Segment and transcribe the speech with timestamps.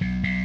[0.00, 0.39] Rolling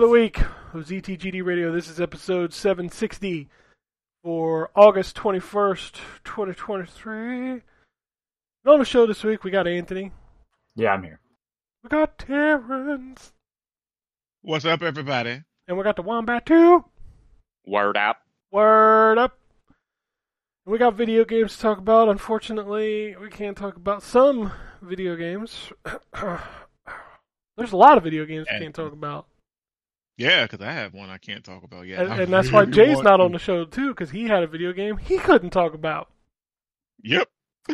[0.00, 1.70] Another week of ZTGD Radio.
[1.70, 3.50] This is episode 760
[4.24, 5.92] for August 21st,
[6.24, 7.50] 2023.
[7.50, 7.62] And
[8.66, 10.10] on the show this week, we got Anthony.
[10.74, 11.20] Yeah, I'm here.
[11.84, 13.34] We got Terrence.
[14.40, 15.42] What's up, everybody?
[15.68, 16.82] And we got the Wombat too.
[17.66, 18.22] Word up.
[18.50, 19.38] Word up.
[20.64, 22.08] We got video games to talk about.
[22.08, 25.70] Unfortunately, we can't talk about some video games.
[27.58, 29.26] There's a lot of video games we can't talk about.
[30.20, 32.00] Yeah, because I have one I can't talk about yet.
[32.00, 33.22] And, and that's why Jay's want not to.
[33.22, 36.10] on the show too, because he had a video game he couldn't talk about.
[37.02, 37.26] Yep.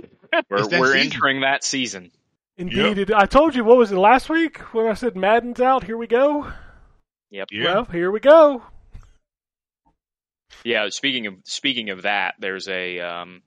[0.51, 1.13] We're, that we're season.
[1.13, 2.11] entering that season.
[2.59, 5.85] Indeed, it, I told you what was it last week when I said Madden's out.
[5.85, 6.53] Here we go.
[7.31, 7.49] Yep.
[7.53, 7.65] Yeah.
[7.65, 8.63] Well, here we go.
[10.65, 10.89] Yeah.
[10.91, 13.43] Speaking of speaking of that, there's a um,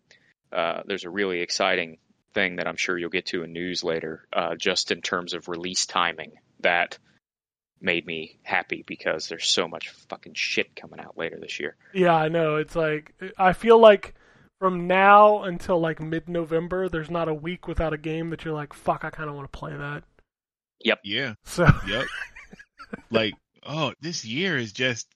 [0.52, 1.98] uh, there's a really exciting
[2.34, 5.48] thing that I'm sure you'll get to in news later, uh, just in terms of
[5.48, 6.98] release timing that
[7.82, 11.76] made me happy because there's so much fucking shit coming out later this year.
[11.94, 12.58] Yeah, I know.
[12.58, 14.16] It's like I feel like
[14.60, 18.74] from now until like mid-November, there's not a week without a game that you're like,
[18.74, 20.04] "Fuck, I kind of want to play that."
[20.82, 21.00] Yep.
[21.04, 21.34] Yeah.
[21.46, 22.06] So Yep.
[23.12, 23.34] like,
[23.66, 25.08] oh, this year is just,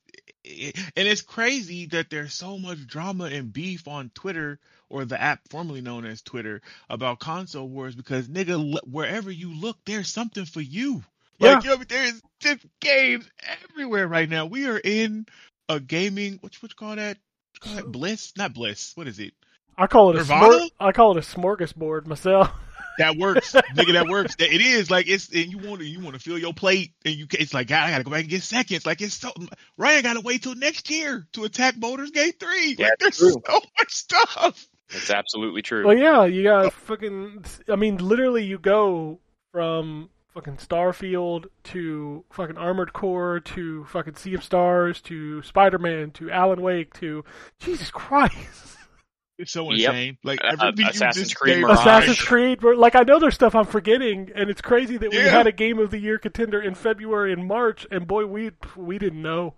[0.44, 5.22] it, and it's crazy that there's so much drama and beef on Twitter or the
[5.22, 10.46] app formerly known as Twitter about console wars because nigga, wherever you look, there's something
[10.46, 11.04] for you.
[11.44, 11.56] Yeah.
[11.56, 13.30] Like, you know, there's just games
[13.70, 14.46] everywhere right now.
[14.46, 15.26] We are in
[15.70, 17.18] a gaming, what what you call that?
[17.18, 17.92] What you call that?
[17.92, 18.34] Bliss?
[18.38, 18.92] Not bliss.
[18.96, 19.34] What is it?
[19.78, 22.52] I call it a smor- I call it a smorgasbord myself.
[23.00, 23.94] That works, nigga.
[23.94, 24.36] That works.
[24.38, 27.16] It is like it's and you want to you want to fill your plate and
[27.16, 28.86] you ca- it's like God, I gotta go back and get seconds.
[28.86, 29.32] Like it's so
[29.78, 32.76] Ryan gotta wait till next year to attack Baldur's Gate three.
[32.78, 33.32] Yeah, like there's true.
[33.32, 34.68] so much stuff.
[34.90, 35.88] It's absolutely true.
[35.88, 37.44] Well, yeah, you got fucking.
[37.68, 39.20] I mean, literally, you go
[39.52, 46.12] from fucking Starfield to fucking Armored Core to fucking Sea of Stars to Spider Man
[46.12, 47.24] to Alan Wake to
[47.60, 48.78] Jesus Christ,
[49.40, 49.90] It's so Yep.
[49.90, 50.18] insane.
[50.24, 51.80] Like Uh, everything you Assassin's just Creed named- Mirage.
[51.80, 52.64] Assassin's Creed.
[52.64, 55.80] Like I know there's stuff I'm forgetting, and it's crazy that we had a Game
[55.80, 59.56] of the Year contender in February and March, and boy, we we didn't know.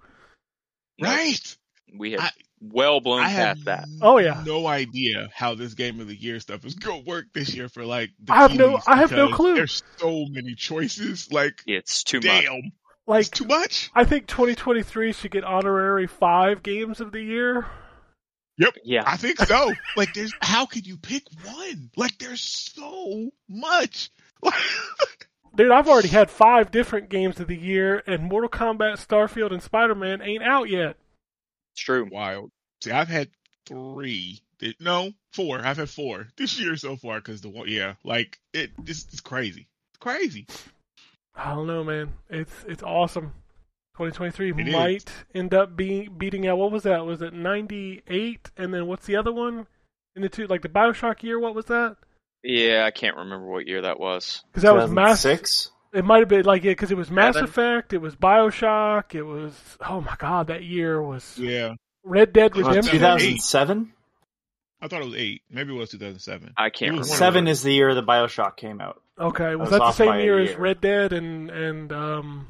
[1.02, 1.58] Right.
[1.98, 2.32] we have I-
[2.62, 3.88] well blown I have past that.
[4.02, 4.44] Oh, yeah.
[4.46, 7.86] no idea how this game of the year stuff is gonna work this year for
[7.86, 8.12] like.
[8.24, 9.56] The I have no- I have no clue.
[9.56, 11.32] There's so many choices.
[11.32, 12.24] Like It's too much.
[12.24, 12.72] damn, it's
[13.08, 13.90] Like too much.
[13.94, 17.68] I think 2023 should get honorary five games of the year.
[18.58, 18.76] Yep.
[18.86, 19.04] Yeah.
[19.06, 19.74] I think so.
[19.98, 21.92] like, there's how could you pick one?
[21.98, 24.10] Like, there's so much.
[25.56, 29.64] Dude, I've already had five different games of the year, and Mortal Kombat, Starfield, and
[29.64, 30.98] Spider Man ain't out yet.
[31.76, 32.08] It's true.
[32.10, 32.52] Wild.
[32.82, 33.30] See, I've had
[33.66, 34.40] three.
[34.80, 35.60] No, four.
[35.60, 38.72] I've had four this year so far because the one, yeah, like it.
[38.84, 39.68] This is crazy.
[39.92, 40.48] It's crazy.
[41.36, 42.14] I don't know, man.
[42.30, 43.34] It's it's awesome.
[43.98, 44.74] 2023 It is.
[44.74, 46.58] might end up being beating out.
[46.58, 47.06] What was that?
[47.06, 48.52] Was it 98?
[48.58, 49.68] And then what's the other one?
[50.16, 51.40] In the two, like the Bioshock year.
[51.40, 51.98] What was that?
[52.44, 54.44] Yeah, I can't remember what year that was.
[54.48, 55.22] Because that was Mass.
[55.22, 55.72] six.
[55.96, 57.50] It might have been like yeah, because it was Mass Seven?
[57.50, 57.94] Effect.
[57.94, 59.16] It was Bioshock.
[59.16, 59.54] It was
[59.88, 62.92] oh my god, that year was Yeah, Red Dead Uh, Redemption.
[63.00, 63.94] 2007.
[64.82, 65.42] I thought it was eight.
[65.50, 66.54] Maybe it was 2007.
[66.58, 67.00] I can't remember.
[67.00, 69.02] was one of Seven is the year the Bioshock came out.
[69.18, 70.56] Okay, was was that the same by a year as.
[70.56, 72.48] Red Dead and and um?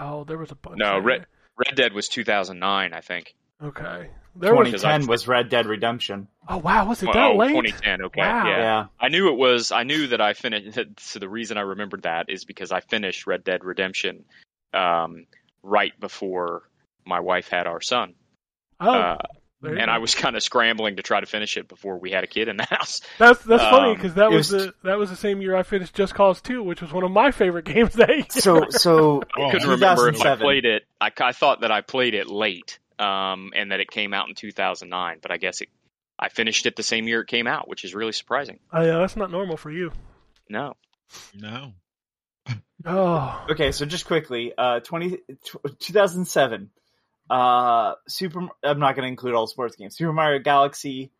[0.00, 0.78] Oh, there was a bunch.
[0.78, 1.02] No, there.
[1.02, 1.26] Red
[1.58, 3.34] Red Dead was 2009, I think.
[3.62, 6.28] Okay, there 2010 was Red Dead Redemption.
[6.48, 7.48] Oh wow, was it that oh, late?
[7.48, 8.02] 2010.
[8.02, 8.46] Okay, Wow.
[8.46, 8.58] yeah.
[8.58, 8.86] Yeah.
[9.00, 9.72] I knew it was.
[9.72, 10.78] I knew that I finished.
[10.98, 14.24] So the reason I remembered that is because I finished Red Dead Redemption
[14.74, 15.26] um,
[15.62, 16.68] right before
[17.06, 18.14] my wife had our son,
[18.80, 19.16] Oh, uh,
[19.62, 19.84] and go.
[19.84, 22.48] I was kind of scrambling to try to finish it before we had a kid
[22.48, 23.00] in the house.
[23.18, 25.62] That's that's funny um, because that was, was- the that was the same year I
[25.62, 28.26] finished Just Cause 2, which was one of my favorite games that year.
[28.28, 30.82] So so Oh, I couldn't remember if I played it.
[31.00, 34.34] I, I thought that I played it late, um, and that it came out in
[34.34, 35.18] 2009.
[35.22, 35.68] But I guess it,
[36.18, 38.58] I finished it the same year it came out, which is really surprising.
[38.72, 39.92] Oh, yeah, that's not normal for you.
[40.48, 40.74] No,
[41.34, 41.72] No.
[42.84, 46.70] Oh, Okay, so just quickly, uh, 20, tw- 2007,
[47.28, 48.46] uh, Super.
[48.62, 49.96] I'm not going to include all sports games.
[49.96, 51.10] Super Mario Galaxy,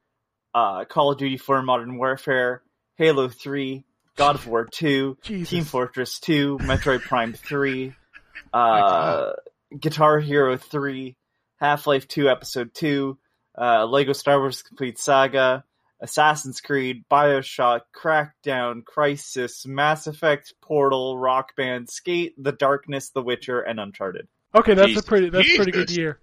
[0.55, 2.63] uh, Call of Duty 4 Modern Warfare,
[2.97, 3.85] Halo 3,
[4.17, 5.51] God of War 2, Jesus.
[5.51, 7.93] Team Fortress 2, Metroid Prime 3,
[8.53, 9.33] uh,
[9.79, 11.17] Guitar Hero 3,
[11.57, 13.19] Half Life 2 Episode 2,
[13.59, 15.65] uh, Lego Star Wars Complete Saga,
[16.01, 23.61] Assassin's Creed, Bioshock, Crackdown, Crysis, Mass Effect, Portal, Rock Band, Skate, The Darkness, The Witcher,
[23.61, 24.29] and Uncharted.
[24.55, 25.05] Okay, that's Jesus.
[25.05, 26.19] a pretty that's a pretty good year.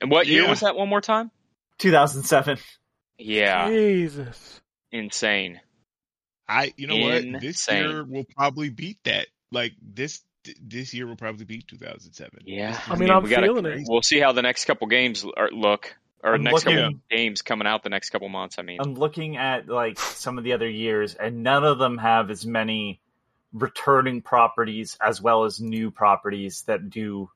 [0.00, 0.50] And what year Yeah.
[0.50, 0.76] was that?
[0.76, 1.30] One more time.
[1.78, 2.58] 2007.
[3.18, 4.60] Yeah, Jesus.
[4.92, 5.60] insane.
[6.48, 7.40] I you know what?
[7.40, 9.28] This year will probably beat that.
[9.50, 10.22] Like this
[10.62, 12.40] this year will probably be 2007.
[12.46, 13.84] Yeah, I mean, I'm we gotta- feeling it.
[13.88, 15.94] We'll see how the next couple games are, look,
[16.24, 18.58] or I'm next couple looking- games coming out the next couple months.
[18.58, 21.98] I mean, I'm looking at like some of the other years, and none of them
[21.98, 23.00] have as many
[23.52, 27.30] returning properties as well as new properties that do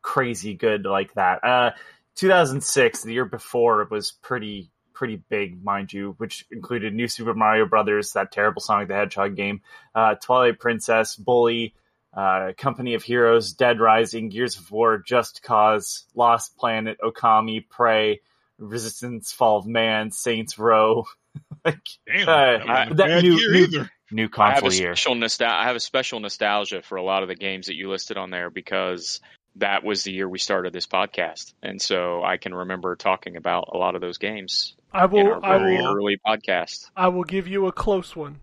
[0.00, 1.44] crazy good like that.
[1.44, 1.70] Uh,
[2.16, 7.34] 2006, the year before, it was pretty pretty big, mind you, which included New Super
[7.34, 9.62] Mario Brothers, that terrible Sonic the Hedgehog game,
[9.94, 11.74] uh, Twilight Princess, Bully.
[12.14, 18.20] Uh, Company of Heroes, Dead Rising, Gears of War, Just Cause, Lost Planet, Okami, Prey,
[18.58, 21.04] Resistance, Fall of Man, Saints Row,
[21.64, 23.90] like Damn, Uh, that wasn't I- a that bad new- new- either.
[24.10, 24.94] new I have a console year.
[24.94, 27.88] special nostal- I have a special nostalgia for a lot of the games that you
[27.90, 29.20] listed on there because
[29.56, 33.70] that was the year we started this podcast, and so I can remember talking about
[33.72, 36.90] a lot of those games I in will our I very will early podcast.
[36.96, 38.40] I will give you a close one.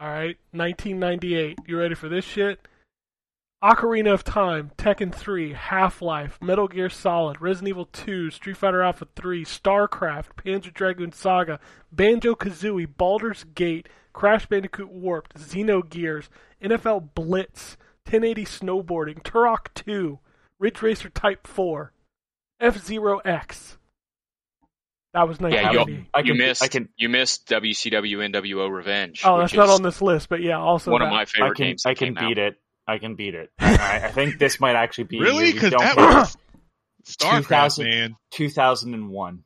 [0.00, 1.58] All right, 1998.
[1.66, 2.60] You ready for this shit?
[3.62, 8.82] Ocarina of Time, Tekken 3, Half Life, Metal Gear Solid, Resident Evil 2, Street Fighter
[8.82, 11.60] Alpha 3, StarCraft, Panzer Dragoon Saga,
[11.92, 16.28] Banjo Kazooie, Baldur's Gate, Crash Bandicoot Warped, Xenogears,
[16.62, 17.76] NFL Blitz,
[18.06, 20.18] 1080 Snowboarding, Turok 2,
[20.58, 21.92] Ridge Racer Type 4,
[22.60, 23.76] F Zero X.
[25.12, 26.24] That was Yeah, 1998.
[26.26, 29.20] you, I missed I can- you missed WCW NWO Revenge.
[29.24, 31.06] Oh, that's not on this list, but yeah, also one that.
[31.08, 31.84] of my I favorite can games.
[31.84, 32.46] I can came beat out.
[32.52, 32.60] it.
[32.90, 33.50] I can beat it.
[33.58, 35.52] I, I think this might actually be Really?
[35.52, 36.36] Because that was
[37.04, 38.16] StarCraft, 2000 man.
[38.32, 39.44] 2001.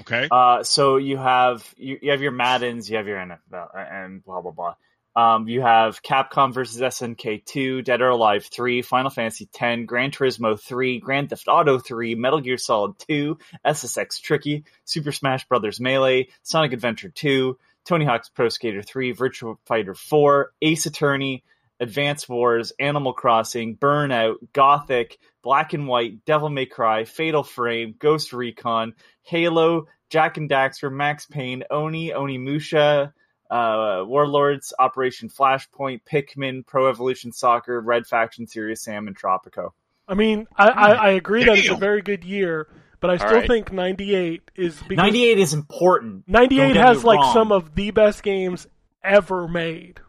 [0.00, 0.28] Okay.
[0.30, 4.40] Uh, so you have you, you have your Maddens, you have your NFL, and blah
[4.40, 4.74] blah blah.
[5.14, 10.10] Um, you have Capcom versus SNK 2, Dead or Alive 3, Final Fantasy 10, Gran
[10.10, 13.36] Turismo 3, Grand Theft Auto 3, Metal Gear Solid 2,
[13.66, 15.80] SSX Tricky, Super Smash Bros.
[15.80, 21.44] Melee, Sonic Adventure 2, Tony Hawk's Pro Skater 3, Virtua Fighter 4, Ace Attorney,
[21.82, 28.32] Advance Wars, Animal Crossing, Burnout, Gothic, Black and White, Devil May Cry, Fatal Frame, Ghost
[28.32, 33.12] Recon, Halo, Jak and Daxter, Max Payne, Oni, Onimusha,
[33.50, 39.70] uh, Warlords, Operation Flashpoint, Pikmin, Pro Evolution Soccer, Red Faction, Serious Sam, and Tropico.
[40.06, 42.68] I mean, I, I, I agree that it's a very good year,
[43.00, 43.48] but I still right.
[43.48, 46.28] think 98 is because 98 is important.
[46.28, 47.32] 98 has like wrong.
[47.32, 48.68] some of the best games
[49.02, 50.00] ever made.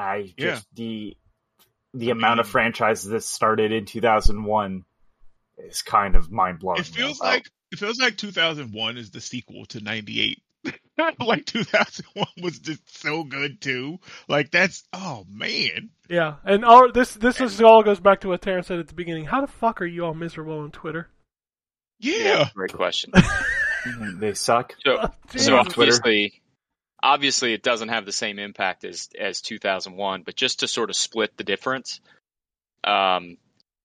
[0.00, 0.54] I Yeah.
[0.54, 1.16] just the
[1.94, 4.84] the amount of mean- franchises that started in 2001
[5.58, 6.80] is kind of mind blowing.
[6.80, 10.42] It feels like it feels like 2001 is the sequel to 98.
[11.20, 13.98] like 2001 was just so good too.
[14.28, 15.90] Like that's oh man.
[16.08, 18.94] Yeah, and our this this is all goes back to what Terrence said at the
[18.94, 19.26] beginning.
[19.26, 21.08] How the fuck are you all miserable on Twitter?
[21.98, 22.48] Yeah.
[22.54, 23.12] Great question.
[24.18, 24.74] they suck.
[24.84, 25.46] So, Jesus.
[25.46, 25.92] so on Twitter.
[25.92, 26.40] obviously,
[27.02, 30.22] obviously, it doesn't have the same impact as as 2001.
[30.22, 32.00] But just to sort of split the difference,
[32.84, 33.36] um,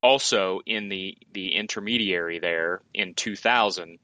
[0.01, 3.99] also in the the intermediary there in 2000,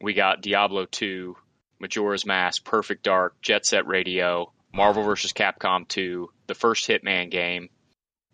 [0.00, 1.36] we got Diablo 2,
[1.80, 5.32] Majora's Mask, Perfect Dark, Jet Set Radio, Marvel vs.
[5.32, 7.68] Capcom 2, the first Hitman game,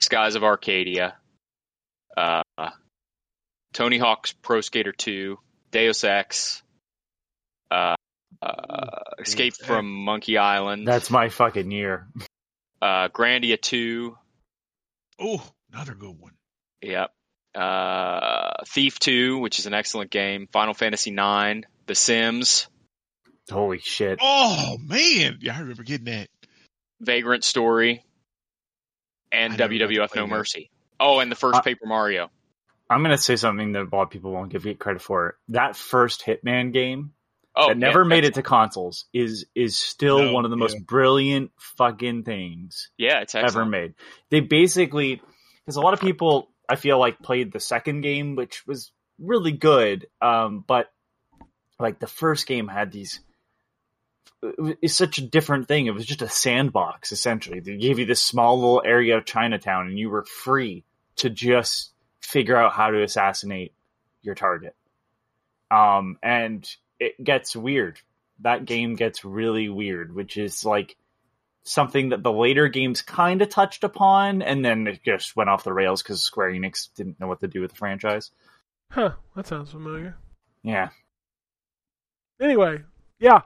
[0.01, 1.17] Skies of Arcadia,
[2.17, 2.43] uh,
[3.73, 5.39] Tony Hawk's Pro Skater 2,
[5.71, 6.63] Deus Ex,
[7.71, 7.95] uh,
[8.43, 12.09] uh, Escape Deus from Monkey Island, That's my fucking year.
[12.81, 14.17] uh, Grandia 2,
[15.21, 16.33] Oh, another good one.
[16.81, 17.13] yep,
[17.55, 22.67] uh, Thief 2, which is an excellent game, Final Fantasy 9, The Sims,
[23.51, 24.19] Holy shit.
[24.23, 25.39] Oh man.
[25.41, 26.29] Yeah, I remember getting that.
[27.01, 28.05] Vagrant Story,
[29.33, 30.31] and I never got to WWF play No that.
[30.33, 30.71] Mercy.
[31.01, 32.31] Oh, and the first Uh, Paper Mario.
[32.89, 35.37] I'm gonna say something that a lot of people won't give you credit for.
[35.49, 37.15] That first Hitman game
[37.55, 40.57] Oh, that never yeah, made it to consoles is is still No, one of the
[40.57, 43.55] most brilliant fucking things Yeah, it's excellent.
[43.57, 43.95] ever made.
[44.31, 45.21] They basically
[45.65, 49.53] because a lot of people I feel like played the second game, which was really
[49.53, 50.91] good, um, but
[51.79, 53.21] like the first game had these.
[54.81, 55.87] It's such a different thing.
[55.87, 57.61] It was just a sandbox essentially.
[57.61, 60.85] They gave you this small little area of Chinatown, and you were free
[61.17, 63.73] to just figure out how to assassinate
[64.23, 64.75] your target.
[65.71, 66.69] Um, and
[67.03, 68.01] it gets weird.
[68.41, 70.97] That game gets really weird, which is like
[71.65, 75.65] something that the later games kind of touched upon, and then it just went off
[75.65, 78.31] the rails because Square Enix didn't know what to do with the franchise.
[78.91, 80.17] Huh, that sounds familiar.
[80.63, 80.91] Yeah,
[82.43, 82.83] Anyway,
[83.21, 83.43] yeah.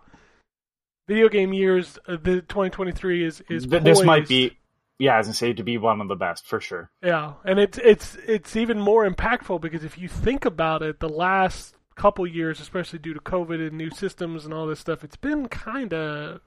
[1.07, 4.57] Video game years, uh, the 2023 is is Th- this might be,
[4.99, 6.91] yeah, as I say to be one of the best for sure.
[7.03, 11.09] Yeah, and it's it's it's even more impactful because if you think about it, the
[11.09, 15.17] last couple years, especially due to COVID and new systems and all this stuff, it's
[15.17, 16.41] been kind of.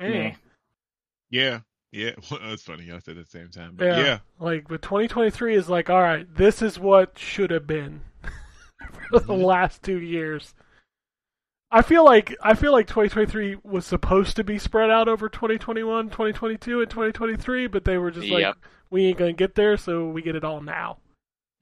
[0.00, 0.08] Eh.
[0.08, 0.34] Meh.
[1.30, 1.60] Yeah,
[1.92, 2.10] yeah.
[2.30, 2.90] Well, that's funny.
[2.92, 3.74] I said at the same time.
[3.76, 3.98] But Yeah.
[4.00, 8.02] yeah, Like, but 2023 is like, all right, this is what should have been
[9.10, 9.42] for the Mm-hmm.
[9.44, 10.54] last two years.
[11.70, 16.08] I feel like I feel like 2023 was supposed to be spread out over 2021,
[16.10, 18.54] 2022, and 2023, but they were just like,
[18.90, 20.98] we ain't gonna get there, so we get it all now.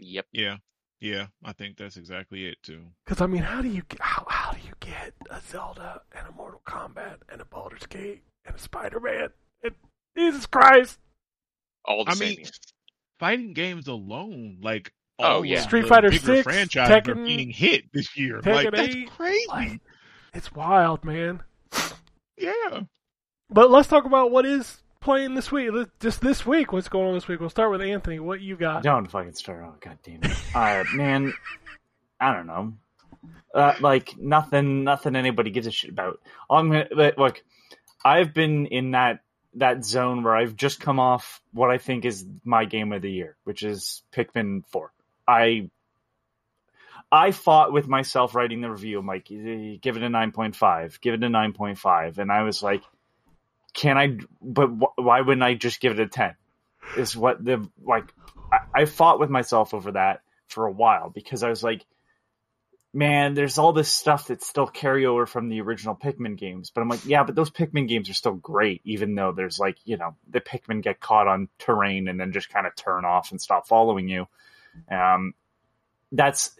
[0.00, 0.26] Yep.
[0.32, 0.56] yeah,
[1.02, 1.26] yeah.
[1.44, 2.82] I think that's exactly it too.
[3.04, 6.32] Because I mean, how do you how how do you get a Zelda and a
[6.32, 9.28] Mortal Kombat and a Baldur's Gate and a Spider-Man?
[9.62, 9.74] And
[10.16, 10.98] Jesus Christ!
[11.84, 12.36] All the I same.
[12.36, 12.46] mean,
[13.18, 15.60] fighting games alone, like Oh, all yeah.
[15.60, 18.40] Street the Fighter bigger 6, franchises are Tekken- being hit this year.
[18.40, 19.44] Tekken like that's 8, crazy.
[19.48, 19.80] like-
[20.34, 21.42] It's wild, man.
[22.38, 22.80] yeah.
[23.50, 25.70] But let's talk about what is playing this week.
[26.00, 27.40] Just this week, what's going on this week?
[27.40, 28.20] We'll start with Anthony.
[28.20, 28.82] What you got?
[28.82, 29.64] Don't fucking start.
[29.66, 30.36] Oh god damn it.
[30.54, 31.34] Uh, man,
[32.20, 32.72] I don't know.
[33.54, 36.20] Uh, like nothing, nothing anybody gives a shit about.
[36.50, 37.32] I'm gonna.
[38.04, 39.20] I've been in that
[39.54, 43.10] that zone where I've just come off what I think is my game of the
[43.10, 44.92] year, which is Pikmin Four.
[45.28, 45.70] I
[47.10, 48.98] I fought with myself writing the review.
[48.98, 52.18] I'm like, "Eh, give it a nine point five, give it a nine point five,
[52.18, 52.82] and I was like,
[53.74, 54.18] can I?
[54.40, 56.34] But wh- why wouldn't I just give it a ten?
[56.96, 58.12] Is what the like.
[58.52, 61.84] I, I fought with myself over that for a while because I was like,
[62.92, 66.70] man, there's all this stuff that's still carryover from the original Pikmin games.
[66.70, 69.78] But I'm like, yeah, but those Pikmin games are still great, even though there's like,
[69.84, 73.30] you know, the Pikmin get caught on terrain and then just kind of turn off
[73.30, 74.26] and stop following you.
[74.90, 75.34] Um,
[76.10, 76.52] that's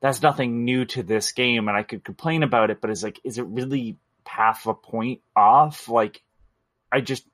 [0.00, 3.20] that's nothing new to this game, and I could complain about it, but it's like,
[3.24, 3.96] is it really
[4.26, 5.88] half a point off?
[5.88, 6.22] Like,
[6.94, 7.24] I just,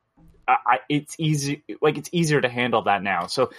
[0.49, 3.27] I, it's easy, like it's easier to handle that now.
[3.27, 3.51] So,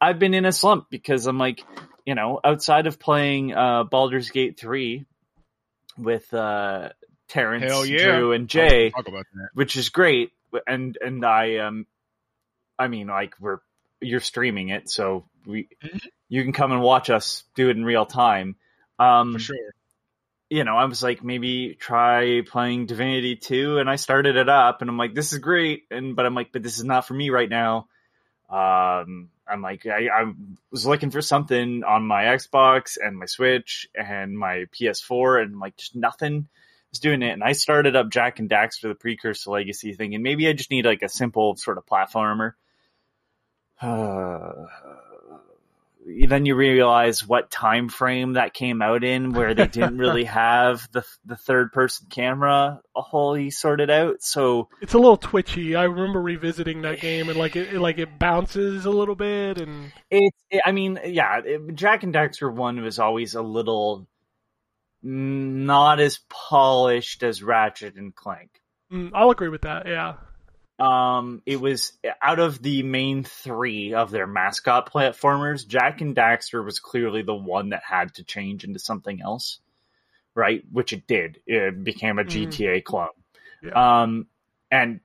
[0.00, 1.64] I've been in a slump because I'm like,
[2.06, 5.04] you know, outside of playing uh, Baldur's Gate three
[5.98, 6.90] with uh,
[7.28, 7.98] Terrence, yeah.
[7.98, 9.48] Drew, and Jay, Talk about that.
[9.54, 10.30] which is great.
[10.66, 11.86] And and I um,
[12.78, 13.58] I mean, like we're
[14.00, 16.00] you're streaming it, so we Mhm.
[16.28, 18.56] you can come and watch us do it in real time.
[18.98, 19.56] Um, For sure.
[20.50, 24.80] You know, I was like, maybe try playing Divinity 2, and I started it up,
[24.80, 27.14] and I'm like, this is great, and but I'm like, but this is not for
[27.14, 27.88] me right now.
[28.48, 30.32] Um, I'm like, I, I
[30.70, 35.76] was looking for something on my Xbox and my Switch and my PS4, and like
[35.76, 36.48] just nothing
[36.90, 37.32] was doing it.
[37.32, 40.70] And I started up Jak and Daxter the Precursor Legacy thing, and maybe I just
[40.70, 42.52] need like a simple sort of platformer.
[43.80, 44.66] Uh,
[46.28, 50.88] then you realize what time frame that came out in where they didn't really have
[50.92, 55.76] the the third person camera wholly sorted out so It's a little twitchy.
[55.76, 59.60] I remember revisiting that game and like it, it like it bounces a little bit
[59.60, 64.06] and it's it, i mean yeah it, jak and daxter one was always a little
[65.02, 68.50] not as polished as ratchet and clank
[68.92, 69.86] mm, I'll agree with that.
[69.86, 70.14] Yeah.
[70.78, 71.92] Um it was
[72.22, 77.34] out of the main three of their mascot platformers jak and daxter was clearly the
[77.34, 79.58] one that had to change into something else
[80.34, 82.46] right which it did it became a Mhm.
[82.46, 83.08] gta clone
[83.60, 84.02] Yeah.
[84.02, 84.26] um
[84.70, 85.00] and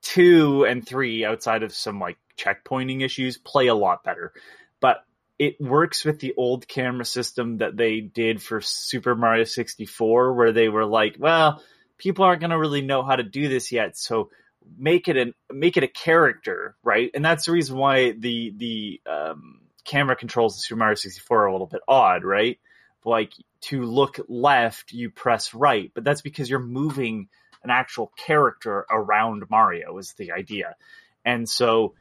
[0.00, 4.32] two and three outside of some like checkpointing issues play a lot better
[4.80, 5.04] but
[5.38, 10.52] it works with the old camera system that they did for super mario 64 where
[10.52, 11.62] they were like well
[11.98, 14.30] people aren't going to really know how to do this yet so
[14.76, 19.00] make it an make it a character right and that's the reason why the the
[19.10, 22.58] um camera controls in super mario 64 are a little bit odd right
[23.04, 27.28] like to look left you press right but that's because you're moving
[27.62, 30.76] an actual character around Mario is the idea.
[31.24, 31.94] And so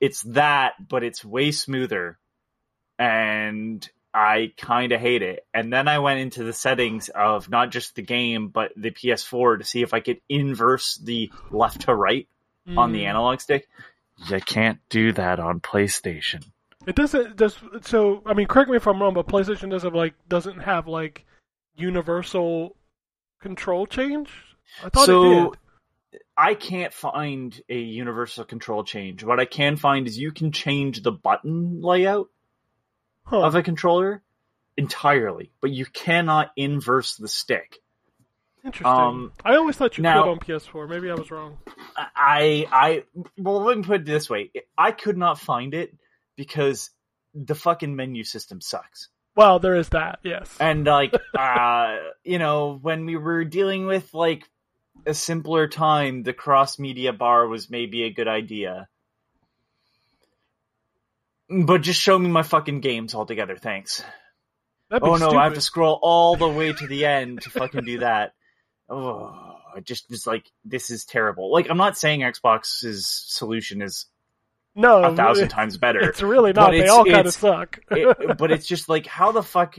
[0.00, 2.18] it's that, but it's way smoother.
[2.98, 5.46] And I kind of hate it.
[5.52, 9.58] And then I went into the settings of not just the game, but the PS4
[9.58, 12.26] to see if I could inverse the left to right
[12.66, 13.08] on the Mm.
[13.08, 13.68] analog stick.
[14.26, 16.44] You can't do that on PlayStation.
[16.86, 18.22] It doesn't does so.
[18.24, 21.26] I mean, correct me if I'm wrong, but PlayStation doesn't like doesn't have like
[21.76, 22.74] universal
[23.42, 24.30] control change.
[24.82, 25.50] I thought it so
[26.12, 26.22] did.
[26.38, 29.22] I can't find a universal control change.
[29.24, 32.30] What I can find is you can change the button layout
[33.26, 33.42] Huh.
[33.42, 34.22] of a controller
[34.76, 37.78] entirely, but you cannot inverse the stick.
[38.64, 38.86] Interesting.
[38.86, 40.88] Um, I always thought you now- could on PS4.
[40.88, 41.58] Maybe I was wrong.
[41.96, 43.04] I I
[43.38, 44.50] well let me put it this way.
[44.76, 45.94] I could not find it
[46.36, 46.90] because
[47.34, 49.08] the fucking menu system sucks.
[49.36, 50.18] Well, there is that.
[50.24, 50.56] Yes.
[50.58, 54.44] And like uh you know, when we were dealing with like
[55.06, 58.88] a simpler time, the cross media bar was maybe a good idea.
[61.48, 64.02] But just show me my fucking games altogether, thanks.
[64.90, 67.98] Oh no, I have to scroll all the way to the end to fucking do
[68.00, 68.32] that.
[68.88, 71.52] Oh, I just was like, this is terrible.
[71.52, 74.06] Like, I'm not saying Xbox's solution is
[74.76, 76.70] no, a thousand times better, It's really not.
[76.70, 77.80] They all kind of suck.
[77.90, 79.76] it, but it's just like, how the fuck?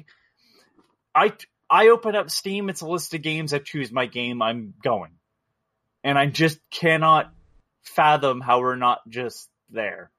[1.15, 1.31] I
[1.69, 3.53] I open up Steam, it's a list of games.
[3.53, 4.41] I choose my game.
[4.41, 5.11] I'm going,
[6.03, 7.31] and I just cannot
[7.83, 10.11] fathom how we're not just there.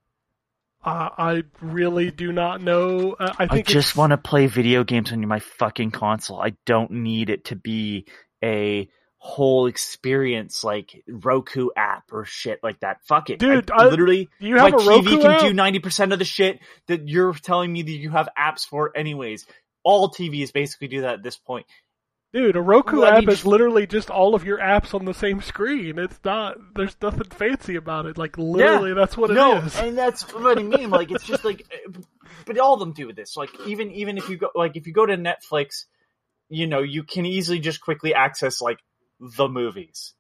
[0.89, 3.13] Uh, I really do not know.
[3.13, 6.41] Uh, I I just want to play video games on my fucking console.
[6.41, 8.07] I don't need it to be
[8.43, 12.99] a whole experience like Roku app or shit like that.
[13.07, 14.31] Fuck it, Dude, I, I- literally.
[14.41, 15.41] Do you have my a Roku TV can app?
[15.43, 18.97] do ninety percent of the shit that you're telling me that you have apps for,
[18.97, 19.45] anyways.
[19.85, 21.67] All TVs basically do that at this point.
[22.33, 25.07] Dude, a Roku Well, I app mean, is literally just all of your apps on
[25.07, 25.99] the same screen.
[25.99, 26.59] It's not.
[26.75, 28.19] There's nothing fancy about it.
[28.19, 29.37] Like literally, that's what it is.
[29.37, 30.91] no, and that's what I mean.
[30.91, 31.67] Like it's just like,
[32.47, 33.35] but all of them do this.
[33.35, 35.87] Like even even if you go like if you go to Netflix,
[36.51, 38.81] you know you can easily just quickly access like
[39.21, 40.13] the movies,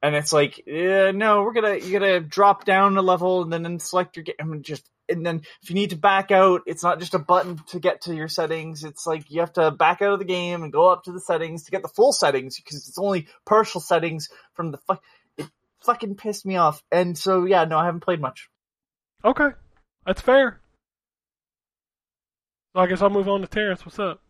[0.00, 3.64] and it's like eh, no, we're gonna you gotta drop down a level and then,
[3.64, 4.52] then select your game.
[4.52, 7.60] and Just and then if you need to back out, it's not just a button
[7.68, 8.84] to get to your settings.
[8.84, 11.20] It's like you have to back out of the game and go up to the
[11.20, 15.02] settings to get the full settings because it's only partial settings from the fuck.
[15.36, 15.48] It
[15.84, 18.48] fucking pissed me off, and so yeah, no, I haven't played much.
[19.24, 19.50] Okay,
[20.06, 20.60] that's fair.
[22.74, 23.84] So I guess I'll move on to Terrence.
[23.84, 24.20] What's up?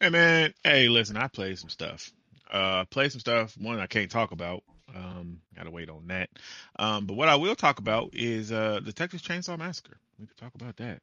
[0.00, 2.10] Hey man, hey, listen, I played some stuff.
[2.50, 3.54] Uh, played some stuff.
[3.58, 4.62] One I can't talk about.
[4.94, 6.30] Um, gotta wait on that.
[6.78, 9.96] Um, but what I will talk about is uh the Texas Chainsaw Massacre.
[10.18, 11.00] We can talk about that.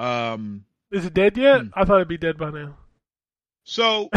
[0.00, 1.60] Um, Is it dead yet?
[1.62, 1.66] Hmm.
[1.74, 2.76] I thought it'd be dead by now.
[3.64, 4.08] so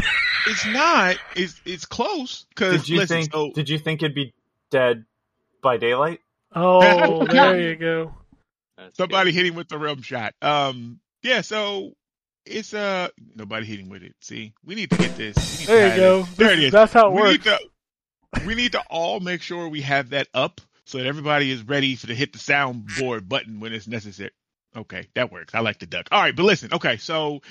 [0.48, 1.18] it's not.
[1.36, 2.46] It's it's close.
[2.56, 3.34] Cause Did you listen, think?
[3.34, 4.34] so Did you think it'd be
[4.70, 5.06] dead
[5.62, 6.20] by daylight?
[6.56, 8.14] Oh, there you go.
[8.78, 9.38] That's somebody good.
[9.38, 10.34] hit him with the rim shot.
[10.42, 11.42] Um, yeah.
[11.42, 11.94] So
[12.46, 14.16] it's uh nobody hit him with it.
[14.22, 15.36] See, we need to get this.
[15.38, 16.22] We need to There you go.
[16.24, 16.36] this.
[16.38, 16.72] There This it is- is.
[16.72, 17.32] That's how it we works.
[17.34, 17.60] need to
[18.46, 21.96] we need to all make sure we have that up so that everybody is ready
[21.96, 24.32] for to hit the soundboard button when it's necessary.
[24.76, 25.54] Okay, that works.
[25.54, 26.08] I like the duck.
[26.12, 26.74] All right, but listen.
[26.74, 27.41] Okay, so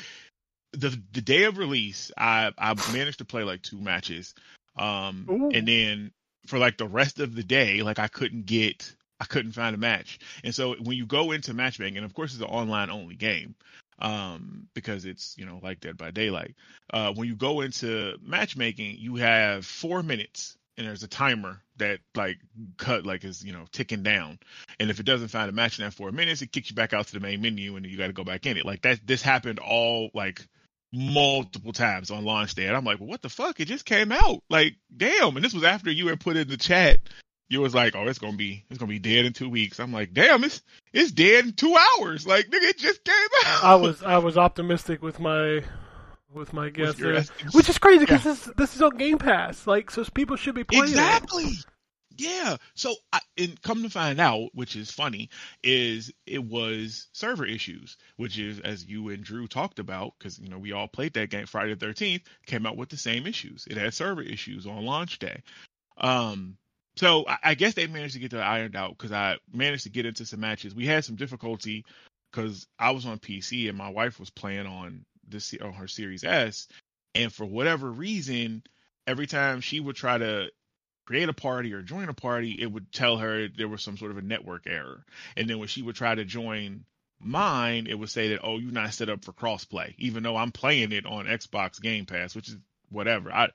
[0.72, 4.34] the the day of release, I I managed to play like two matches,
[4.76, 5.50] um, Ooh.
[5.52, 6.12] and then
[6.46, 8.94] for like the rest of the day, like I couldn't get.
[9.22, 10.18] I couldn't find a match.
[10.44, 13.54] And so when you go into matchmaking, and of course it's an online only game,
[13.98, 16.54] um, because it's, you know, like Dead by Daylight.
[16.90, 22.00] Uh, when you go into matchmaking, you have four minutes and there's a timer that
[22.14, 22.38] like
[22.78, 24.38] cut like is, you know, ticking down.
[24.80, 26.94] And if it doesn't find a match in that four minutes, it kicks you back
[26.94, 28.64] out to the main menu and you got to go back in it.
[28.64, 30.46] Like that, this happened all like
[30.90, 32.66] multiple times on launch day.
[32.66, 33.60] And I'm like, well, what the fuck?
[33.60, 34.42] It just came out.
[34.48, 35.36] Like, damn.
[35.36, 37.00] And this was after you had put in the chat
[37.50, 39.80] you was like, oh, it's gonna be it's gonna be dead in two weeks.
[39.80, 40.62] I'm like, damn, it's
[40.92, 42.24] it's dead in two hours.
[42.24, 43.14] Like, nigga, it just came
[43.44, 43.64] out.
[43.64, 45.62] I was I was optimistic with my
[46.32, 47.54] with my guess your there, estimates.
[47.54, 49.66] which is crazy because this this is on Game Pass.
[49.66, 50.90] Like, so people should be playing it.
[50.90, 51.50] exactly.
[52.16, 52.56] Yeah.
[52.74, 55.30] So, I, and come to find out, which is funny,
[55.62, 60.48] is it was server issues, which is as you and Drew talked about, because you
[60.48, 63.66] know we all played that game Friday the Thirteenth, came out with the same issues.
[63.70, 65.42] It had server issues on launch day.
[65.96, 66.58] Um,
[66.96, 69.90] so I, I guess they managed to get that ironed out because I managed to
[69.90, 70.74] get into some matches.
[70.74, 71.84] We had some difficulty
[72.30, 76.24] because I was on PC and my wife was playing on this on her Series
[76.24, 76.68] S,
[77.14, 78.62] and for whatever reason,
[79.06, 80.50] every time she would try to
[81.06, 84.12] create a party or join a party, it would tell her there was some sort
[84.12, 85.04] of a network error.
[85.36, 86.84] And then when she would try to join
[87.18, 90.52] mine, it would say that, oh, you're not set up for crossplay, even though I'm
[90.52, 92.56] playing it on Xbox Game Pass, which is
[92.90, 93.32] whatever.
[93.32, 93.48] I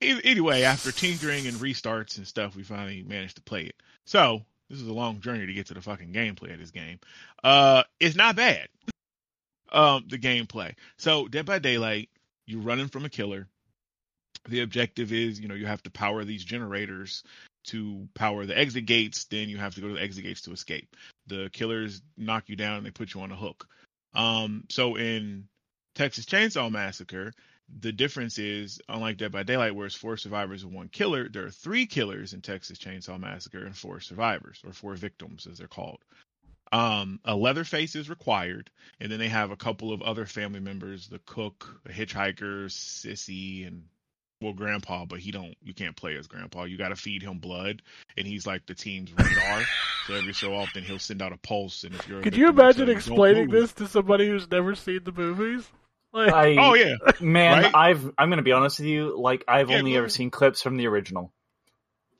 [0.00, 3.76] anyway, after tinkering and restarts and stuff, we finally managed to play it.
[4.06, 6.98] So this is a long journey to get to the fucking gameplay of this game.
[7.42, 8.68] Uh, it's not bad.
[9.74, 10.74] Um, the gameplay.
[10.98, 12.08] So Dead by Daylight,
[12.46, 13.48] you're running from a killer.
[14.48, 17.24] The objective is, you know, you have to power these generators
[17.64, 19.24] to power the exit gates.
[19.24, 20.94] Then you have to go to the exit gates to escape.
[21.26, 23.66] The killers knock you down and they put you on a hook.
[24.14, 25.48] Um, so in
[25.96, 27.32] Texas Chainsaw Massacre,
[27.80, 31.46] the difference is, unlike Dead by Daylight, where it's four survivors and one killer, there
[31.46, 35.66] are three killers in Texas Chainsaw Massacre and four survivors, or four victims, as they're
[35.66, 35.98] called.
[36.72, 41.08] Um, a Leatherface is required, and then they have a couple of other family members:
[41.08, 43.84] the cook, a hitchhiker, Sissy, and
[44.40, 45.54] well, grandpa, but he don't.
[45.62, 46.64] You can't play as grandpa.
[46.64, 47.82] You got to feed him blood,
[48.16, 49.58] and he's like the team's radar.
[50.06, 52.48] so every so often he'll send out a pulse, and if you're a Could you
[52.48, 55.68] imagine say, explaining this to somebody who's never seen the movies?
[56.12, 57.74] Like, I, Oh yeah, man, right?
[57.74, 59.18] I've I'm gonna be honest with you.
[59.20, 60.12] Like I've Yeah, only ever ahead.
[60.12, 61.32] seen clips from the original.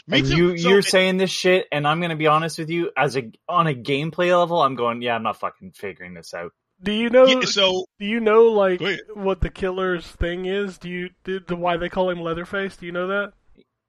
[0.07, 0.37] Me and too.
[0.37, 2.91] you So, you're it- saying this shit, and I'm gonna be honest with you.
[2.97, 6.53] As a on a gameplay level, I'm going, yeah, I'm not fucking figuring this out.
[6.83, 7.27] do you know?
[7.27, 8.81] yeah, so do you know like
[9.15, 10.79] what the killer's thing is?
[10.79, 12.77] Do you did the why they call him Leatherface?
[12.77, 13.33] Do you know that?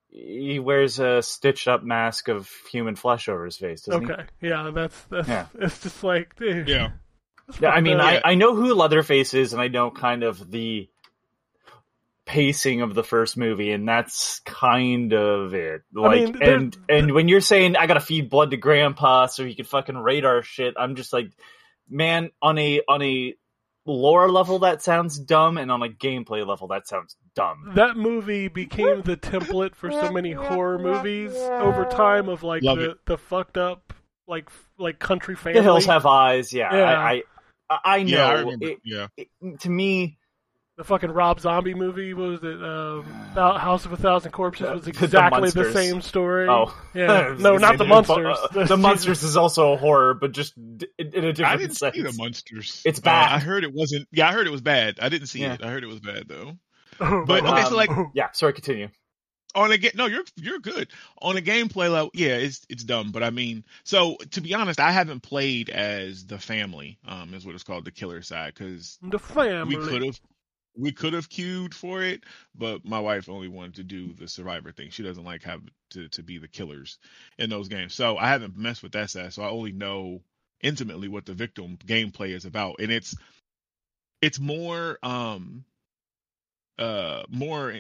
[0.10, 4.72] He wears a stitched up mask of human flesh over his face, doesn't Okay, yeah,
[4.74, 5.28] that's that's.
[5.28, 5.48] Yeah.
[5.60, 6.70] It's just like, dude.
[6.70, 6.92] yeah.
[7.60, 8.06] Yeah, I mean, up.
[8.06, 10.90] I, I know who Leatherface is, and I know kind of the
[12.26, 15.82] pacing of the first movie, and that's kind of it.
[15.94, 19.56] Like, mean, and and when you're saying I gotta feed blood to Grandpa so he
[19.56, 21.32] can fucking radar shit, I'm just like,
[21.90, 23.36] man, on a on a
[23.86, 27.66] lore level that sounds dumb, and on a gameplay level that sounds dumb.
[27.70, 27.76] Mm.
[27.76, 32.80] that movie became the template for so many horror movies over time of like Love
[32.80, 32.98] the, it.
[33.06, 33.94] the fucked up
[34.28, 35.60] like like country family.
[35.60, 36.52] The hills have eyes.
[36.52, 36.84] Yeah, Yeah.
[37.00, 37.24] I, I
[37.70, 38.10] I I know.
[38.10, 38.56] yeah, I.
[38.62, 40.18] It- yeah, it- to me,
[40.78, 44.70] the fucking Rob Zombie movie what was it um, Thou- House of a Thousand Corpses
[44.70, 46.48] was The- the exactly the, same story.
[46.50, 46.76] Oh.
[46.94, 48.38] yeah, no, not the Uh, monsters.
[48.68, 51.96] The monsters is also a horror, but just d- in a different I didn't sense.
[51.96, 52.82] see the monsters.
[52.86, 53.32] It's Uh, bad.
[53.34, 54.08] I heard it wasn't.
[54.12, 55.00] Yeah, I heard it was bad.
[55.02, 55.54] I didn't see Yeah.
[55.54, 55.64] it.
[55.64, 56.58] I heard it was bad though.
[57.00, 58.90] But okay, so like Yeah, sorry, continue.
[59.54, 60.90] on a game, no, you're you're good
[61.22, 62.12] on a gameplay level.
[62.14, 66.26] Yeah, it's it's dumb, but I mean, so to be honest, I haven't played as
[66.26, 66.98] the family.
[67.08, 69.78] Um, is what it's called, the killer side, because the family.
[69.78, 70.20] we could have
[70.78, 72.24] we could have queued for it,
[72.56, 74.90] but my wife only wanted to do the survivor thing.
[74.90, 75.62] She doesn't like have
[75.92, 76.98] to to be the killers
[77.38, 77.94] in those games.
[77.94, 80.22] So I haven't messed with that side, so I only know
[80.62, 83.16] intimately what the victim gameplay is about, and it's
[84.22, 85.66] it's more um
[86.78, 87.74] uh more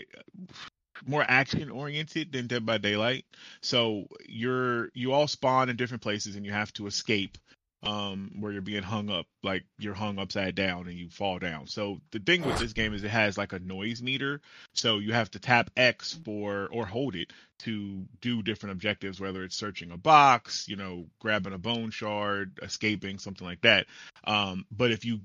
[1.05, 3.25] more action oriented than Dead by Daylight.
[3.61, 7.37] So you're you all spawn in different places and you have to escape
[7.85, 11.67] um where you're being hung up like you're hung upside down and you fall down.
[11.67, 14.41] So the thing with this game is it has like a noise meter.
[14.73, 19.43] So you have to tap X for or hold it to do different objectives whether
[19.43, 23.87] it's searching a box, you know, grabbing a bone shard, escaping, something like that.
[24.25, 25.21] Um but if you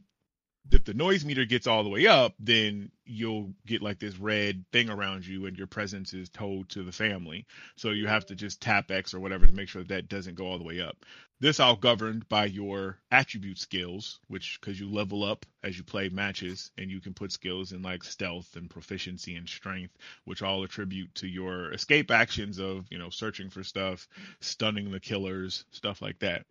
[0.73, 4.65] if the noise meter gets all the way up, then you'll get like this red
[4.73, 7.47] thing around you, and your presence is told to the family.
[7.77, 10.37] So you have to just tap X or whatever to make sure that, that doesn't
[10.37, 11.05] go all the way up.
[11.41, 16.09] This all governed by your attribute skills, which because you level up as you play
[16.09, 20.63] matches, and you can put skills in like stealth and proficiency and strength, which all
[20.63, 24.09] attribute to your escape actions of you know searching for stuff,
[24.41, 26.45] stunning the killers, stuff like that.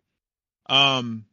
[0.66, 1.24] Um,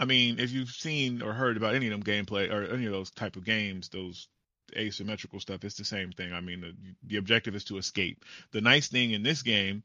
[0.00, 2.92] I mean, if you've seen or heard about any of them gameplay or any of
[2.92, 4.28] those type of games, those
[4.74, 6.32] asymmetrical stuff, it's the same thing.
[6.32, 6.74] I mean, the,
[7.06, 8.24] the objective is to escape.
[8.52, 9.82] The nice thing in this game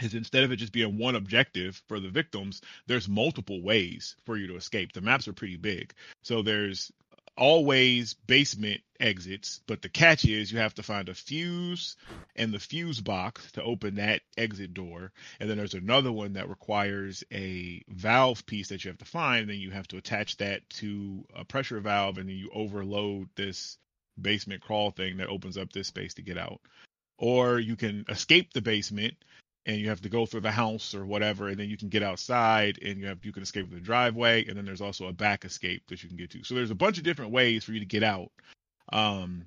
[0.00, 4.36] is instead of it just being one objective for the victims, there's multiple ways for
[4.36, 4.92] you to escape.
[4.92, 5.92] The maps are pretty big.
[6.22, 6.92] So there's
[7.40, 11.96] always basement exits, but the catch is you have to find a fuse
[12.36, 15.10] and the fuse box to open that exit door.
[15.40, 19.48] And then there's another one that requires a valve piece that you have to find.
[19.48, 23.78] Then you have to attach that to a pressure valve, and then you overload this
[24.20, 26.60] basement crawl thing that opens up this space to get out.
[27.16, 29.14] Or you can escape the basement
[29.66, 32.02] and you have to go through the house or whatever, and then you can get
[32.02, 35.44] outside and you have you can escape the driveway, and then there's also a back
[35.44, 36.44] escape that you can get to.
[36.44, 38.30] So there's a bunch of different ways for you to get out.
[38.92, 39.46] Um,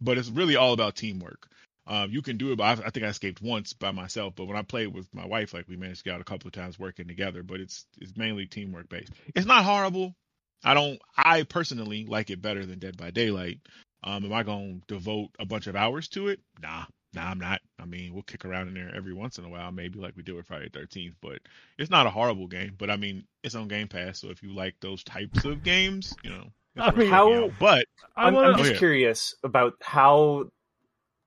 [0.00, 1.48] but it's really all about teamwork.
[1.86, 2.56] Um, you can do it.
[2.56, 5.52] By, I think I escaped once by myself, but when I played with my wife,
[5.52, 7.42] like we managed to get out a couple of times working together.
[7.42, 9.12] But it's it's mainly teamwork based.
[9.34, 10.14] It's not horrible.
[10.62, 11.00] I don't.
[11.16, 13.60] I personally like it better than Dead by Daylight.
[14.02, 16.40] Um, am I gonna devote a bunch of hours to it?
[16.62, 17.60] Nah, nah, I'm not.
[17.78, 20.22] I mean, we'll kick around in there every once in a while, maybe like we
[20.22, 21.14] did with Friday Thirteenth.
[21.20, 21.38] But
[21.78, 22.74] it's not a horrible game.
[22.76, 26.14] But I mean, it's on Game Pass, so if you like those types of games,
[26.22, 26.46] you know,
[26.76, 27.52] I mean- How- out.
[27.58, 30.46] But I I'm, I'm just curious about how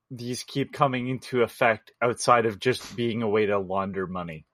[0.09, 4.45] these keep coming into effect outside of just being a way to launder money.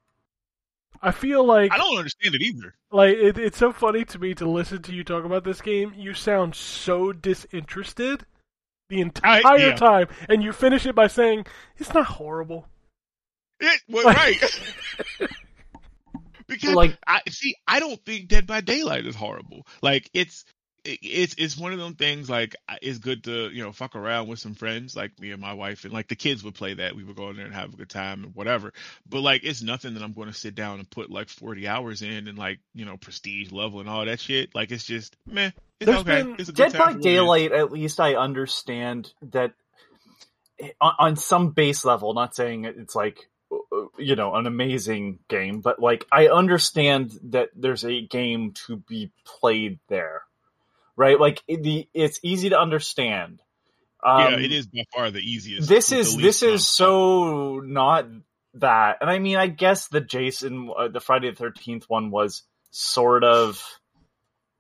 [1.02, 2.76] I feel like I don't understand it either.
[2.92, 5.94] like it, it's so funny to me to listen to you talk about this game.
[5.96, 8.26] You sound so disinterested
[8.90, 9.76] the entire yeah.
[9.76, 11.46] time, and you finish it by saying
[11.78, 12.68] it's not horrible.
[13.60, 14.62] It, well, right.
[16.48, 19.66] because Like- I see, I don't think Dead by Daylight is horrible.
[19.82, 20.46] Like it's
[20.86, 22.30] it's it's one of them things.
[22.30, 25.54] Like it's good to you know fuck around with some friends, like me and my
[25.54, 26.96] wife, and like the kids would play that.
[26.96, 28.74] We would go in there and have a good time and whatever.
[29.08, 32.02] But like it's nothing that I'm going to sit down and put like 40 hours
[32.02, 34.54] in and like you know prestige level and all that shit.
[34.54, 35.52] Like it's just meh.
[35.86, 36.24] There's okay.
[36.24, 36.94] been- it's a good Dead by.
[36.94, 39.54] Daylight, at least I understand that
[40.80, 43.58] on, on some base level, not saying it's like uh,
[43.98, 49.12] you know an amazing game, but like I understand that there's a game to be
[49.26, 50.24] played there,
[50.96, 51.20] right?
[51.20, 53.42] Like the it's easy to understand.
[54.06, 55.70] Um, yeah, it is by far the easiest.
[55.70, 58.06] this is this least is so not
[58.56, 62.44] that and i mean i guess the jason uh, the friday the 13th one was
[62.70, 63.64] sort of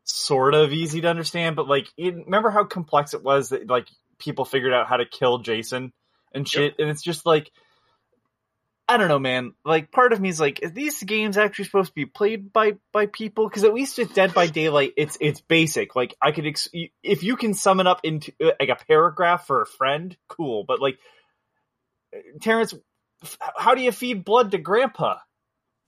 [0.04, 3.88] sort of easy to understand but like it, remember how complex it was that like
[4.20, 5.94] people figured out how to kill jason
[6.34, 7.52] and shit and it's just like
[8.88, 9.54] I don't know, man.
[9.64, 12.74] Like, part of me is like, is these games actually supposed to be played by
[12.92, 13.48] by people?
[13.48, 15.96] Because at least with Dead by Daylight, it's it's basic.
[15.96, 16.68] Like, I could ex-
[17.02, 20.66] if you can sum it up into uh, like a paragraph for a friend, cool.
[20.66, 21.00] But like,
[22.42, 22.74] Terrence,
[23.24, 25.16] f- how do you feed blood to Grandpa?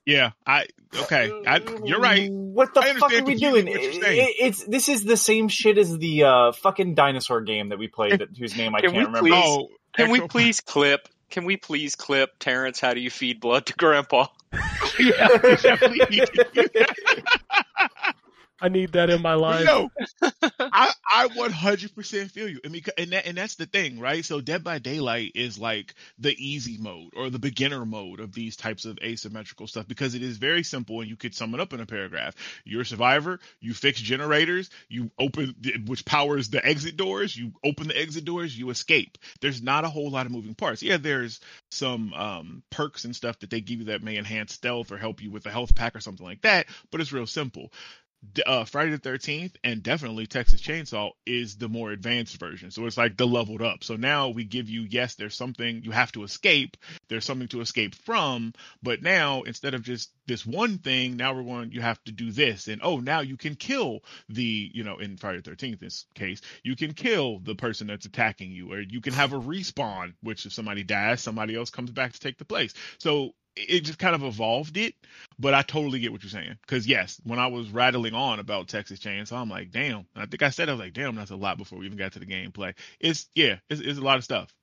[0.06, 1.32] Yeah, I okay.
[1.48, 2.30] I, you're right.
[2.32, 3.68] What the fuck are we doing?
[3.68, 7.88] It- it's this is the same shit as the uh, fucking dinosaur game that we
[7.88, 9.28] played, that, whose name I Can can't remember.
[9.30, 11.08] please- Oh, Can we please clip?
[11.32, 12.80] Can we please clip Terrence?
[12.80, 14.28] How do you feed blood to Grandpa?
[15.00, 15.28] yeah,
[18.62, 19.10] we definitely need to do that.
[19.10, 19.66] I need that in my life.
[19.66, 19.90] No,
[20.72, 22.60] I I 100% feel you.
[22.66, 24.26] I mean, and that and that's the thing, right?
[24.26, 28.56] So Dead by Daylight is like the easy mode or the beginner mode of these
[28.56, 31.74] types of asymmetrical stuff because it is very simple and you could sum it up
[31.74, 32.36] in a paragraph.
[32.66, 33.40] You're a survivor.
[33.60, 34.70] You fix generators.
[34.90, 37.36] You open which powers the exit doors.
[37.36, 38.58] You open the exit doors.
[38.58, 39.18] You escape.
[39.42, 40.84] There's not a whole lot of moving parts.
[40.84, 41.40] Yeah, there's
[41.72, 45.22] some um, perks and stuff that they give you that may enhance stealth or help
[45.22, 47.72] you with a health pack or something like that, but it's real simple
[48.05, 48.05] d-
[48.46, 52.72] uh, Friday the Thirteenth and definitely Texas Chainsaw is the more advanced version.
[52.72, 53.84] So it's like the leveled up.
[53.84, 56.78] So now we give you yes, there's something you have to escape.
[57.08, 61.44] There's something to escape from, but now instead of just this one thing, now we're
[61.44, 61.72] going.
[61.72, 65.18] You have to do this, and oh, now you can kill the you know in
[65.18, 69.02] Friday the Thirteenth this case, you can kill the person that's attacking you, or you
[69.02, 72.46] can have a respawn, which if somebody dies, somebody else comes back to take the
[72.46, 72.74] place.
[72.98, 74.96] So it just kind of evolved it
[75.38, 76.58] but I totally get what you're saying.
[76.62, 80.06] Because yes, when I was rattling on about Texas Chainsaw, I'm like, damn.
[80.16, 81.98] And I think I said I was like, damn, that's a lot before we even
[81.98, 82.74] got to the gameplay.
[83.00, 84.54] It's yeah, it's, it's a lot of stuff,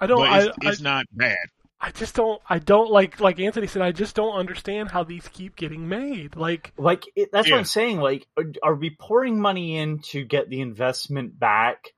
[0.00, 0.20] I don't.
[0.20, 1.36] but I, it's, it's not bad.
[1.80, 2.40] I, I just don't.
[2.48, 3.20] I don't like.
[3.20, 6.36] Like Anthony said, I just don't understand how these keep getting made.
[6.36, 7.98] Like, Like it, that's what I'm saying.
[8.00, 11.90] Like, are, are we pouring money in to get the investment back,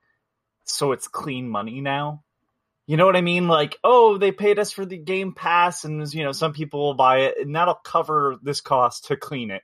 [0.64, 2.24] so it's clean money now?
[2.86, 3.48] You know what I mean?
[3.48, 6.94] Like, oh, they paid us for the Game Pass, and you know, some people will
[6.94, 9.62] buy it, and that'll cover this cost to clean it.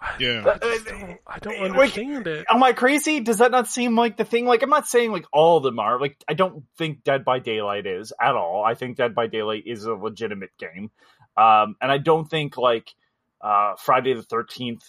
[0.00, 0.40] I, Yeah.
[0.44, 2.46] I, don't, I don't Like, understand it.
[2.50, 3.20] Am I crazy?
[3.20, 4.46] Does that not seem like the thing?
[4.46, 6.00] Like, I'm not saying like all of them are.
[6.00, 8.64] Like, I don't think Dead by Daylight is at all.
[8.64, 10.90] I think Dead by Daylight is a legitimate game,
[11.36, 12.92] um, and I don't think like
[13.40, 14.84] uh, Friday the Thirteenth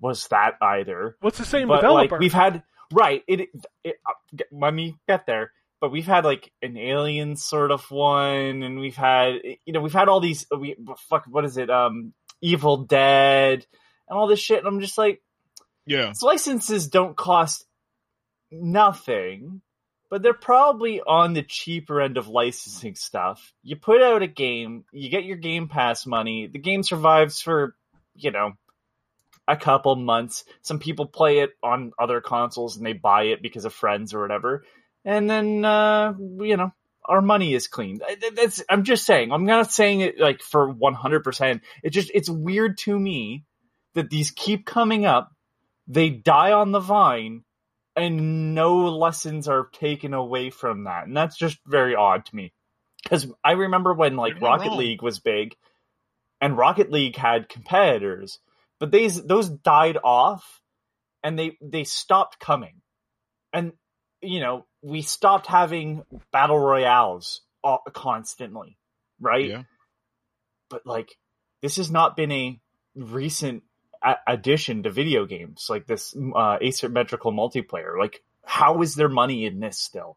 [0.00, 1.16] was that either.
[1.20, 2.16] What's the same but developer?
[2.16, 2.62] like we've had
[2.92, 3.48] right it,
[3.84, 5.50] it uh, let me get there
[5.82, 9.34] but we've had like an alien sort of one and we've had
[9.66, 10.76] you know we've had all these we
[11.10, 13.66] fuck what is it um evil dead
[14.08, 15.20] and all this shit and i'm just like
[15.84, 17.66] Yeah, these licenses don't cost
[18.52, 19.60] nothing
[20.08, 24.84] but they're probably on the cheaper end of licensing stuff you put out a game
[24.92, 27.74] you get your game pass money the game survives for
[28.14, 28.52] you know
[29.48, 30.44] a couple months.
[30.62, 34.20] Some people play it on other consoles and they buy it because of friends or
[34.20, 34.64] whatever.
[35.04, 36.72] And then, uh, you know,
[37.04, 38.00] our money is clean.
[38.36, 41.60] That's, I'm just saying, I'm not saying it like for 100%.
[41.82, 43.44] It just, it's weird to me
[43.94, 45.32] that these keep coming up.
[45.88, 47.42] They die on the vine
[47.96, 51.06] and no lessons are taken away from that.
[51.06, 52.52] And that's just very odd to me.
[53.08, 54.78] Cause I remember when like You're Rocket wrong.
[54.78, 55.56] League was big
[56.40, 58.38] and Rocket League had competitors
[58.82, 60.60] but these those died off
[61.22, 62.82] and they they stopped coming
[63.52, 63.70] and
[64.20, 68.76] you know we stopped having battle royales uh, constantly
[69.20, 69.62] right yeah.
[70.68, 71.16] but like
[71.60, 72.60] this has not been a
[72.96, 73.62] recent
[74.02, 79.46] a- addition to video games like this uh, asymmetrical multiplayer like how is there money
[79.46, 80.16] in this still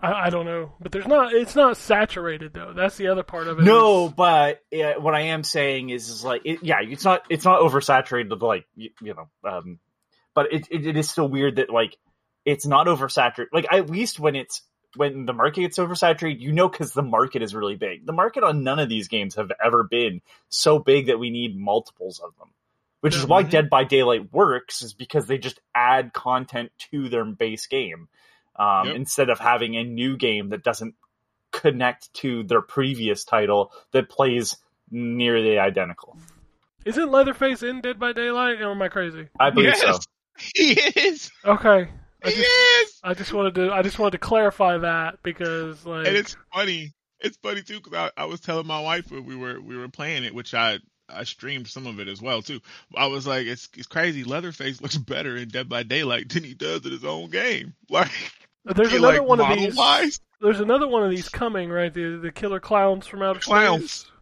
[0.00, 1.32] I, I don't know, but there's not.
[1.32, 2.72] It's not saturated though.
[2.72, 3.62] That's the other part of it.
[3.62, 7.22] No, is- but uh, what I am saying is, is like, it, yeah, it's not,
[7.28, 8.40] it's not oversaturated.
[8.40, 9.78] Like, you, you know, um,
[10.34, 11.96] but it, it, it is still weird that like
[12.48, 13.48] it's not oversaturated.
[13.52, 14.62] Like, at least when it's
[14.96, 18.06] when the market gets oversaturated, you know, because the market is really big.
[18.06, 21.58] The market on none of these games have ever been so big that we need
[21.58, 22.48] multiples of them.
[23.00, 23.42] Which is why.
[23.42, 28.08] Dead by Daylight works, is because they just add content to their base game
[28.56, 28.96] um, Yep.
[28.96, 30.94] instead of having a new game that doesn't
[31.52, 34.56] connect to their previous title that plays
[34.90, 36.16] nearly identical.
[36.86, 38.62] isn't Leatherface in Dead by Daylight?
[38.62, 39.28] Or am I crazy?
[39.38, 39.98] I believe so.
[40.54, 41.30] He is.
[41.44, 41.88] Okay,
[42.24, 43.00] I just, is.
[43.04, 46.92] I just wanted to, I just wanted to clarify that because like, and it's funny.
[47.20, 49.88] It's funny too because I, I was telling my wife when we were we were
[49.88, 50.78] playing it, which I
[51.08, 52.60] I streamed some of it as well too.
[52.94, 54.24] I was like, it's it's crazy.
[54.24, 57.74] Leatherface looks better in Dead by Daylight than he does in his own game.
[57.90, 59.74] Like there's he, another like, one of these.
[59.74, 60.20] wise.
[60.42, 61.92] There's another one of these coming, right?
[61.92, 63.90] The the killer clowns from outer Clowns.
[63.90, 64.12] space.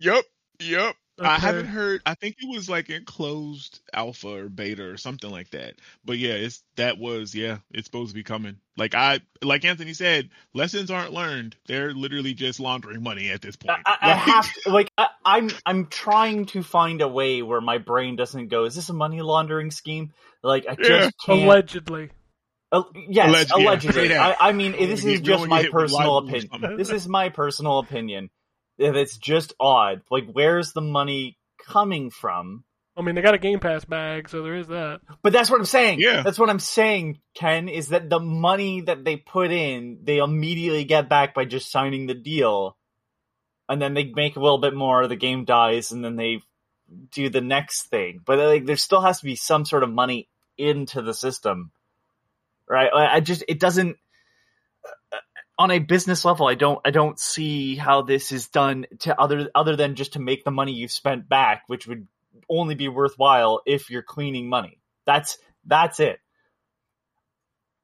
[0.00, 0.24] Yep,
[0.60, 0.96] yep.
[1.18, 2.02] I haven't heard.
[2.04, 5.74] I think it was like enclosed alpha or beta or something like that.
[6.04, 7.58] But yeah, it's that was yeah.
[7.72, 8.56] It's supposed to be coming.
[8.76, 11.56] Like I, like Anthony said, lessons aren't learned.
[11.66, 13.78] They're literally just laundering money at this point.
[13.86, 17.60] I, I Like, have to, like I, I'm I'm trying to find a way where
[17.62, 18.64] my brain doesn't go.
[18.64, 20.12] Is this a money laundering scheme?
[20.42, 20.86] Like I Yeah.
[20.88, 21.42] just can't.
[21.44, 22.10] Allegedly.
[22.72, 23.92] Uh, yes, Alleged- yeah, allegedly.
[23.92, 24.36] straight out.
[24.40, 26.76] I, I mean, this is just my personal opinion.
[26.76, 28.28] This is my personal opinion.
[28.78, 30.02] That It's just odd.
[30.10, 32.64] Like, where's the money coming from?
[32.96, 35.00] I mean, they got a Game Pass bag, so there is that.
[35.22, 36.00] But that's what I'm saying.
[36.00, 36.22] Yeah.
[36.22, 40.84] That's what I'm saying, Ken, is that the money that they put in, they immediately
[40.84, 42.76] get back by just signing the deal.
[43.68, 46.40] And then they make a little bit more, the game dies, and then they
[47.10, 48.20] do the next thing.
[48.24, 51.72] But like there still has to be some sort of money into the system.
[52.68, 52.90] Right?
[52.94, 53.96] I I just it doesn't
[55.58, 59.48] on a business level, I don't I don't see how this is done to other
[59.54, 62.06] other than just to make the money you've spent back, which would
[62.48, 64.78] only be worthwhile if you're cleaning money.
[65.06, 66.20] That's that's it.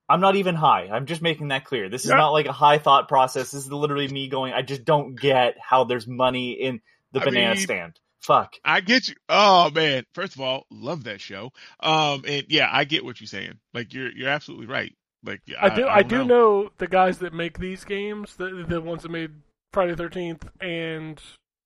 [0.09, 0.89] I'm not even high.
[0.93, 1.89] I'm just making that clear.
[1.89, 2.17] This is Yeah.
[2.17, 3.53] not like a high thought process.
[3.53, 4.53] This is literally me going.
[4.53, 6.81] I just don't get how there's money in
[7.13, 7.99] the I banana mean- stand.
[8.21, 8.55] Fuck.
[8.65, 9.17] I get you.
[9.29, 10.05] Oh man!
[10.15, 11.51] First of all, love that show.
[11.81, 13.59] Um, and yeah, I get what you're saying.
[13.75, 14.95] Like you're you're absolutely right.
[15.25, 15.87] Like I do.
[15.87, 16.71] I, don't do know.
[16.79, 19.31] the guys that make these games, the the ones that made
[19.73, 21.21] Friday Thirteenth and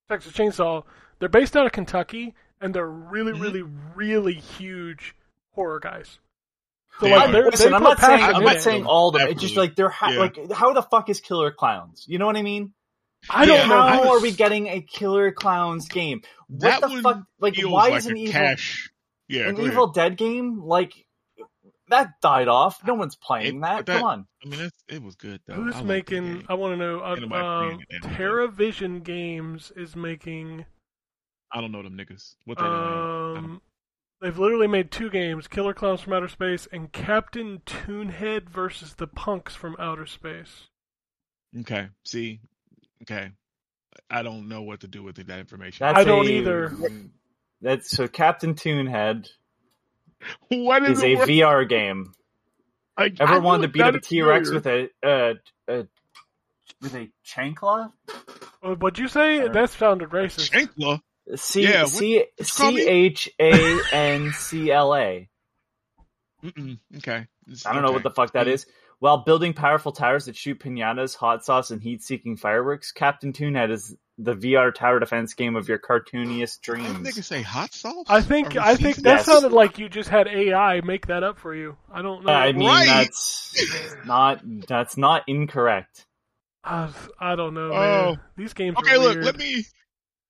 [0.09, 0.83] Texas Chainsaw.
[1.19, 3.41] They're based out of Kentucky, and they're really, Mhm.
[3.41, 3.63] really,
[3.95, 5.15] really huge
[5.55, 6.19] horror guys.
[6.99, 8.61] So They like, they're, Listen, I'm not saying I'm in not it.
[8.61, 9.27] saying all of them.
[9.29, 10.19] It's just like they're ha- Yeah.
[10.19, 12.03] like how the fuck is Killer Klowns?
[12.07, 12.73] You know what I mean?
[13.29, 13.81] I don't Yeah, know.
[13.81, 16.21] How I are we getting a Killer Klowns game?
[16.47, 17.23] What That the fuck?
[17.39, 18.91] Like, why like is an evil cash.
[19.27, 19.73] Yeah, an go ahead.
[19.73, 20.93] Evil Dead game like
[21.89, 22.85] that died off?
[22.85, 23.85] No one's playing It- that.
[23.85, 24.27] that- Come on.
[24.43, 25.55] I mean, it's, it was good though.
[25.55, 26.45] Who's I making?
[26.49, 26.99] I want to know.
[27.01, 28.01] Uh, Ain't nobody uh, playing it.
[28.03, 30.65] Teravision Games is making.
[31.51, 32.35] I don't know them niggas.
[32.45, 32.75] What they doing?
[33.37, 33.61] Um,
[34.21, 39.07] they've literally made two games: Killer Klowns from Outer Space and Captain Toonhead versus the
[39.07, 40.67] Punks from Outer Space.
[41.61, 41.87] Okay.
[42.03, 42.41] See.
[43.03, 43.31] Okay.
[44.09, 45.85] I don't know what to do with that information.
[45.85, 46.77] That's I don't a- either.
[47.61, 49.27] That's so Captain Toonhead
[50.49, 51.19] what is a it?
[51.19, 52.13] VR game.
[52.95, 55.33] I, Ever I wanted to beat up a it T Rex with a uh,
[55.67, 55.83] uh
[56.81, 57.91] with a chancla?
[58.63, 59.37] Uh, What'd you say?
[59.39, 59.53] Alright.
[59.53, 60.51] That sounded racist.
[60.51, 61.01] Chancla?
[61.35, 62.25] C Yeah, what- C you
[62.55, 62.81] call me?
[62.81, 65.29] C H A N C L A.
[66.97, 67.27] Okay.
[67.47, 68.65] It's- I don't know what the fuck that is.
[68.99, 73.95] While building powerful towers that shoot pinatas, hot sauce, and heat-seeking fireworks, Captain Toonhead is
[74.17, 77.25] the VR tower defense game of your cartooniest Did that dreams.
[77.27, 78.05] say hot sauce?
[78.09, 79.25] I think I think that Yes.
[79.27, 81.77] sounded like you just had AI make that up for you.
[81.93, 82.33] I don't know.
[82.33, 82.87] I mean, Right.
[82.87, 83.55] that's
[84.05, 86.07] not that's not incorrect.
[86.63, 87.79] I, I don't know, oh.
[87.79, 88.17] man.
[88.17, 88.17] Oh.
[88.35, 88.77] These games.
[88.79, 89.25] Okay, are look, weird.
[89.25, 89.63] let me.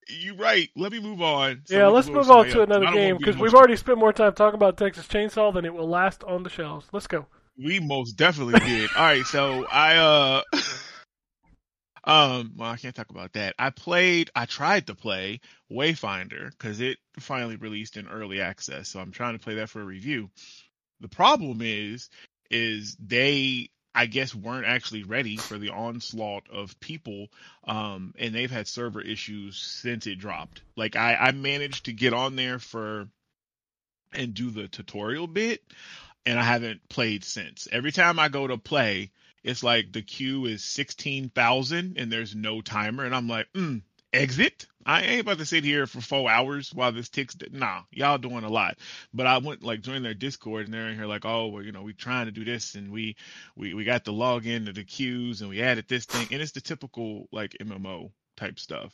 [0.09, 0.69] You're right.
[0.75, 1.61] Let me move on.
[1.65, 2.69] so yeah, let's move on to else.
[2.69, 3.59] another game wanna be because we've emotional.
[3.59, 6.87] already spent more time talking about Texas Chainsaw than it will last on the shelves.
[6.91, 7.27] Let's go.
[7.57, 8.89] We most definitely did.
[8.95, 10.41] All right, so I uh
[12.03, 13.55] um well I can't talk about that.
[13.57, 15.41] I played I tried to play
[15.71, 18.89] Wayfinder cuz it finally released in early access.
[18.89, 20.29] So I'm trying to play that for a review.
[20.99, 22.09] The problem is
[22.51, 27.29] is they I guess weren't actually ready for the onslaught of people
[27.63, 30.61] um and they've had server issues since it dropped.
[30.75, 33.09] Like I I managed to get on there for
[34.13, 35.61] and do the tutorial bit
[36.27, 37.69] and I haven't played since.
[37.71, 39.11] Every time I go to play,
[39.45, 43.05] it's like the queue is 16,000 and there's no timer.
[43.05, 44.65] And I'm like, mm, exit?
[44.85, 47.37] I ain't about to sit here for four hours while this ticks.
[47.51, 48.77] Nah, y'all doing a lot.
[49.13, 51.71] But I went like join their Discord and they're in here like, oh, well, you
[51.71, 53.15] know, we trying to do this and we,
[53.55, 56.27] we, we got the login to the queues and we added this thing.
[56.31, 58.93] And it's the typical like MMO type stuff.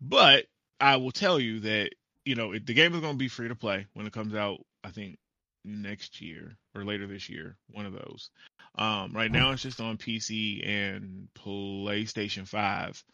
[0.00, 0.44] But
[0.78, 1.90] I will tell you that,
[2.24, 4.36] you know, it, the game is going to be free to play when it comes
[4.36, 5.18] out, I think
[5.64, 8.30] next year or later this year, one of those.
[8.76, 13.04] Um, right now it's just on PC and PlayStation 5,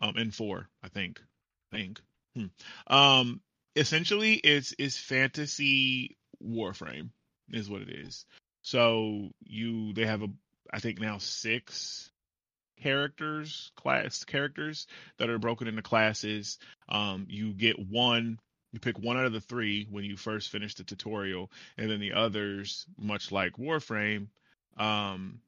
[0.00, 1.20] um, and 4, I think.
[1.72, 2.00] I think.
[2.34, 2.46] Hmm.
[2.86, 3.40] Um,
[3.76, 7.10] essentially it's it's fantasy Warframe
[7.50, 8.24] is what it is.
[8.62, 10.28] So you they have a
[10.72, 12.10] I think now 6
[12.82, 14.86] characters, class characters
[15.18, 16.58] that are broken into classes.
[16.88, 18.38] Um, you get one
[18.72, 22.00] you pick one out of the three when you first finish the tutorial, and then
[22.00, 24.28] the others, much like Warframe,
[24.76, 25.40] Um,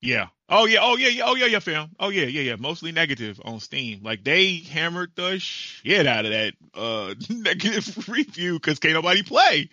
[0.00, 0.28] yeah.
[0.50, 0.80] Oh yeah.
[0.82, 1.08] Oh yeah.
[1.08, 1.24] yeah.
[1.26, 1.46] Oh yeah.
[1.46, 1.90] Yeah, fam.
[1.98, 2.26] Oh yeah.
[2.26, 2.42] Yeah.
[2.42, 2.56] Yeah.
[2.56, 4.02] Mostly negative on Steam.
[4.02, 9.70] Like they hammered the shit out of that uh negative review because can't nobody play.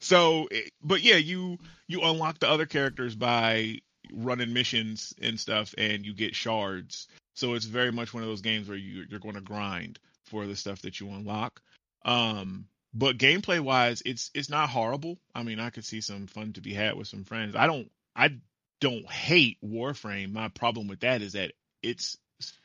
[0.00, 0.48] So,
[0.82, 3.78] but yeah, you you unlock the other characters by
[4.12, 7.06] running missions and stuff, and you get shards.
[7.34, 10.46] So it's very much one of those games where you you're going to grind for
[10.46, 11.62] the stuff that you unlock.
[12.04, 15.18] Um, but gameplay wise, it's it's not horrible.
[15.34, 17.54] I mean, I could see some fun to be had with some friends.
[17.54, 18.36] I don't I
[18.80, 20.32] don't hate Warframe.
[20.32, 22.16] My problem with that is that it's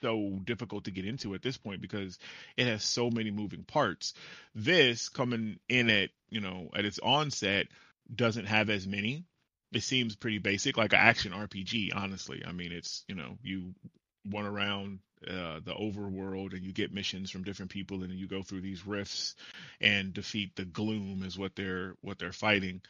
[0.02, 2.18] so difficult to get into at this point because
[2.58, 4.14] it has so many moving parts.
[4.54, 7.68] This coming in at, you know, at its onset
[8.14, 9.26] doesn't have as many.
[9.74, 12.44] It seems pretty basic, like an action RPG, honestly.
[12.48, 13.74] I mean, it's, you know, you
[14.30, 18.44] run around uh, the overworld and you get missions from different people and you go
[18.44, 19.36] through these rifts
[19.82, 22.82] and defeat the gloom is what they're what they're fighting.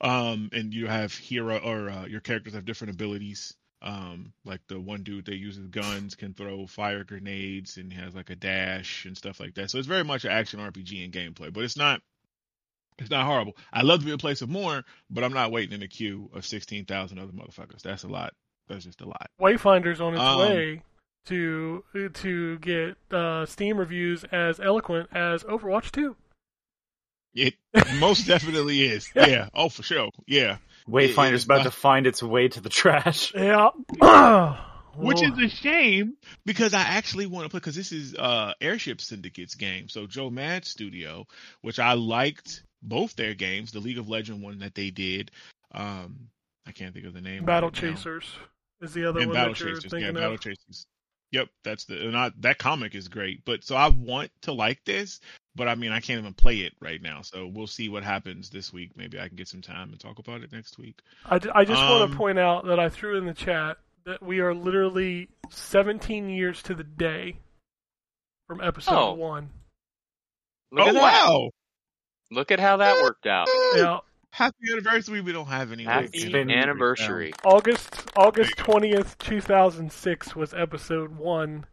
[0.00, 3.54] Um and you have hero or uh, your characters have different abilities.
[3.80, 8.30] Um like the one dude that uses guns can throw fire grenades and has like
[8.30, 9.70] a dash and stuff like that.
[9.70, 12.02] So it's very much an action rpg in gameplay but it's not
[12.98, 13.56] it's not horrible.
[13.72, 16.30] I love to be able place of more but i'm not waiting in a queue
[16.34, 17.82] of 16000 other motherfuckers.
[17.82, 18.34] That's a lot
[18.68, 20.82] that's just a lot Wayfinder's on its Um, way
[21.26, 21.84] to
[22.14, 26.14] to get uh, Steam reviews as eloquent as Overwatch 2.
[27.34, 27.54] it
[27.98, 30.58] most definitely is yeah oh for sure yeah
[30.88, 33.32] Wayfinder's is about not- to find its way to the trash.
[33.36, 33.70] Yeah.
[34.96, 36.14] which is a shame
[36.46, 39.88] because I actually want to play because this is uh Airship Syndicate's game.
[39.88, 41.24] So Joe Mad Studio,
[41.62, 45.30] which I liked both their games, the League of Legend one that they did.
[45.72, 46.28] Um,
[46.66, 47.44] I can't think of the name.
[47.44, 47.90] Battle right now.
[48.84, 49.84] Chasers is the other and one Battle that you're Chasers.
[49.84, 50.40] Yeah, thinking Battle of.
[50.40, 50.86] Chasers.
[51.32, 53.44] Yep, that's the not that comic is great.
[53.44, 55.18] But so I want to like this,
[55.56, 57.22] but I mean I can't even play it right now.
[57.22, 58.92] So we'll see what happens this week.
[58.96, 61.00] Maybe I can get some time and talk about it next week.
[61.26, 63.78] I, d- I just want Um, to point out that I threw in the chat
[64.04, 67.38] that we are literally 17 years to the day
[68.46, 69.14] from episode Oh.
[69.14, 69.50] one.
[70.70, 71.02] Look oh at that.
[71.02, 71.50] wow!
[72.30, 73.48] Look at how that worked out.
[73.76, 73.98] Yeah,
[74.34, 75.20] Happy anniversary!
[75.20, 75.84] We don't have any.
[75.84, 77.32] Happy It's been- anniversary.
[77.44, 81.66] August August 20th 2006 was episode one.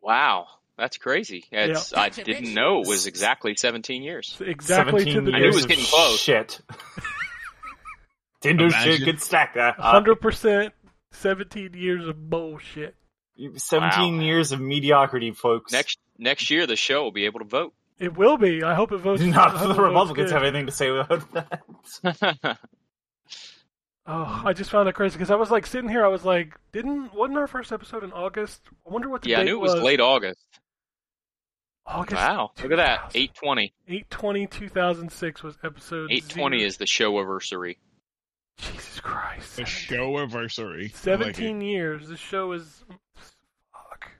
[0.00, 0.46] Wow,
[0.78, 1.44] that's crazy.
[1.52, 4.36] It's, I didn't know it was exactly 17 years.
[4.40, 6.18] Exactly to 17 the I knew it was getting close.
[6.18, 6.60] Shit.
[8.40, 9.04] Didn't shit Imagine.
[9.04, 9.78] could stack that.
[9.78, 10.72] Uh, uh, hundred percent.
[11.12, 12.94] 17 years of bullshit.
[13.56, 14.22] 17 Wow.
[14.22, 15.72] years of mediocrity, folks.
[15.72, 17.74] Next next year, the show will be able to vote.
[17.98, 18.62] It will be.
[18.62, 19.22] I hope it votes.
[19.22, 22.58] Not I for the Republicans have anything to say about that.
[24.08, 26.04] Oh, I just found it crazy because I was like sitting here.
[26.04, 28.60] I was like, didn't wasn't our first episode in August?
[28.86, 30.46] I wonder what the yeah, I knew it was late August.
[31.84, 32.14] August.
[32.14, 33.10] Wow, look at that.
[33.16, 33.74] 820.
[33.88, 36.12] 820 2006 was episode.
[36.12, 37.78] 820 is the show anniversary.
[38.58, 39.56] Jesus Christ.
[39.56, 40.82] The show anniversary.
[40.82, 40.96] I like
[41.34, 42.08] 17 years.
[42.08, 42.84] The show is.
[43.72, 44.10] Fuck.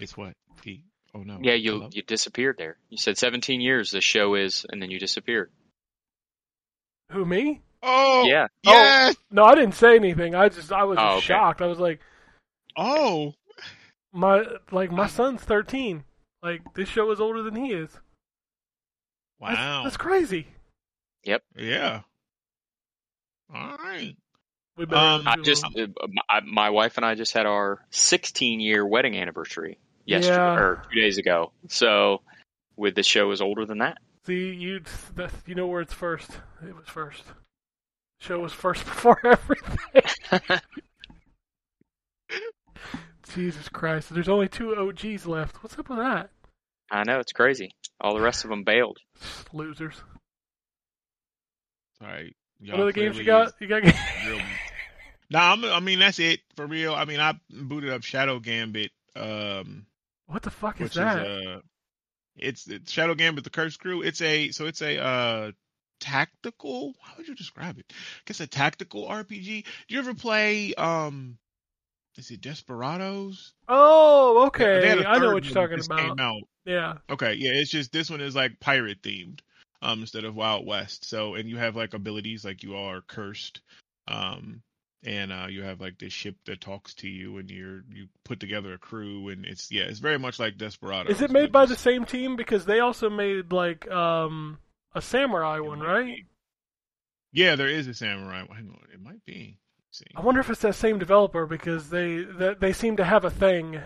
[0.00, 0.32] It's what?
[0.62, 0.80] The,
[1.14, 1.38] oh no.
[1.42, 1.88] Yeah, you Hello?
[1.92, 2.76] you disappeared there.
[2.90, 5.50] You said 17 years the show is, and then you disappeared.
[7.12, 7.60] Who me?
[7.82, 8.24] Oh.
[8.26, 8.46] Yeah.
[8.62, 9.16] Yes.
[9.30, 10.34] No, I didn't say anything.
[10.34, 11.26] I just I was Oh, okay.
[11.26, 11.60] shocked.
[11.60, 12.00] I was like,
[12.76, 13.34] Oh.
[14.12, 16.04] my like my son's 13.
[16.42, 17.90] Like this show is older than he is.
[19.40, 19.82] Wow.
[19.84, 20.46] That's, crazy.
[21.24, 21.42] Yep.
[21.56, 22.00] Yeah.
[23.54, 24.16] All right.
[24.76, 25.86] We better Um, I just uh,
[26.28, 30.54] my, my wife and I just had our 16 year wedding anniversary yesterday Yeah.
[30.58, 31.52] or two days ago.
[31.68, 32.20] So,
[32.76, 33.98] with the show is older than that.
[34.26, 34.80] see you.
[35.46, 36.30] You know where it's first.
[36.66, 37.22] It was first.
[38.20, 40.60] Show was first before everything.
[43.34, 44.12] Jesus Christ!
[44.14, 45.62] There's only two OGs left.
[45.62, 46.30] What's up with that?
[46.90, 47.74] I know it's crazy.
[48.00, 48.98] All the rest of them bailed.
[49.52, 49.94] Losers.
[52.00, 52.34] All right.
[52.60, 53.52] what other games you got?
[53.60, 53.82] You got.
[53.82, 54.40] Real...
[55.30, 56.94] Nah, I'm, I mean that's it for real.
[56.94, 59.86] I mean I booted up Shadow Gambit, um,
[60.26, 61.26] what the fuck is that?
[61.26, 61.60] is uh,
[62.36, 64.02] it's, it's Shadow Gambit: The Curse Crew.
[64.02, 65.52] It's a so it's a uh
[66.00, 66.94] tactical.
[67.00, 67.86] How would you describe it?
[67.90, 69.64] I guess a tactical RPG.
[69.64, 71.38] Do you ever play um?
[72.16, 73.54] Is it Desperados?
[73.68, 75.02] oh, okay.
[75.02, 75.98] a I know what you're talking about.
[75.98, 76.42] Came out.
[76.64, 76.94] Yeah.
[77.10, 79.40] Okay, yeah, it's just this one is like pirate themed,
[79.82, 81.08] um, instead of Wild West.
[81.08, 83.62] So, and you have like abilities like you are cursed,
[84.06, 84.62] um,
[85.04, 88.40] and uh, you have like this ship that talks to you, and you're you put
[88.40, 91.10] together a crew, and it's yeah, it's very much like Desperado.
[91.10, 92.36] Is it made by the same team?
[92.36, 94.58] Because they also made like um
[94.94, 96.24] a samurai one, right?
[97.32, 98.38] Yeah, there is a samurai.
[98.48, 99.58] Hang on, it might be.
[99.90, 100.06] See.
[100.16, 103.30] I wonder if it's that same developer because they that they seem to have a
[103.30, 103.80] thing.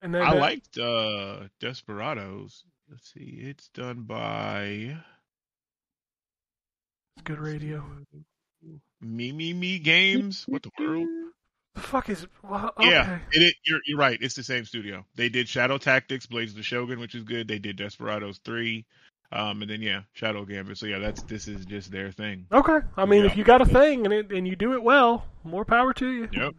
[0.00, 2.64] And then I that- liked uh Desperados.
[2.90, 4.96] Let's see, it's done by
[7.16, 7.82] It's good radio.
[9.04, 10.44] Mimimi Games.
[10.48, 11.08] What the world?
[11.74, 12.26] The fuck is?
[12.42, 12.90] Well, okay.
[12.90, 14.18] Yeah, it, it, you're you're right.
[14.20, 15.04] It's the same studio.
[15.16, 17.48] They did Shadow Tactics, Blades of the Shogun, which is good.
[17.48, 18.84] They did Desperados three,
[19.32, 20.78] um, and then yeah, Shadow Gambit.
[20.78, 22.46] So yeah, that's this is just their thing.
[22.52, 22.78] Okay.
[22.96, 23.30] I mean, Yeah.
[23.30, 26.08] if you got a thing and it, and you do it well, more power to
[26.08, 26.28] you.
[26.32, 26.54] Yep.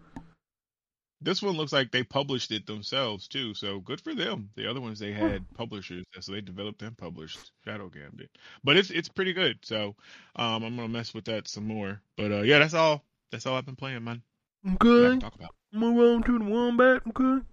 [1.22, 4.50] This one looks like they published it themselves too, so good for them.
[4.56, 8.30] The other ones they had publishers, so they developed and published Shadow Gambit.
[8.64, 9.60] But it's it's pretty good.
[9.64, 9.96] So
[10.36, 12.02] um, I'm gonna mess with that some more.
[12.18, 13.04] But uh, yeah, that's all.
[13.32, 14.22] That's all I've been playing, man.
[14.64, 15.16] Nothing Okay.
[15.16, 15.56] to talk about.
[15.72, 17.02] Move on to the wombat.
[17.08, 17.46] Okay.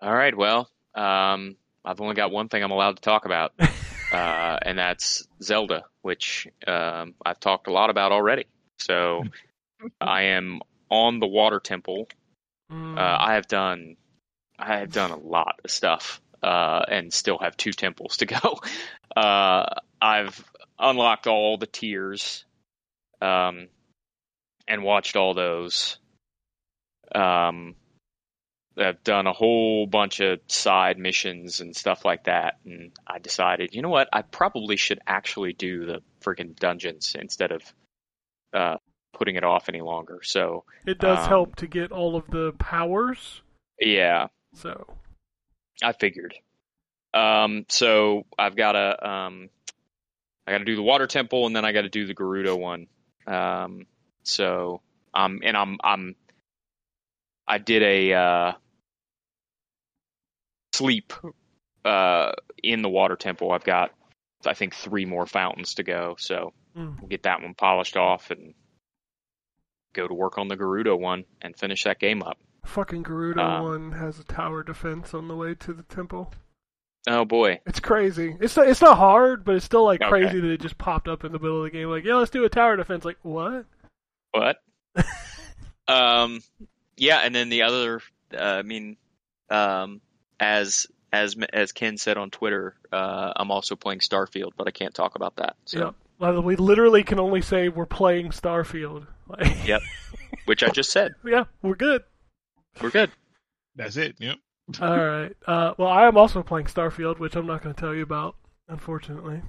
[0.00, 0.36] All right.
[0.36, 3.52] Well, um, I've only got one thing I'm allowed to talk about,
[4.12, 8.46] uh, and that's Zelda, which um, I've talked a lot about already.
[8.78, 9.24] So
[10.00, 10.60] I am
[10.90, 12.08] on the Water Temple.
[12.70, 12.98] Mm.
[12.98, 13.96] Uh, I have done,
[14.58, 18.60] I have done a lot of stuff, uh, and still have two temples to go.
[19.16, 19.66] Uh,
[20.00, 20.44] I've
[20.78, 22.44] unlocked all the tiers,
[23.20, 23.66] um,
[24.68, 25.98] and watched all those.
[27.12, 27.74] Um,
[28.76, 33.74] I've done a whole bunch of side missions and stuff like that, and I decided,
[33.74, 37.62] you know what, I probably should actually do the freaking dungeons instead of
[38.52, 38.76] uh,
[39.18, 40.20] putting it off any longer.
[40.22, 43.42] So it does um, help to get all of the powers.
[43.80, 44.86] yeah, So
[45.82, 46.34] I figured.
[47.12, 49.50] Um, so I've got to um,
[50.46, 52.58] I got to do the water temple, and then I got to do the Gerudo
[52.58, 52.86] one.
[53.26, 53.86] Um,
[54.22, 54.80] so
[55.14, 56.14] um, and I'm I'm
[57.46, 58.52] I did a uh,
[60.72, 61.12] sleep
[61.84, 63.52] uh in the water temple.
[63.52, 63.92] I've got
[64.46, 67.00] I think three more fountains to go, so mm.
[67.00, 68.54] we'll get that one polished off and
[69.92, 72.38] go to work on the Gerudo one and finish that game up.
[72.64, 76.32] fucking Gerudo Uh, one has a tower defense on the way to the temple.
[77.08, 77.60] Oh boy.
[77.64, 78.36] It's crazy.
[78.40, 80.10] It's not, it's not hard, but it's still like Okay.
[80.10, 81.88] crazy that it just popped up in the middle of the game.
[81.88, 83.04] Like, yeah, let's do a tower defense.
[83.04, 83.64] Like, what?
[84.32, 84.58] What?
[85.88, 86.42] um,
[86.96, 88.00] yeah, and then the other,
[88.34, 88.96] uh, I mean,
[89.50, 90.00] um,
[90.40, 94.94] as as as Ken said on Twitter, uh, I'm also playing Starfield, but I can't
[94.94, 95.56] talk about that.
[95.64, 95.94] So, Yep.
[96.18, 99.06] Well, we literally can only say we're playing Starfield.
[99.28, 99.82] Like, Yep.
[100.46, 102.02] which I just said, yeah, we're good.
[102.80, 103.10] we're good.
[103.76, 104.16] That's it.
[104.18, 104.36] Yep.
[104.80, 105.36] All right.
[105.46, 108.36] Uh, well, I am also playing Starfield, which I'm not going to tell you about,
[108.68, 109.42] unfortunately.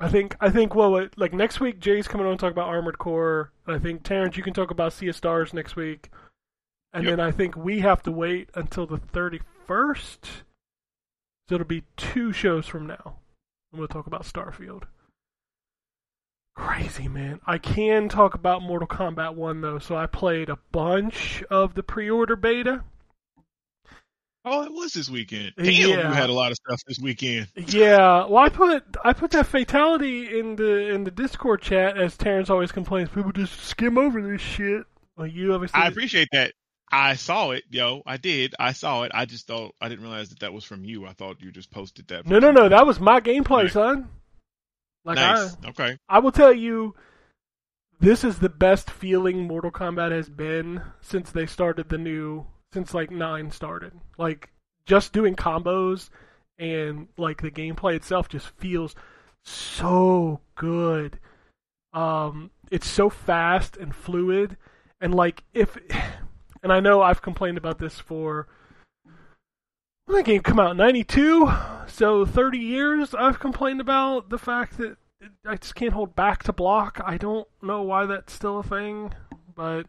[0.00, 2.68] I think I think well, what, like next week, Jay's coming on to talk about
[2.68, 3.52] Armored Core.
[3.66, 6.10] I think Terrence, you can talk about Sea of Stars next week,
[6.92, 7.12] and Yep.
[7.12, 10.42] then I think we have to wait until the 31st.
[11.48, 13.16] So it'll be two shows from now.
[13.72, 14.84] I'm going to talk about Starfield.
[16.54, 17.40] Crazy man.
[17.46, 19.78] I can talk about Mortal Kombat 1 though.
[19.78, 22.84] So I played a bunch of the pre-order beta.
[24.46, 25.54] Oh, it was this weekend.
[25.56, 25.86] Damn, Yeah.
[26.08, 27.48] you had a lot of stuff this weekend.
[27.56, 32.16] Yeah, well, I put I put that fatality in the in the Discord chat as
[32.16, 33.08] Terrence always complains.
[33.08, 34.84] People just skim over this shit.
[35.16, 35.80] Well, you obviously.
[35.80, 36.52] I appreciate that.
[36.92, 38.02] I saw it, yo.
[38.06, 38.54] I did.
[38.60, 39.12] I saw it.
[39.14, 41.06] I just thought I didn't realize that that was from you.
[41.06, 42.26] I thought you just posted that.
[42.26, 42.68] no, no, no.
[42.68, 43.72] That was my gameplay, Right.
[43.72, 44.08] son.
[45.04, 45.56] Like nice.
[45.62, 45.98] I, Okay.
[46.08, 46.94] I will tell you,
[48.00, 52.92] this is the best feeling Mortal Kombat has been since they started the new since
[52.94, 53.92] like nine started.
[54.18, 54.50] Like
[54.86, 56.10] just doing combos
[56.58, 58.94] and like the gameplay itself just feels
[59.42, 61.18] so good.
[61.92, 64.56] Um, it's so fast and fluid,
[65.00, 65.78] and like if,
[66.62, 68.48] and I know I've complained about this for.
[70.06, 71.50] That game come out in '92,
[71.86, 73.14] so 30 years.
[73.14, 74.96] I've complained about the fact that
[75.46, 77.00] I just can't hold back to block.
[77.04, 79.14] I don't know why that's still a thing,
[79.54, 79.86] but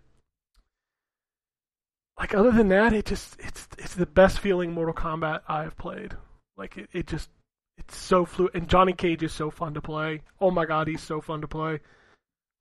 [2.17, 6.13] like other than that, it just it's it's the best feeling Mortal Kombat I've played.
[6.57, 7.29] Like it, it just
[7.77, 10.21] it's so fluid, and Johnny Cage is so fun to play.
[10.39, 11.81] Oh my god, he's so fun to play.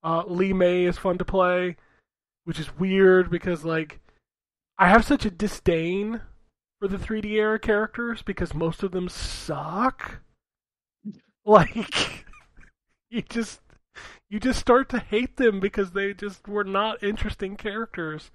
[0.03, 1.77] Uh, Li Mei is fun to play,
[2.43, 4.01] which is weird because like
[4.77, 6.21] I have such a disdain
[6.85, 10.21] for the 3D era characters because most of them suck.
[11.47, 12.25] Like
[13.11, 13.61] you just
[14.31, 18.31] you just start to hate them because they just were not interesting characters.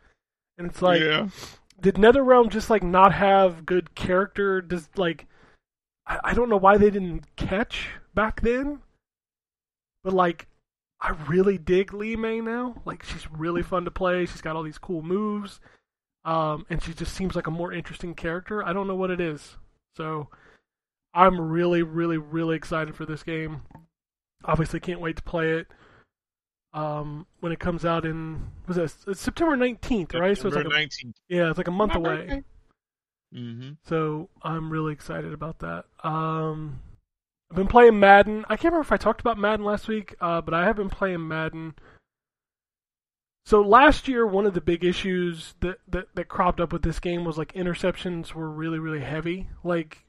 [0.57, 1.27] And it's like yeah.
[1.81, 4.61] did NetherRealm just like not have good character?
[4.61, 5.27] Does like
[6.07, 8.79] I, I don't know why they didn't catch back then,
[10.05, 10.47] but like
[11.01, 12.81] I really dig Li Mei now.
[12.85, 14.25] Like she's really fun to play.
[14.25, 15.59] She's got all these cool moves,
[16.25, 18.65] um, and she just seems like a more interesting character.
[18.65, 19.57] I don't know what it is,
[19.97, 20.29] so
[21.15, 23.63] I'm really, really, really excited for this game.
[24.45, 25.67] Obviously, can't wait to play it.
[26.73, 30.39] Um, when it comes out in was that it's September 19th, right?
[30.39, 30.89] So it's like a,
[31.29, 32.17] yeah, it's like a month My away.
[32.17, 32.45] birthday.
[33.35, 33.71] Mm-hmm.
[33.85, 35.87] So I'm really excited about that.
[36.05, 36.81] Um,
[37.51, 38.45] I've been playing Madden.
[38.49, 40.91] I can't remember if I talked about Madden last week, uh, but I have been
[40.91, 41.75] playing Madden.
[43.47, 47.01] So last year, one of the big issues that, that, that cropped up with this
[47.01, 49.49] game was like interceptions were really really heavy.
[49.65, 50.05] Like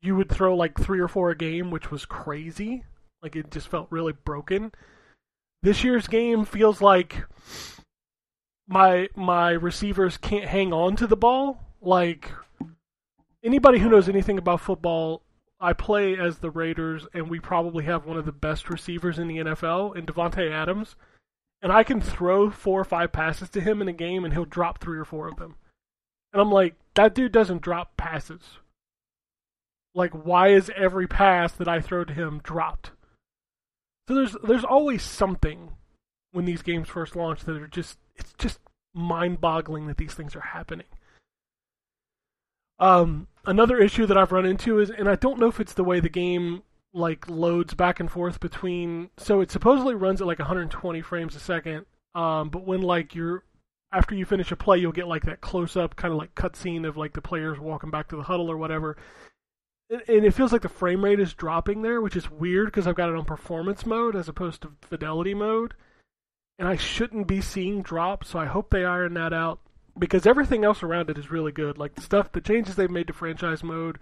[0.00, 2.84] you, would throw like three or four a game, which was crazy.
[3.22, 4.72] Like it just felt really broken.
[5.62, 7.24] This year's game feels like
[8.68, 11.60] my my receivers can't hang on to the ball.
[11.80, 12.30] Like
[13.42, 15.22] anybody who knows anything about football,
[15.60, 19.26] I play as the Raiders, and we probably have one of the best receivers in
[19.26, 20.94] the NFL, in Davante Adams.
[21.60, 24.44] And I can throw four or five passes to him in a game, and he'll
[24.44, 25.56] drop three or four of them.
[26.32, 28.42] And I'm like, that dude doesn't drop passes.
[29.94, 32.92] Like, why is every pass that I throw to him dropped?
[34.06, 35.72] So there's there's always something
[36.32, 38.60] when these games first launch that are just it's just
[38.94, 40.86] mind-boggling that these things are happening.
[42.78, 45.84] Um, another issue that I've run into is, and I don't know if it's the
[45.84, 49.10] way the game like loads back and forth between.
[49.18, 51.86] So it supposedly runs at like 120 frames a second.
[52.14, 53.44] Um, but when like you're
[53.92, 56.96] after you finish a play, you'll get like that close-up kind of like cutscene of
[56.96, 58.96] like the players walking back to the huddle or whatever.
[59.90, 62.86] And, and it feels like the frame rate is dropping there, which is weird because
[62.86, 65.74] I've got it on performance mode as opposed to fidelity mode.
[66.58, 69.60] And I shouldn't be seeing drops, so I hope they iron that out
[69.98, 71.78] because everything else around it is really good.
[71.78, 73.98] Like the stuff, the changes they've made to franchise mode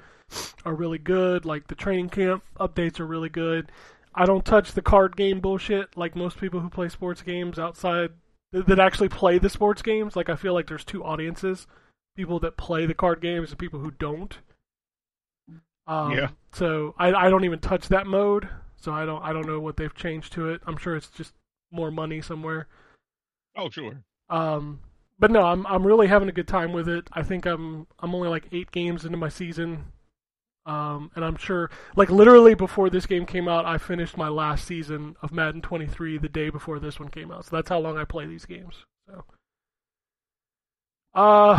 [0.65, 1.45] are really good.
[1.45, 3.71] Like the training camp updates are really good.
[4.15, 8.11] I don't touch the card game bullshit like most people who play sports games outside
[8.53, 10.17] that actually play the sports games.
[10.17, 11.67] Like I feel like there's two audiences:
[12.17, 14.39] people that play the card games and people who don't.
[15.87, 16.29] Um, Yeah.
[16.53, 18.49] So I I don't even touch that mode.
[18.77, 20.63] So I don't I don't know what they've changed to it.
[20.67, 21.33] I'm sure it's just
[21.71, 22.69] more money somewhere.
[23.57, 24.03] Oh, sure.
[24.29, 24.81] Um,
[25.19, 27.09] but no, I'm I'm really having a good time with it.
[27.13, 29.85] I think I'm I'm only like eight games into my season,
[30.67, 34.67] um, and I'm sure like literally before this game came out, I finished my last
[34.67, 37.47] season of Madden 23 the day before this one came out.
[37.47, 38.75] So that's how long I play these games.
[39.09, 39.25] So,
[41.15, 41.57] uh,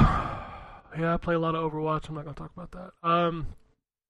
[1.00, 2.10] yeah, I play a lot of Overwatch.
[2.10, 3.08] I'm not gonna talk about that.
[3.08, 3.48] Um,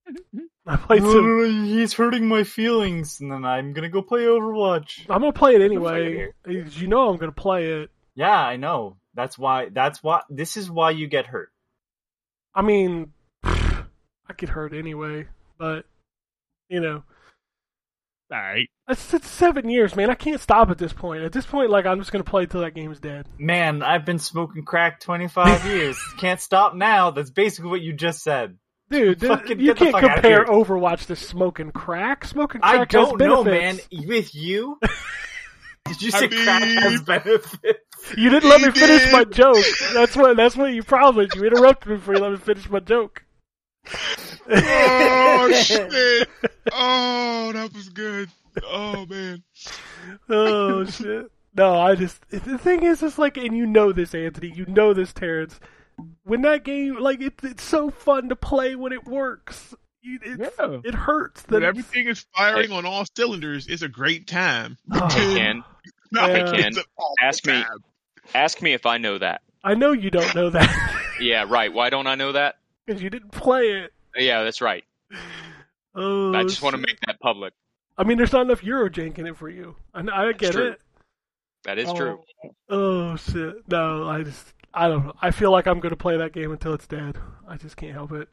[0.65, 1.65] I played some.
[1.65, 5.05] He's hurting my feelings, and then I'm gonna go play Overwatch.
[5.09, 6.31] I'm gonna play it anyway.
[6.45, 7.91] You know I'm gonna play it.
[8.15, 8.97] Yeah, I know.
[9.17, 9.67] That's why.
[9.69, 10.21] That's why.
[10.29, 11.49] This is why you get hurt.
[12.55, 13.11] I mean,
[13.43, 13.83] I
[14.37, 15.85] get hurt anyway, but
[16.69, 17.03] you know,
[18.31, 18.69] All right.
[18.89, 20.09] it's, it's seven years, man.
[20.09, 21.23] I can't stop at this point.
[21.23, 23.27] At this point, like I'm just gonna play till that game's dead.
[23.39, 25.97] Man, I've been smoking crack 25 years.
[26.19, 27.09] Can't stop now.
[27.11, 28.57] That's basically what you just said.
[28.89, 30.45] Dude, th- Fucking you can't compare.
[30.45, 32.23] Overwatch to smoking crack.
[32.25, 33.79] Smoking crack I don't has know, man.
[33.91, 34.77] With you,
[35.85, 37.57] did you I say crack has mean- benefits?
[38.15, 39.63] You didn't let me He finish my joke.
[39.93, 40.37] That's what.
[40.37, 41.35] That's what you promised.
[41.35, 43.23] You interrupted me before you let me finish my joke.
[44.49, 46.29] Oh shit!
[46.71, 48.29] Oh, that was good.
[48.63, 49.43] Oh man.
[50.29, 51.31] oh shit.
[51.55, 54.51] No, I just the thing is, it's like, and you know this, Anthony.
[54.55, 55.59] You know this, Terrence.
[56.23, 59.73] When that game, like, it, it's so fun to play when it works.
[60.03, 60.77] It's, Yeah.
[60.83, 61.41] It hurts.
[61.43, 64.77] That When everything is firing on all cylinders, it's a great time.
[64.91, 65.63] Oh, Ken,
[66.11, 66.51] No, Yeah.
[66.53, 67.63] it's an awful Ask me.
[68.35, 69.41] Ask me if I know that.
[69.63, 71.73] I know you don't know that Yeah, right.
[71.73, 72.55] Why don't I know that?
[72.87, 73.93] because you didn't play it.
[74.15, 74.83] Yeah, that's right.
[75.93, 77.53] Oh, I just want to make that public.
[77.97, 79.75] I mean, there's not enough Eurojank in it for you.
[79.93, 80.79] I, I get it.
[81.63, 82.19] That is oh, true.
[82.69, 83.67] Oh shit!
[83.67, 85.13] No, I just I don't know.
[85.21, 87.17] I feel like I'm gonna play that game until it's dead.
[87.47, 88.29] I just can't help it.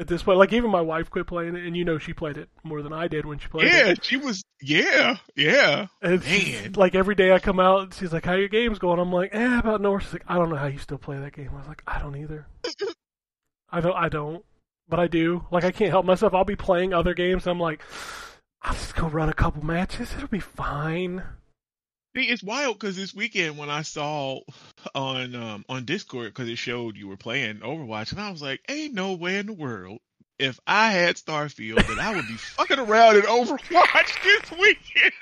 [0.00, 2.36] At this point, like even my wife quit playing it, and you know she played
[2.38, 3.88] it more than I did when she played Yeah, it.
[3.88, 4.42] Yeah, she was.
[4.62, 5.86] Yeah, yeah.
[6.00, 6.72] And Man.
[6.76, 9.58] like every day I come out, she's like, "How your game's going?" I'm like, "Eh,
[9.58, 11.66] about nowhere." She's like, "I don't know how you still play that game." I was
[11.66, 12.46] like, "I don't either.
[13.70, 13.96] I don't.
[13.96, 14.44] I don't.
[14.88, 15.44] But I do.
[15.50, 16.32] Like I can't help myself.
[16.32, 17.46] I'll be playing other games.
[17.46, 17.82] And I'm like,
[18.62, 20.12] I'll just go run a couple matches.
[20.16, 21.22] It'll be fine.
[22.16, 24.40] See, it's wild because this weekend when I saw
[24.94, 28.60] on um, on Discord because it showed you were playing Overwatch, and I was like,
[28.68, 29.98] "Ain't no way in the world
[30.38, 35.12] if I had Starfield that I would be fucking around in Overwatch this weekend."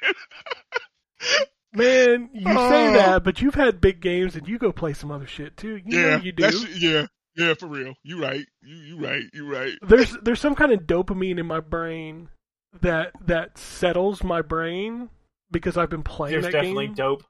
[1.73, 2.93] Man, you say Oh.
[2.95, 5.77] that, but you've had big games and you go play some other shit too.
[5.85, 6.43] You yeah, know you do.
[6.43, 7.07] that's yeah,
[7.37, 7.95] yeah, for real.
[8.03, 8.47] You right.
[8.63, 9.23] You you right.
[9.35, 9.73] You right.
[9.83, 12.29] There's there's some kind of dopamine in my brain
[12.81, 15.11] that that settles my brain
[15.51, 16.95] because I've been playing There's that definitely game.
[16.95, 17.25] dope.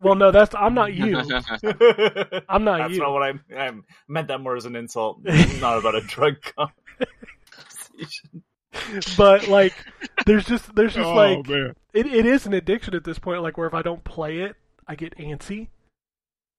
[0.00, 1.16] Well, no, that's I'm not you.
[2.48, 2.96] I'm not you.
[2.96, 3.72] That's not what I, I
[4.06, 4.28] meant.
[4.28, 5.18] That more as an insult,
[5.60, 6.36] not about a drug
[8.00, 8.42] conversation.
[9.16, 9.74] but like,
[10.24, 11.74] there's just there's just oh like man.
[11.92, 13.42] it, it is an addiction at this point.
[13.42, 14.54] Like where if I don't play it,
[14.86, 15.66] I get antsy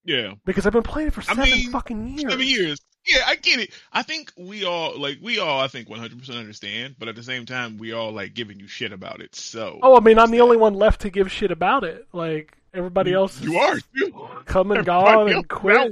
[0.03, 0.33] Yeah.
[0.45, 2.31] because I've been playing it for I seven mean, fucking years.
[2.31, 2.79] Seven years.
[3.09, 3.71] Yeah, I get it.
[3.91, 7.45] I think we all like we all I think 100% understand, but at the same
[7.45, 9.35] time we all like giving you shit about it.
[9.35, 12.07] So Oh, I mean, I'm the only one left to give shit about it.
[12.13, 14.13] Like everybody else, you are too.
[14.45, 15.77] come and gone and quit.
[15.77, 15.91] out.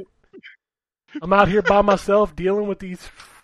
[1.22, 3.02] I'm out here by myself dealing with these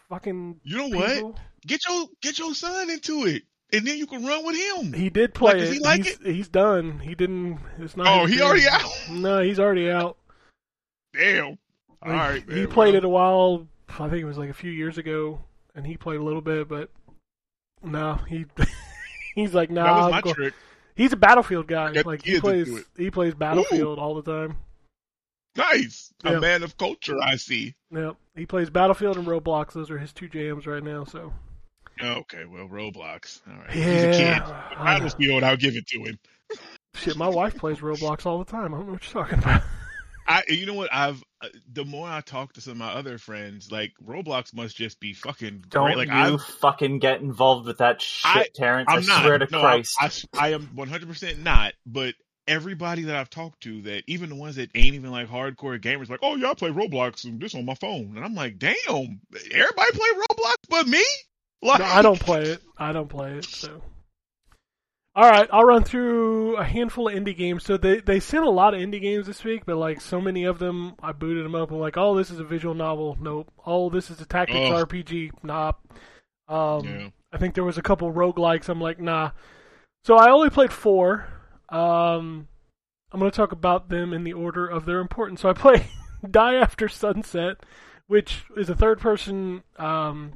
[0.10, 1.14] fucking You know what?
[1.16, 1.40] people.
[1.66, 4.92] Get your get your son into it, and then you can run with him.
[4.94, 5.74] He did play Like, does it.
[5.76, 7.00] he like he's, he's done.
[7.00, 7.60] He didn't.
[7.80, 8.08] It's not.
[8.08, 8.92] Oh, he already out.
[9.10, 10.18] No, he's already out.
[11.14, 11.58] Damn.
[12.06, 12.58] All Like, right, man.
[12.58, 13.68] he played well, it a while.
[13.90, 15.42] I think it was like a few years ago,
[15.76, 16.90] and he played a little bit, but
[17.84, 18.46] no, he
[19.36, 19.84] he's like, nah.
[19.84, 20.54] That was I'm my go-" trick.
[20.96, 21.90] He's a Battlefield guy.
[22.06, 22.86] Like he plays.
[22.98, 24.58] He plays Battlefield all the time.
[25.56, 26.12] Nice.
[26.24, 27.76] A man of culture, I see.
[27.92, 29.74] Yeah, he plays Battlefield and Roblox.
[29.74, 31.04] Those are his two jams right now.
[31.04, 31.32] So
[32.02, 33.42] Okay, well, Roblox.
[33.48, 33.76] All right.
[33.76, 34.78] yeah, He's a kid.
[34.84, 36.20] Battlefield, I'll give it to him.
[36.96, 37.16] shit.
[37.18, 38.74] My wife plays Roblox all the time.
[38.74, 39.62] I don't know what you're talking about.
[40.28, 40.90] I, you know what?
[40.94, 44.78] I've Uh, the more I talk to some of my other friends, like Roblox must
[44.78, 45.98] just be fucking Don't great.
[45.98, 48.88] Like you I've, fucking get involved with that shit, I- Terrence.
[48.90, 49.22] I'm I not.
[49.24, 49.98] swear to no, Christ.
[50.00, 51.74] I, I, I am 100 percent not.
[51.86, 52.16] But
[52.48, 56.10] everybody that I've talked to, that even the ones that ain't even like hardcore gamers,
[56.10, 58.76] like, oh yeah, I play Roblox and this on my phone, and I'm like, damn,
[59.52, 61.04] everybody play Roblox but me.
[61.62, 62.62] Like, No, I don't play it.
[62.78, 63.46] I don't play it.
[63.46, 63.82] So,
[65.16, 67.64] all right, I'll run through a handful of indie games.
[67.64, 70.44] So they they sent a lot of indie games this week, but like so many
[70.46, 71.72] of them, I booted them up.
[71.72, 73.18] I'm like, oh, this is a visual novel.
[73.20, 73.52] Nope.
[73.66, 74.58] Oh, this is a tactics.
[74.60, 75.32] RPG.
[75.44, 75.74] Nah.
[76.48, 77.10] Um, Yeah.
[77.32, 78.70] I think there was a couple roguelikes.
[78.70, 79.32] I'm like, nah.
[80.04, 81.28] So I only played four.
[81.70, 82.48] Um,
[83.12, 85.42] I'm going to talk about them in the order of their importance.
[85.42, 85.88] So I play
[86.30, 87.58] Die After Sunset,
[88.08, 90.34] which is a third person um,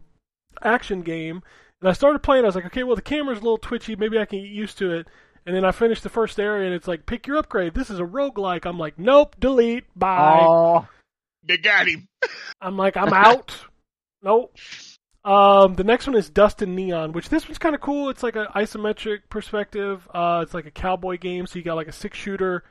[0.64, 1.44] action game.
[1.82, 3.96] And I started playing, I was like, okay, well, the camera's a little twitchy.
[3.96, 5.08] Maybe I can get used to it.
[5.46, 7.74] And then I finished the first area, and it's like, pick your upgrade.
[7.74, 8.66] This is a roguelike.
[8.66, 10.40] I'm like, nope, delete, bye.
[10.42, 10.88] Oh,
[11.44, 12.08] They got him.
[12.62, 13.56] I'm like, I'm out.
[14.22, 14.58] nope.
[15.24, 18.10] Um, the next one is Dust and Neon, which this one's kind of cool.
[18.10, 20.08] It's like an isometric perspective.
[20.14, 22.64] Uh, it's like a cowboy game, so you got like a six shooter.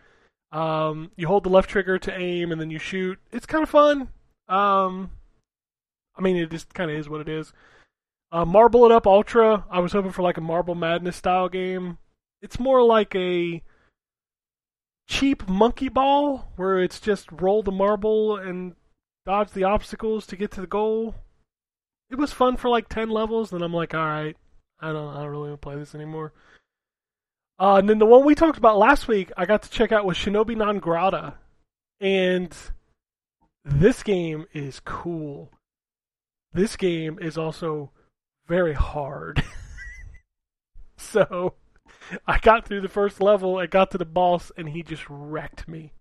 [0.52, 3.18] Um, you hold the left trigger to aim, and then you shoot.
[3.30, 4.09] It's kind of fun.
[4.48, 5.11] Um,
[6.16, 7.52] I mean, it just kind of is what it is.
[8.32, 9.64] Uh, Marble It Up Ultra.
[9.70, 11.98] I was hoping for like a Marble Madness style game.
[12.42, 13.62] It's more like a
[15.08, 18.74] cheap monkey ball where it's just roll the marble and
[19.24, 21.14] dodge the obstacles to get to the goal.
[22.10, 24.36] It was fun for like ten levels, then I'm like, all right,
[24.80, 26.32] I don't, I don't really want to play this anymore.
[27.58, 30.04] Uh, and then the one we talked about last week, I got to check out
[30.04, 31.34] was Shinobi Non Grata,
[32.00, 32.54] and
[33.64, 35.50] this game is cool.
[36.52, 37.90] This game is also
[38.47, 39.42] very hard.
[40.97, 41.55] so
[42.26, 45.68] I got through the first level, I got to the boss, and he just wrecked
[45.68, 45.92] me.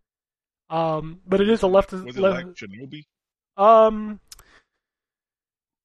[0.70, 1.92] Um, but it is a left.
[1.92, 3.06] Was it left like Shinobi?
[3.58, 4.20] um,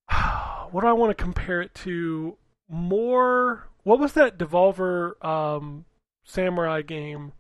[0.70, 2.36] what do I want to compare it to?
[2.68, 3.68] More.
[3.82, 5.84] What was that Devolver um
[6.24, 7.32] samurai game?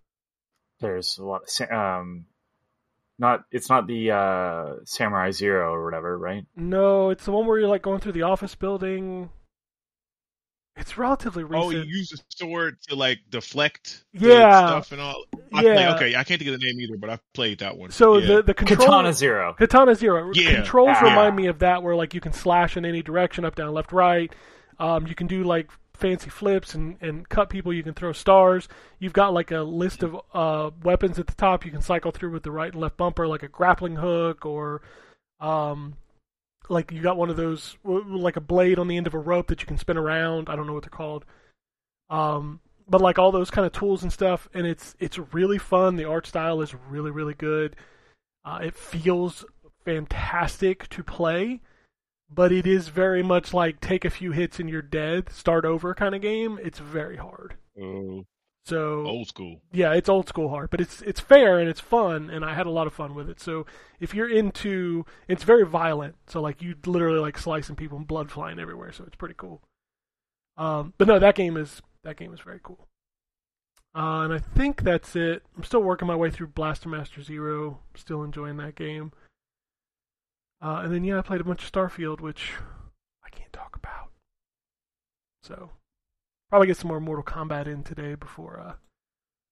[0.80, 1.42] there's a lot.
[1.60, 2.26] Of, um,
[3.20, 6.44] not it's not the uh, Samurai Zero or whatever, right?
[6.56, 9.30] No, it's the one where you're like going through the office building.
[10.76, 11.64] It's relatively recent.
[11.64, 14.66] Oh, you use the sword to like deflect Yeah.
[14.68, 15.24] stuff and all.
[15.52, 15.74] I Yeah.
[15.74, 17.90] play, okay, I can't think of the name either, but I've played that one.
[17.90, 18.26] so yeah.
[18.36, 19.54] the the control Katana Zero.
[19.58, 20.30] Katana Zero.
[20.32, 20.54] Yeah.
[20.54, 21.04] Controls Ah.
[21.04, 23.92] remind me of that, where like you can slash in any direction, up, down, left,
[23.92, 24.32] right.
[24.78, 25.68] Um, you can do like
[26.00, 27.72] fancy flips and, and cut people.
[27.72, 28.68] You can throw stars.
[28.98, 31.64] You've got like a list of uh, weapons at the top.
[31.64, 34.82] You can cycle through with the right and left bumper, like a grappling hook, or
[35.40, 35.96] um,
[36.68, 39.48] like you got one of those like a blade on the end of a rope
[39.48, 40.48] that you can spin around.
[40.48, 41.24] I don't know what they're called.
[42.08, 45.96] Um, but like all those kind of tools and stuff, and it's it's really fun.
[45.96, 47.76] The art style is really really good.
[48.44, 49.44] Uh, it feels
[49.84, 51.60] fantastic to play,
[52.32, 55.94] but it is very much like take a few hits and you're dead, start over
[55.94, 56.58] kind of game.
[56.62, 57.54] It's very hard.
[57.80, 58.24] Oh,
[58.64, 59.60] So old school.
[59.72, 62.66] yeah, it's old school hard, but it's it's fair and it's fun, and I had
[62.66, 63.40] a lot of fun with it.
[63.40, 63.66] So
[64.00, 66.16] if you're into, it's very violent.
[66.26, 68.92] So like you literally like slicing people and blood flying everywhere.
[68.92, 69.62] So it's pretty cool.
[70.56, 72.86] Um, but no, that game is that game is very cool.
[73.94, 75.42] Uh, and I think that's it.
[75.56, 77.80] I'm still working my way through Blaster Master Zero.
[77.96, 79.10] Still enjoying that game.
[80.62, 82.52] Uh, and then yeah, I played a bunch of Starfield, which
[83.24, 84.10] I can't talk about.
[85.42, 85.70] So
[86.48, 88.74] probably get some more Mortal Kombat in today before uh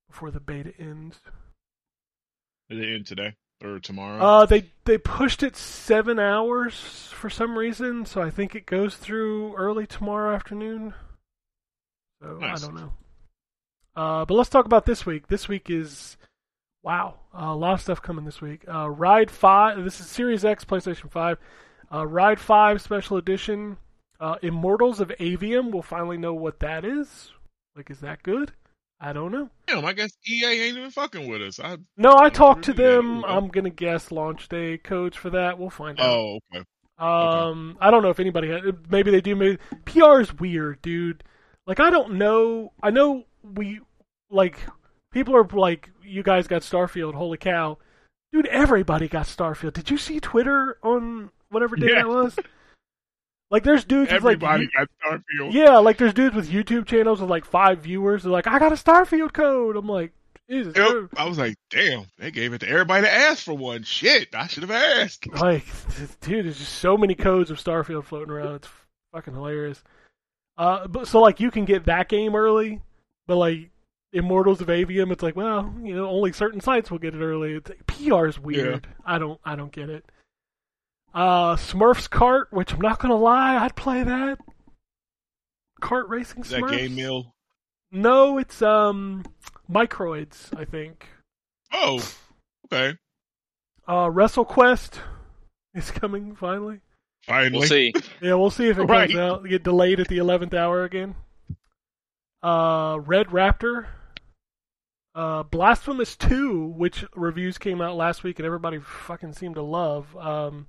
[0.09, 1.21] before the beta ends.
[2.71, 4.23] Is it in today or tomorrow?
[4.23, 8.97] Uh, they they pushed it seven hours for some reason, so I think it goes
[8.97, 10.95] through early tomorrow afternoon.
[12.23, 12.63] So Nice.
[12.63, 12.93] I don't know.
[13.97, 15.29] Uh, but let's talk about this week.
[15.29, 16.17] This week is
[16.89, 18.65] wow, a lot of stuff coming this week.
[18.67, 19.85] Uh, Ride Five.
[19.85, 21.37] This is Series X, PlayStation Five.
[21.93, 23.77] Uh, Ride 5 Special Edition.
[24.21, 25.71] Uh, Immortals of Aveum.
[25.71, 27.31] We'll finally know what that is.
[27.77, 28.53] Like, is that good?
[29.01, 29.49] I don't know.
[29.67, 31.61] Damn, I guess EA ain't even fucking with us.
[31.61, 32.83] I, No, I talked to that.
[32.83, 33.23] them.
[33.25, 35.59] I'm gonna guess launch day codes for that.
[35.59, 36.07] We'll find out.
[36.09, 36.65] oh, okay.
[36.99, 38.49] Um, I don't know if anybody.
[38.49, 39.37] Had, maybe they do.
[39.37, 41.23] Maybe PR is weird, dude.
[41.67, 42.73] Like I don't know.
[42.83, 43.81] I know we
[44.31, 44.59] like
[45.13, 47.15] people are like, you guys got Starfield.
[47.15, 47.79] Holy cow,
[48.33, 48.47] dude!
[48.47, 49.73] Everybody got Starfield.
[49.75, 52.03] Did you see Twitter on whatever day Yeah.
[52.03, 52.37] that was?
[53.51, 55.53] Like, there's dudes with like Everybody got Starfield.
[55.53, 58.23] yeah, like there's dudes with YouTube channels with like five viewers.
[58.23, 59.75] They're like, I got a Starfield code.
[59.77, 60.13] I'm like,
[60.51, 60.75] Jesus.
[60.77, 61.11] Yep.
[61.17, 63.85] I was like, damn, they gave it to everybody to ask for one.
[63.85, 65.27] Shit, I should have asked.
[65.41, 65.65] Like,
[66.21, 68.57] dude, there's just so many codes of Starfield floating around.
[68.57, 68.69] It's
[69.15, 69.83] fucking hilarious.
[70.59, 72.83] Uh, but so like you can get that game early,
[73.27, 73.71] but like
[74.13, 77.55] Immortals of Aveum, it's like, well, you know, only certain sites will get it early.
[77.55, 78.87] It's like, PR is weird.
[79.05, 80.05] I don't, I don't get it.
[81.15, 84.39] Uh, Smurfs Kart, which I'm not gonna lie, I'd play that.
[85.81, 87.33] Kart racing Is that GameMill?
[87.93, 89.25] No, it's um,
[89.71, 91.07] Microids, I think.
[91.73, 92.03] Oh,
[92.73, 92.97] okay.
[93.87, 94.99] Uh, WrestleQuest
[95.75, 96.81] is coming finally.
[97.25, 97.59] Finally.
[97.59, 97.93] We'll see.
[98.23, 99.09] Yeah, we'll see if it Right.
[99.11, 99.45] comes out.
[99.49, 101.15] Get delayed at the eleventh hour again.
[102.43, 103.87] Uh, Red Raptor.
[105.15, 110.17] Uh, Blasphemous Two, which reviews came out last week and everybody fucking seemed to love.
[110.17, 110.67] Um,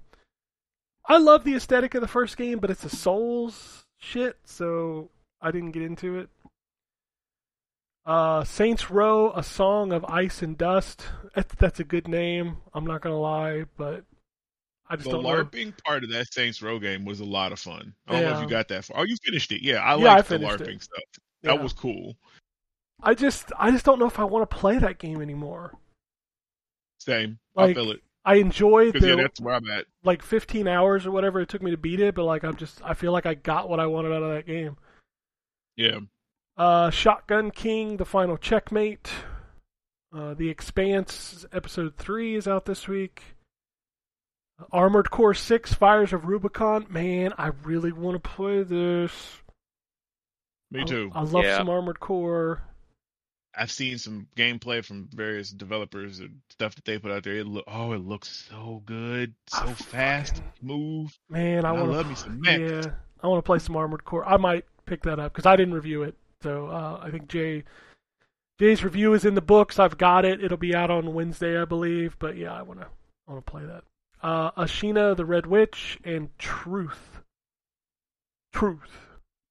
[1.07, 5.09] I love the aesthetic of the first game, but it's a Souls shit, so
[5.41, 6.29] I didn't get into it.
[8.05, 11.05] Uh, Saints Row: A Song of Ice and Dust.
[11.35, 12.57] That's, that's a good name.
[12.73, 14.03] I'm not gonna lie, but
[14.89, 15.29] I just The don't know.
[15.43, 17.93] LARPing part of that Saints Row game was a lot of fun.
[18.07, 19.01] I don't know if you got that far.
[19.01, 19.61] Oh, you finished it.
[19.61, 20.83] Yeah, I Yeah, I liked the LARPing it.
[20.83, 21.03] stuff.
[21.43, 21.51] Yeah.
[21.53, 22.15] That was cool.
[23.01, 25.73] I just I just don't know if I want to play that game anymore.
[26.99, 27.39] Same.
[27.55, 28.01] Like, I feel it.
[28.25, 29.85] I enjoyed Because the yeah, that's where I'm at.
[30.03, 32.81] like 15 hours or whatever it took me to beat it, but like I'm just
[32.83, 34.75] I feel like I got what I wanted out of that game.
[35.77, 35.99] Yeah.
[36.57, 39.09] Uh, Shotgun King, the final checkmate.
[40.13, 43.23] Uh, the Expanse episode three is out this week.
[44.73, 46.85] Armored Core Six, Fires of Rubicon.
[46.89, 49.13] Man, I really want to play this.
[50.69, 51.11] Me I- too.
[51.15, 51.57] I, love Yeah.
[51.57, 52.61] some Armored Core.
[53.59, 57.35] I've seen some gameplay from various developers and stuff that they put out there.
[57.35, 61.11] It look oh, it looks so good, so I fast, fucking- smooth.
[61.29, 62.59] Man, I I want love me some mech.
[62.59, 62.91] Yeah,
[63.21, 64.27] I want to play some Armored Core.
[64.27, 66.15] I might pick that up because I didn't review it.
[66.41, 67.65] So uh, I think Jay
[68.59, 69.77] Jay's review is in the books.
[69.77, 70.41] I've got it.
[70.43, 72.15] It'll be out on Wednesday, I believe.
[72.17, 72.87] But yeah, I want to
[73.27, 73.83] I want to play that.
[74.21, 77.19] Uh, Ashina the Red Witch and Truth.
[78.53, 78.89] Truth.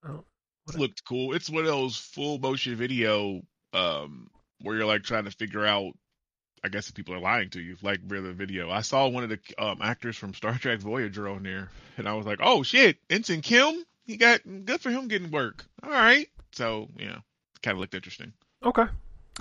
[0.06, 0.24] Oh,
[0.68, 1.34] It looked cool.
[1.34, 3.42] It's one of those full motion video
[3.78, 5.92] um where you're like trying to figure out
[6.64, 8.68] I guess people are lying to you, like real the video.
[8.68, 12.14] I saw one of the um, actors from Star Trek Voyager on there, and I
[12.14, 16.28] was like, "Oh shit, Ensign Kim, he got good for him getting work." All right,
[16.52, 17.18] so yeah,
[17.62, 18.32] kind of looked interesting.
[18.64, 18.86] Okay.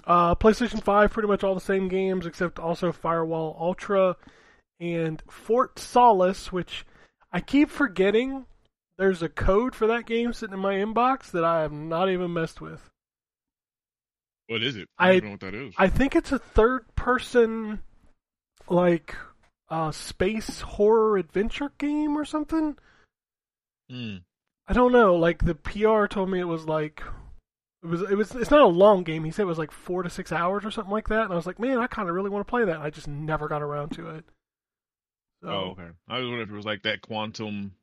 [0.05, 4.15] Uh, PlayStation 5, pretty much all the same games, except also Firewall Ultra
[4.79, 6.85] and Fort Solis, which
[7.31, 8.45] I keep forgetting
[8.97, 12.33] there's a code for that game sitting in my inbox that I have not even
[12.33, 12.89] messed with.
[14.47, 14.87] What is it?
[14.97, 15.73] I- I don't know what that is.
[15.77, 17.81] I think it's a third person,
[18.69, 19.15] like,
[19.69, 22.77] uh, space horror adventure game or something.
[23.89, 24.17] Hmm.
[24.67, 25.15] I don't know.
[25.15, 27.01] Like the PR told me it was like
[27.83, 29.23] it was it was it's not a long game.
[29.23, 31.23] He said it was like four to six hours or something like that.
[31.23, 32.79] And I was like, man, I kind of really want to play that.
[32.81, 34.25] I just never got around to it.
[35.43, 35.87] So, Oh, okay.
[36.09, 37.73] I was wondering if it was like that quantum.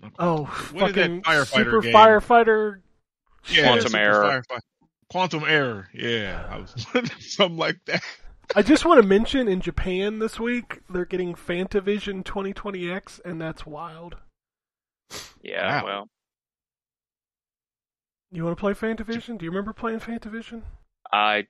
[0.00, 0.74] not oh, quantum.
[0.80, 1.94] What is that fucking firefighter super game?
[1.94, 2.80] firefighter.
[3.50, 4.42] Yeah, Quantum Super Error.
[4.50, 4.60] Firefighter.
[5.10, 5.88] Quantum error.
[5.92, 6.74] Yeah, I was
[7.18, 8.02] something like that.
[8.54, 13.66] I just want to mention in Japan this week they're getting Fantavision 2020X, and that's
[13.66, 14.18] wild.
[15.42, 15.82] Yeah, Wow.
[15.82, 16.08] well,
[18.32, 19.38] You want to play Fantavision?
[19.38, 20.62] Do you remember playing Fantavision?
[21.12, 21.46] I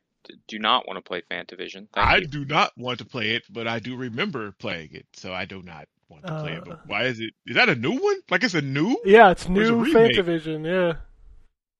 [0.48, 1.88] do not want to play Fantavision.
[1.92, 2.26] Thank I you.
[2.26, 5.62] do not want to play it, but I do remember playing it, so I do
[5.62, 6.64] not want to play it.
[6.64, 7.32] Uh, But why is it?
[7.46, 8.20] Is that a new one?
[8.30, 8.96] Like it's a new?
[9.02, 9.84] Yeah, it's Or it new?
[9.84, 10.64] Fantavision.
[10.64, 11.00] Yeah,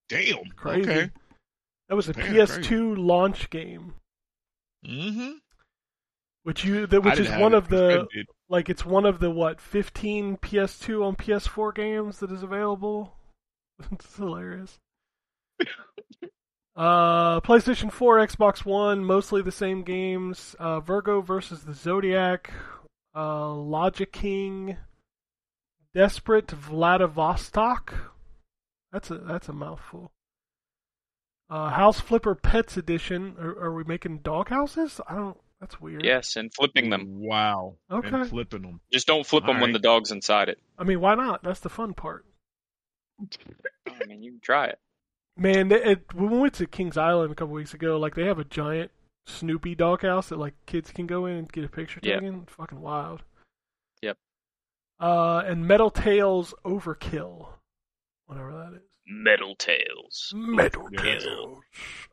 [0.08, 0.52] Damn.
[0.56, 0.90] crazy.
[0.90, 1.10] Okay.
[1.91, 3.95] That was a Man, PS2 launch game,
[4.86, 5.32] Mm-hmm.
[6.45, 8.07] which you that, which is one of the
[8.49, 13.16] like it's one of the what 15 PS2 on PS4 games that is available.
[13.93, 14.78] it's hilarious.
[16.76, 20.55] uh, PlayStation 4, Xbox One, mostly the same games.
[20.61, 22.53] Uh, Virgo versus the Zodiac,
[23.16, 24.76] uh, Logic King,
[25.93, 28.12] Desperate Vladivostok.
[28.93, 30.12] That's a that's a mouthful.
[31.51, 33.34] Uh, House Flipper Pets Edition.
[33.40, 35.01] Are, are we making dog houses?
[35.09, 35.36] I don't.
[35.61, 36.05] That's weird.
[36.05, 37.20] Yes, and flipping them.
[37.20, 37.74] Wow.
[37.90, 38.09] Okay.
[38.09, 38.80] And flipping them.
[38.92, 40.59] Just don't flip them when the dog's inside it.
[40.78, 41.42] I mean, why not?
[41.42, 42.24] That's the fun part.
[43.20, 44.78] I mean, you can try it.
[45.36, 48.24] Man, they, it, when we went to Kings Island a couple weeks ago, like they
[48.24, 48.90] have a giant
[49.26, 52.20] Snoopy doghouse that like kids can go in and get a picture Yeah.
[52.20, 52.46] taken.
[52.46, 53.22] Fucking wild.
[54.01, 54.16] Yep.
[54.98, 57.48] Uh, and Metal Tales Overkill,
[58.26, 58.82] whatever that is.
[59.11, 60.32] Metal Tales.
[60.36, 61.18] Metal Yeah.
[61.18, 61.58] Tales.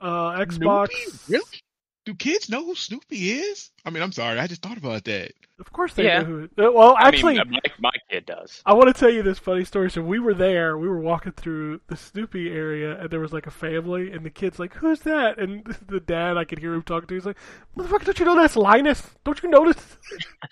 [0.02, 0.90] Uh, Xbox.
[0.92, 1.34] Snoopy?
[1.34, 1.62] Really?
[2.06, 3.70] Do kids know who Snoopy is?
[3.86, 5.34] I mean, I'm sorry, I just thought about that.
[5.60, 6.20] Of course they Yeah.
[6.22, 6.44] know who.
[6.58, 8.62] uh, Well, actually, I mean, my, my kid does.
[8.66, 9.92] I want to tell you this funny story.
[9.92, 13.46] So we were there, we were walking through the Snoopy area, and there was like
[13.48, 16.84] a family, and the kid's like, "Who's that?" And the dad, I could hear him
[16.84, 17.14] talking to.
[17.16, 17.38] He's like,
[17.76, 19.04] "Motherfucker, don't you know that's Linus?
[19.26, 19.98] Don't you notice?"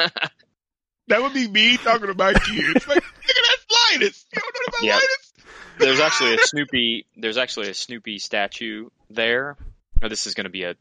[1.08, 2.88] That would be me talking about kids.
[2.88, 4.24] like, nigga, that's Linus.
[4.32, 4.92] You don't know about Yeah.
[4.94, 5.32] Linus?
[5.78, 7.06] There's actually a Snoopy.
[7.16, 9.56] There's actually a Snoopy statue there.
[10.00, 10.74] Now, this is going to be a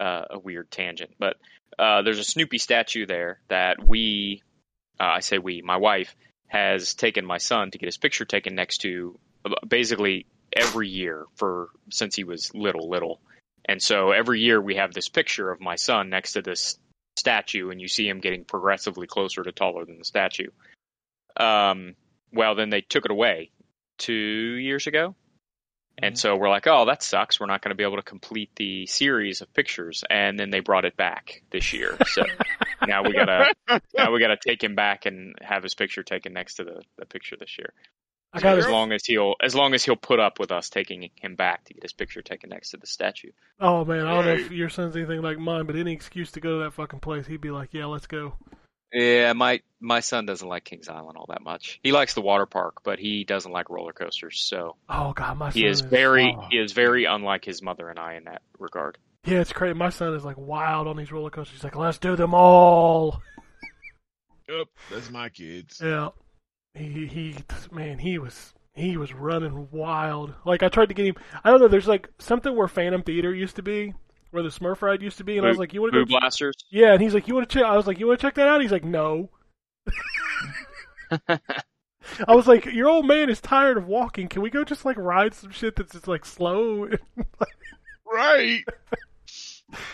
[0.00, 1.36] uh, a weird tangent, but
[1.78, 4.42] uh, there's a Snoopy statue there that we,
[5.00, 6.14] uh, I say we, my wife
[6.46, 11.24] has taken my son to get his picture taken next to, uh, basically every year
[11.34, 13.20] for since he was little, little,
[13.64, 16.78] and so every year we have this picture of my son next to this
[17.16, 20.50] statue, and you see him getting progressively closer to taller than the statue.
[21.36, 21.96] Um,
[22.32, 23.50] well, then they took it away
[23.98, 25.14] two years ago.
[26.00, 26.18] And mm-hmm.
[26.18, 27.40] so we're like, oh, that sucks.
[27.40, 30.04] We're not going to be able to complete the series of pictures.
[30.08, 31.98] And then they brought it back this year.
[32.06, 32.22] So
[32.86, 33.52] now we gotta
[33.96, 37.06] now we gotta take him back and have his picture taken next to the, the
[37.06, 37.72] picture this year.
[38.32, 38.70] I got as it.
[38.70, 41.74] long as he'll as long as he'll put up with us taking him back to
[41.74, 43.30] get his picture taken next to the statue.
[43.58, 46.40] Oh man, I don't know if your son's anything like mine, but any excuse to
[46.40, 48.34] go to that fucking place, he'd be like, "Yeah, let's go."
[48.92, 51.78] Yeah, my my son doesn't like Kings Island all that much.
[51.82, 54.40] He likes the water park, but he doesn't like roller coasters.
[54.40, 56.46] So Oh god, my son he is very oh.
[56.50, 58.98] he is very unlike his mother and I in that regard.
[59.24, 59.74] Yeah, it's crazy.
[59.74, 61.56] My son is like wild on these roller coasters.
[61.56, 63.22] He's like, "Let's do them all."
[64.48, 65.80] Yep, that's my kids.
[65.84, 66.08] Yeah,
[66.74, 67.36] he he
[67.70, 70.32] man, he was he was running wild.
[70.46, 71.16] Like I tried to get him.
[71.44, 71.68] I don't know.
[71.68, 73.92] There's like something where Phantom Theater used to be,
[74.30, 76.06] where the Smurf ride used to be, and I was like, "You want to Boo
[76.06, 76.54] go?" blasters.
[76.70, 78.34] Yeah, and he's like, "You want to check?" I was like, "You want to check
[78.34, 79.30] that out?" He's like, "No."
[81.28, 84.28] I was like, "Your old man is tired of walking.
[84.28, 86.88] Can we go just like ride some shit that's just like slow?"
[88.10, 88.64] Right.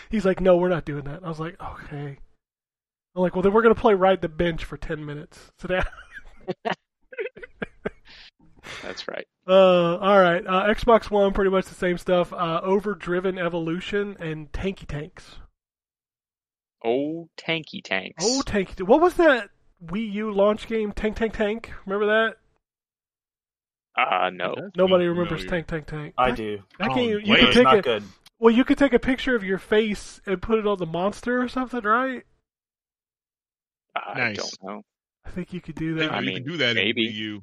[0.09, 2.17] He's like, "No, we're not doing that." I was like, "Okay."
[3.15, 5.87] I'm like, "Well, then we're gonna play ride the bench for ten minutes." So that.
[8.81, 9.27] That's right.
[9.47, 10.45] Uh, all right.
[10.45, 12.33] Uh, Xbox One, pretty much the same stuff.
[12.33, 15.35] Uh, Overdriven Evolution and Tanky Tanks.
[16.87, 18.23] Oh, tanky tanks.
[18.23, 18.81] Oh, Tanky.
[18.87, 19.49] What was that
[19.83, 20.91] Wii U launch game?
[20.91, 21.71] Tank Tank Tank.
[21.87, 22.37] Remember that?
[23.97, 24.53] uh, no.
[24.75, 26.13] Nobody No, remembers no, Tank Tank Tank.
[26.15, 26.59] I That- do.
[26.79, 27.39] That Oh, game, you wait.
[27.39, 28.03] could take not a, good.
[28.37, 31.41] well, you could take a picture of your face and put it on the monster
[31.41, 32.23] or something, right?
[33.95, 34.37] I Nice.
[34.37, 34.81] don't know.
[35.25, 36.11] I think you could do that.
[36.11, 37.07] I you mean, can do that maybe.
[37.07, 37.41] in Wii U.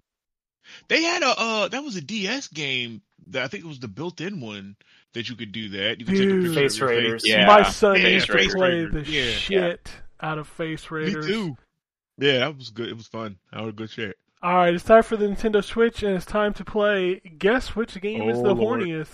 [0.88, 3.88] They had a uh that was a DS game that I think it was the
[3.88, 4.76] built-in one
[5.14, 6.00] that you could do that.
[6.00, 6.44] You could take a Dude.
[6.46, 7.22] picture Face of Raiders.
[7.22, 7.30] face.
[7.30, 7.46] Yeah.
[7.46, 9.06] My son Yeah, used to Face play Raiders.
[9.06, 9.30] the Yeah.
[9.32, 9.90] shit
[10.20, 11.26] out of Face Raiders.
[11.26, 11.56] Me too.
[12.18, 12.88] Yeah, that was good.
[12.88, 13.38] It was fun.
[13.52, 14.16] That was a good shit.
[14.42, 17.20] All right, it's time for the Nintendo Switch, and it's time to play.
[17.38, 18.80] Guess which game is Oh, the Lord.
[18.80, 19.08] horniest?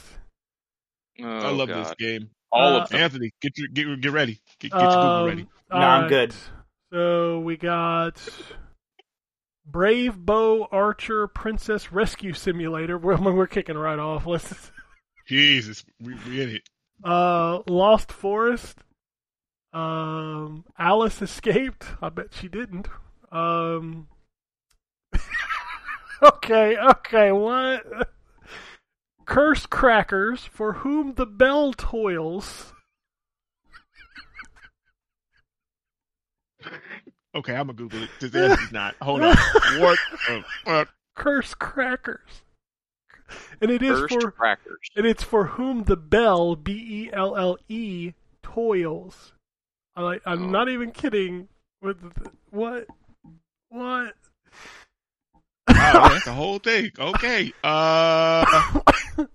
[1.23, 1.85] Oh, I love God.
[1.87, 2.31] this game.
[2.51, 3.01] All Uh, of them.
[3.03, 4.41] Anthony, get your get get ready.
[4.59, 5.47] Get, get your Google Um, ready.
[5.71, 6.35] all No, I'm good.
[6.93, 8.17] So we got
[9.71, 12.97] Brave Bow Archer Princess Rescue Simulator.
[13.03, 14.27] We're, we're kicking right off.
[14.27, 14.71] Let's
[15.29, 16.63] Jesus, we we in it.
[17.05, 18.79] uh, Lost Forest.
[19.73, 21.85] Um, Alice escaped.
[22.01, 22.89] I bet she didn't.
[23.31, 24.09] Um,
[26.23, 28.09] okay, okay, what?
[29.27, 32.73] Curse Crackers, for whom the Belle toils.
[37.39, 38.11] Okay, I'm gonna Google it.
[38.21, 38.95] This is not.
[39.03, 39.37] Hold on.
[39.79, 39.99] What?
[40.29, 40.89] Uh, what?
[41.15, 42.43] Curse Crackers.
[43.61, 44.79] And it is First for crackers.
[44.97, 48.13] and it's for whom the bell B E L L E
[48.43, 49.33] toils.
[49.95, 50.51] I like I'm Oh.
[50.51, 51.49] not even kidding.
[51.83, 52.87] With the, what?
[53.69, 54.15] What?
[55.69, 56.91] Wow, that's the whole thing.
[56.99, 57.53] Okay.
[57.63, 58.45] Uh,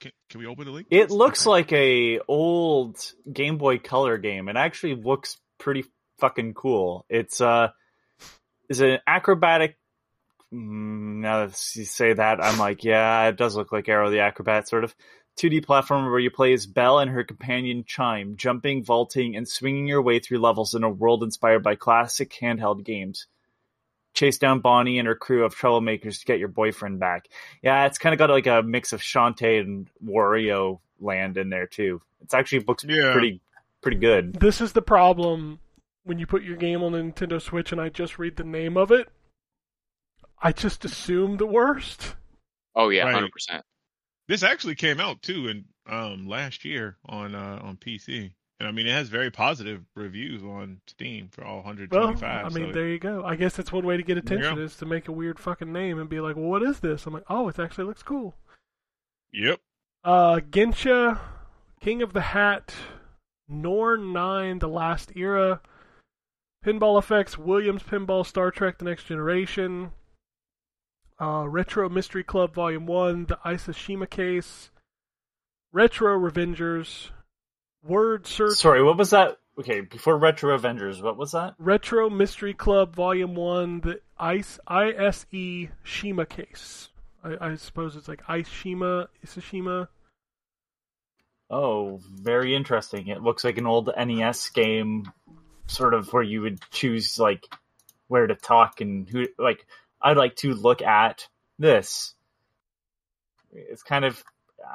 [0.00, 0.86] can, can we open the link?
[0.90, 2.98] It looks like a old
[3.32, 4.48] Game Boy Color game.
[4.48, 5.84] It actually looks pretty
[6.18, 7.04] fucking cool.
[7.08, 7.68] It's uh,
[8.68, 9.76] is an acrobatic.
[10.52, 14.20] Mm, now that you say that, I'm like, yeah, it does look like Aero the
[14.20, 14.94] Acro-Bat, sort of.
[15.38, 19.86] 2D platformer where you play as Belle and her companion Chime, jumping, vaulting, and swinging
[19.86, 23.26] your way through levels in a world inspired by classic handheld games.
[24.14, 27.28] Chase down Bonnie and her crew of troublemakers to get your boyfriend back.
[27.62, 31.66] Yeah, it's kind of got like a mix of Shantae and Wario Land in there
[31.66, 32.00] too.
[32.22, 33.12] It's actually looks Yeah.
[33.12, 33.42] pretty
[33.82, 34.32] pretty good.
[34.40, 35.58] This is the problem
[36.06, 38.76] when you put your game on the Nintendo Switch and I just read the name
[38.76, 39.08] of it.
[40.40, 42.14] I just assume the worst.
[42.74, 43.14] Oh yeah, Right.
[43.14, 43.64] hundred percent.
[44.28, 48.30] This actually came out too in um last year on uh on PC.
[48.60, 52.22] And I mean it has very positive reviews on Steam for all Well, 125.
[52.46, 53.24] I mean, so there you go.
[53.24, 55.98] I guess that's one way to get attention is to make a weird fucking name
[55.98, 57.04] and be like, well, what is this?
[57.06, 58.34] I'm like, oh, it actually looks cool.
[59.32, 59.58] Yep.
[60.04, 61.18] Uh, Gensha,
[61.80, 62.72] King of the Hat,
[63.48, 65.60] Norn 9, The Last Era,
[66.66, 69.92] Pinball Effects, Williams Pinball, Star Trek The Next Generation,
[71.20, 74.70] uh, Retro Mystery Club Volume 1, The Isashima Case,
[75.72, 77.10] Retro Revengers,
[77.84, 79.38] Word Search, Sorry, what was that?
[79.60, 81.54] Okay, before Retro Avengers, what was that?
[81.60, 86.88] Retro Mystery Club Volume 1, The Ice, ISE Shima Case.
[87.22, 89.86] I, I suppose it's like Ice Shima, Isashima.
[91.48, 93.06] Oh, very interesting.
[93.06, 95.12] It looks like an old NES game,
[95.66, 97.46] sort of where you would choose like
[98.08, 99.26] where to talk and who.
[99.38, 99.66] Like,
[100.00, 101.26] I'd like to look at
[101.58, 102.14] this.
[103.52, 104.22] It's kind of,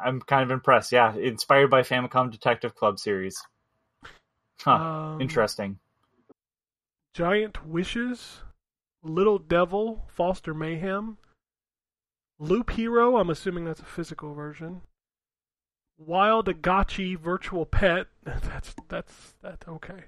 [0.03, 0.91] I'm kind of impressed.
[0.91, 3.41] Yeah, inspired by Famicom Detective Club series.
[4.61, 4.71] Huh.
[4.71, 5.79] Um, interesting.
[7.13, 8.39] Giant Wishes,
[9.03, 11.17] Little Devil, Foster Mayhem,
[12.39, 14.81] Loop Hero, I'm assuming that's a physical version.
[16.01, 20.05] Wildagotchi Virtual Pet, that's that's that's okay.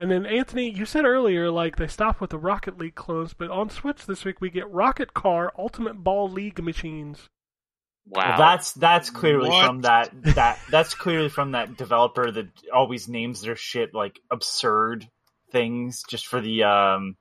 [0.00, 3.50] And then Anthony, you said earlier like they stopped with the Rocket League clones, but
[3.50, 7.28] on Switch this week we get Rocket Car Ultimate Ball League machines.
[8.06, 8.30] Wow.
[8.30, 9.66] Well, that's that's clearly What?
[9.66, 15.06] from that that that's clearly from that developer that always names their shit like absurd
[15.52, 17.16] things just for the um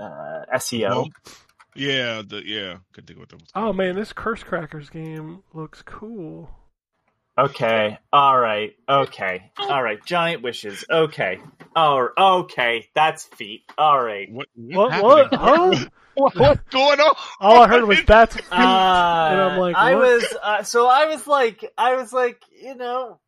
[0.00, 0.90] uh, SEO.
[0.90, 1.08] Well,
[1.76, 3.50] yeah, the yeah, couldn't think of what that was.
[3.54, 6.50] Oh man, this Curse Crackers game looks cool.
[7.36, 9.98] Okay, all right, okay, all right.
[10.04, 10.84] Giant wishes.
[10.88, 11.40] Okay,
[11.74, 12.88] oh, okay.
[12.94, 13.62] That's feet.
[13.76, 14.30] All right.
[14.30, 14.90] What What?
[14.90, 15.34] what's What?
[15.34, 15.78] happening?
[15.78, 15.88] Huh?
[16.14, 17.16] What- what's going on?
[17.40, 18.44] All I heard was that's feet.
[18.52, 18.54] Uh,
[19.32, 23.18] And I'm like, I was uh, so I was like, I was like, you know,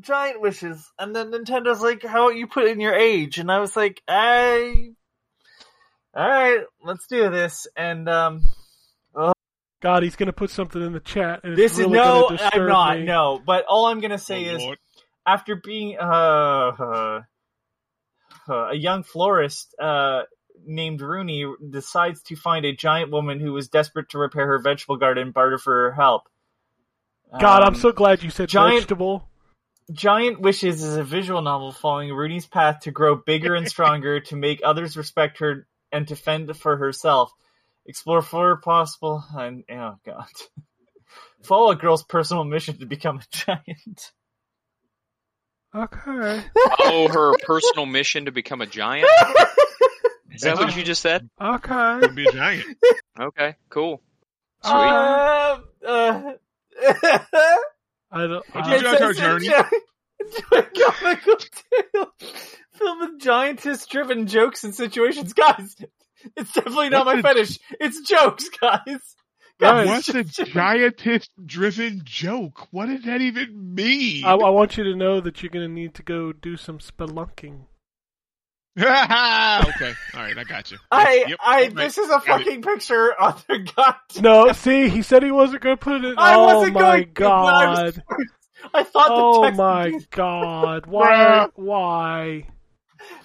[0.00, 3.36] giant wishes, and then Nintendo's like, how about you put in your age?
[3.38, 4.92] And I was like, I,
[6.14, 7.66] all right, let's do this.
[7.76, 8.40] And um,
[9.84, 12.38] God, he's gonna put something in the chat, and this it's really is no, gonna
[12.38, 13.04] disturb I'm not, me.
[13.04, 13.42] no.
[13.44, 14.78] But all I'm gonna say Oh, is, Lord.
[15.26, 17.20] after being uh, uh,
[18.48, 20.22] uh, a young florist uh,
[20.66, 24.96] named Rooney decides to find a giant woman who is desperate to repair her vegetable
[24.96, 26.22] garden barter for her help.
[27.38, 29.28] God, I'm Um, so glad you said giant- vegetable.
[29.92, 34.34] Giant Wishes is a visual novel following Rooney's path to grow bigger and stronger, to
[34.34, 37.30] make others respect her, and to fend for herself.
[37.86, 40.26] Explore four possible and oh god.
[41.44, 44.12] Follow a girl's personal mission to become a giant.
[45.74, 46.44] Okay,
[46.80, 49.08] oh, her personal mission to become a giant.
[50.32, 51.28] Is that what you just said?
[51.40, 51.98] okay.
[52.00, 52.64] Could be a giant.
[53.20, 54.00] Okay, cool.
[54.62, 54.72] Sweet.
[54.72, 56.32] Uh, uh,
[56.82, 58.46] I don't.
[58.52, 59.48] What'd I- you judge our journey?
[60.50, 62.12] Comical tale
[62.72, 65.76] filled with giantess-driven jokes and situations, guys.
[66.36, 67.58] It's definitely not my What's fetish.
[67.80, 69.16] It's jokes, guys.
[69.60, 72.66] Guys, What's a giantess driven joke?
[72.72, 74.24] What does that even mean?
[74.24, 77.66] I, I want you to know that you're gonna need to go do some spelunking.
[78.76, 80.78] okay, all right, I got you.
[80.90, 81.74] I, Yep, I, right.
[81.76, 82.44] this is a Got it.
[82.44, 83.94] fucking picture on their god.
[84.20, 86.04] No, see, he said he wasn't gonna put it.
[86.04, 86.14] in.
[86.18, 88.02] I oh wasn't my going to, I was- god!
[88.74, 90.86] I thought the Oh my god!
[90.86, 91.46] Why?
[91.54, 92.48] Why?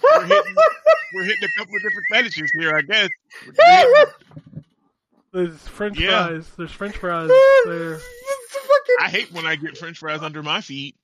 [0.02, 0.54] We're hitting,
[1.14, 3.08] we're hitting a couple of different fetishes here, I guess.
[5.32, 6.26] There's French Yeah.
[6.28, 6.50] fries.
[6.56, 7.28] There's French fries
[7.64, 7.98] there.
[7.98, 8.96] Fucking.
[9.00, 10.96] I hate when I get French fries under my feet.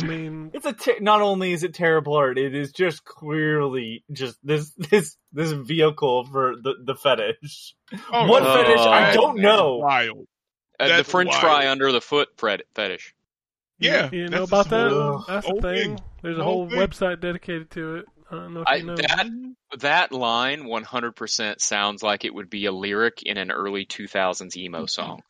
[0.00, 4.04] I mean, It's a ter- not only is it terrible art, it is just clearly
[4.12, 7.74] just this this this vehicle for the the fetish.
[8.12, 8.54] Oh, what no.
[8.54, 8.80] fetish?
[8.80, 9.76] I That- don't know.
[9.78, 10.26] Wild.
[10.78, 11.40] Uh, the That's French wild.
[11.40, 13.14] fry under the foot fret- fetish.
[13.78, 14.90] Yeah, you, know that's about a that?
[14.90, 15.96] small- That's a whole thing.
[15.96, 15.98] thing.
[16.22, 16.78] There's a Whole whole thing.
[16.78, 18.06] website dedicated to it.
[18.32, 18.96] I don't know if I, you know.
[18.96, 19.28] that
[19.80, 24.86] that line 100% sounds like it would be a lyric in an early 2000s emo
[24.86, 25.20] song.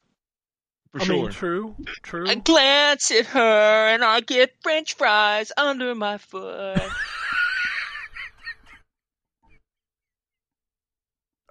[0.92, 1.16] For I sure.
[1.16, 2.28] mean, true, true.
[2.28, 6.80] I glance at her and I get French fries under my foot.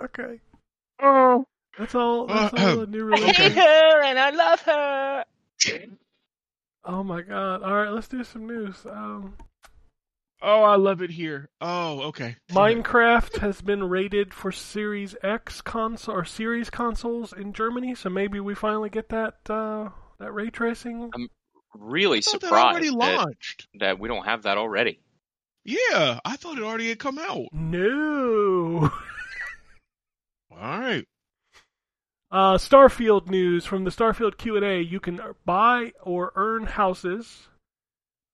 [0.03, 0.40] Okay,
[0.99, 1.45] oh.
[1.78, 2.26] that's all.
[2.26, 3.38] That's all the new I release.
[3.38, 5.26] hate her and I love her.
[6.84, 7.61] Oh my god!
[7.61, 8.84] All right, let's do some news.
[8.90, 9.36] Um,
[10.42, 11.50] oh, I love it here.
[11.60, 12.36] Oh, okay.
[12.52, 18.40] Minecraft has been rated for Series X console or Series consoles in Germany, so maybe
[18.40, 19.90] we finally get that uh,
[20.20, 21.12] that ray tracing.
[21.74, 23.68] Really I thought that already surprised that, launched.
[23.80, 25.00] that we don't have that already.
[25.64, 27.48] Yeah, I thought it already had come out.
[27.52, 28.92] No.
[30.52, 31.06] All right.
[32.32, 34.80] Uh, Starfield news from the Starfield Q&A.
[34.82, 37.48] You can buy or earn houses.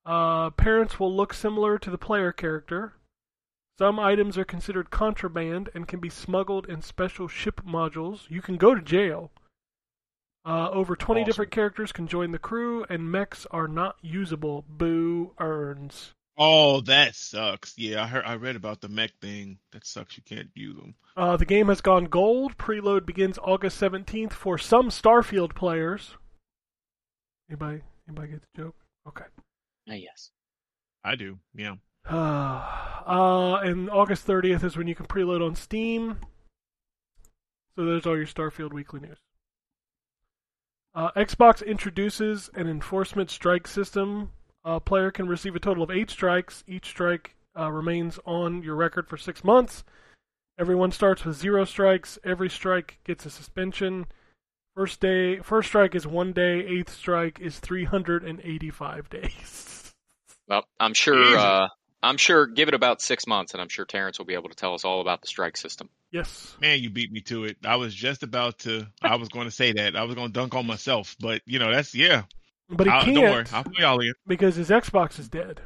[0.07, 2.93] Uh, parents will look similar to the player character.
[3.77, 8.21] Some items are considered contraband and can be smuggled in special ship modules.
[8.29, 9.31] You can go to jail.
[10.45, 11.29] Uh, over 20 Awesome.
[11.29, 14.63] different characters can join the crew, and mechs are not usable.
[14.69, 16.13] Boo earns.
[16.37, 17.77] Oh, that sucks.
[17.77, 18.23] Yeah, I heard.
[18.25, 19.57] I read about the mech thing.
[19.73, 20.15] That sucks.
[20.15, 20.95] You can't use them.
[21.17, 22.57] Uh, the game has gone gold.
[22.57, 26.15] Preload begins August 17th for some Starfield players.
[27.49, 27.81] Anybody?
[28.07, 28.75] Anybody get the joke?
[29.07, 29.25] Okay.
[29.89, 30.31] Uh, yes.
[31.03, 31.39] I do.
[31.53, 31.75] Yeah.
[32.09, 32.13] Uh,
[33.05, 36.17] uh, and August 30th is when you can preload on Steam.
[37.75, 39.19] So there's all your Starfield weekly news.
[40.95, 44.31] Uh, Xbox introduces an enforcement strike system.
[44.65, 46.63] A player can receive a total of eight strikes.
[46.67, 49.83] Each strike uh, remains on your record for six months.
[50.59, 52.17] Everyone starts with zero strikes.
[52.23, 54.07] Every strike gets a suspension.
[54.77, 56.59] First day, first strike is one day.
[56.59, 59.93] Eighth strike is 385 days.
[60.47, 61.35] Well, I'm sure.
[61.35, 61.67] Uh,
[62.03, 62.45] I'm sure.
[62.45, 64.85] Give it about six months, and I'm sure Terrence will be able to tell us
[64.85, 65.89] all about the strike system.
[66.11, 66.55] yes.
[66.61, 67.57] Man, you beat me to it.
[67.65, 68.87] I was just about to.
[69.01, 69.95] I was going to say that.
[69.95, 72.25] I was going to dunk on myself, but you know that's yeah.
[72.69, 73.45] But he I'll- can't don't worry.
[73.51, 74.13] I'll put y'all in.
[74.27, 75.59] because his Xbox is dead.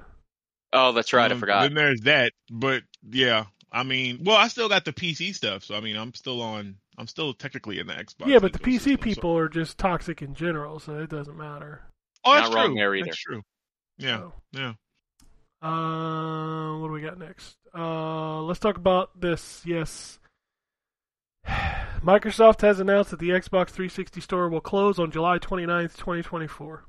[0.72, 1.30] Oh, that's right.
[1.30, 1.64] I Um, forgot.
[1.64, 2.32] Then there's that.
[2.50, 6.14] But yeah, I mean, well, I still got the PC stuff, so I mean, I'm
[6.14, 6.78] still on.
[6.98, 8.28] I'm still technically in the Xbox.
[8.28, 11.82] yeah, but the PC so- people are just toxic in general, so it doesn't matter.
[12.24, 12.76] Oh, that's Not wrong true.
[12.76, 13.06] there either.
[13.06, 13.42] That's true.
[13.98, 14.74] Yeah, So, yeah.
[15.68, 17.56] uh, what do we got next?
[17.76, 19.62] Uh, let's talk about this.
[19.66, 20.20] Yes.
[22.04, 26.84] Microsoft has announced that the Xbox 360 store will close on July 29th, 2024.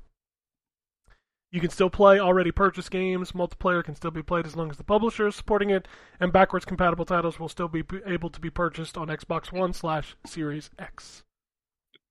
[1.53, 3.33] You can still play already purchased games.
[3.33, 5.87] Multiplayer can still be played as long as the publisher is supporting it,
[6.19, 10.15] and backwards compatible titles will still be able to be purchased on Xbox One slash
[10.25, 11.21] Series X.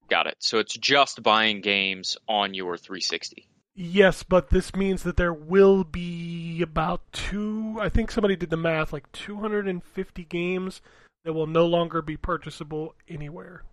[0.08, 0.36] Got it.
[0.38, 3.48] So it's just buying games on your 360.
[3.74, 7.78] Yes, but this means that there will be about two.
[7.80, 10.82] I think somebody did the math, like 250 games
[11.24, 13.64] that will no longer be purchasable anywhere.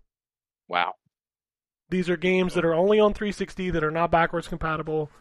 [0.67, 0.95] Wow.
[1.89, 5.11] These are games that are only on 360 that are not backwards compatible.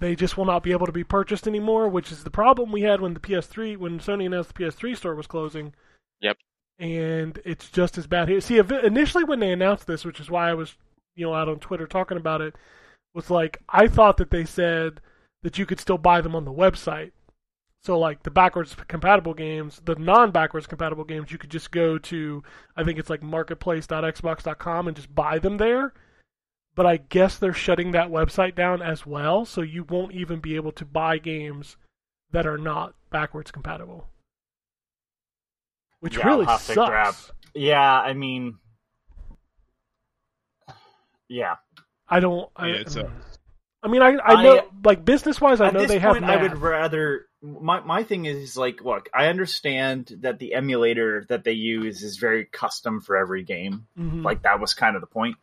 [0.00, 2.82] They just will not be able to be purchased anymore, which is the problem we
[2.82, 5.74] had when the PS3, when Sony announced the PS3 store was closing.
[6.20, 6.36] Yep.
[6.78, 8.40] And it's just as bad here.
[8.40, 10.76] See, initially when they announced this, which is why I was,
[11.16, 12.54] you know, out on Twitter talking about it,
[13.14, 15.00] was like I thought that they said
[15.42, 17.10] that you could still buy them on the website.
[17.82, 22.42] So like the backwards compatible games, the non-backwards compatible games, you could just go to
[22.76, 25.92] I think it's like marketplace.xbox.com and just buy them there.
[26.78, 30.54] But I guess they're shutting that website down as well, so you won't even be
[30.54, 31.76] able to buy games
[32.30, 34.06] that are not backwards compatible.
[35.98, 36.74] Which Yeah, I'll really sucks.
[36.74, 37.14] grab-
[37.52, 38.58] Yeah, I mean,
[41.26, 41.56] yeah.
[42.08, 42.48] I don't.
[42.54, 43.10] I, Yeah, a-
[43.82, 46.26] I mean, I, I know, I- like business wise, I know this they have point,
[46.26, 47.26] I would rather.
[47.42, 52.18] My my thing is like, look, I understand that the emulator that they use is
[52.18, 53.88] very custom for every game.
[53.98, 54.22] Mhm.
[54.22, 55.38] Like that was kind of the point.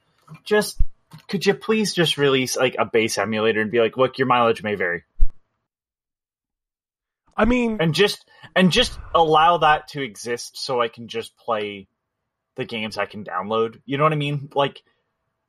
[0.45, 0.79] Just
[1.27, 4.63] could you please just release like a base emulator and be like, look, your mileage
[4.63, 5.03] may vary,
[7.37, 8.25] I mean, and just
[8.55, 11.87] and just allow that to exist so I can just play
[12.55, 13.81] the games I can download.
[13.85, 14.49] You know what I mean?
[14.53, 14.81] Like.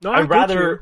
[0.03, 0.81] no, I'd rather- you.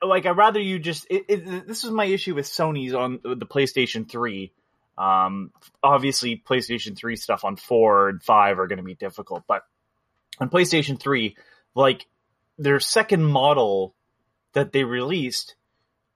[0.00, 1.08] Like I'd rather you just.
[1.10, 4.52] It, it, this is my issue with Sony's on the PlayStation Three.
[4.96, 5.50] Um,
[5.82, 9.62] obviously, PlayStation Three stuff on four and five are going to be difficult, but
[10.38, 11.36] on PlayStation Three,
[11.74, 12.06] like
[12.58, 13.94] their second model
[14.52, 15.56] that they released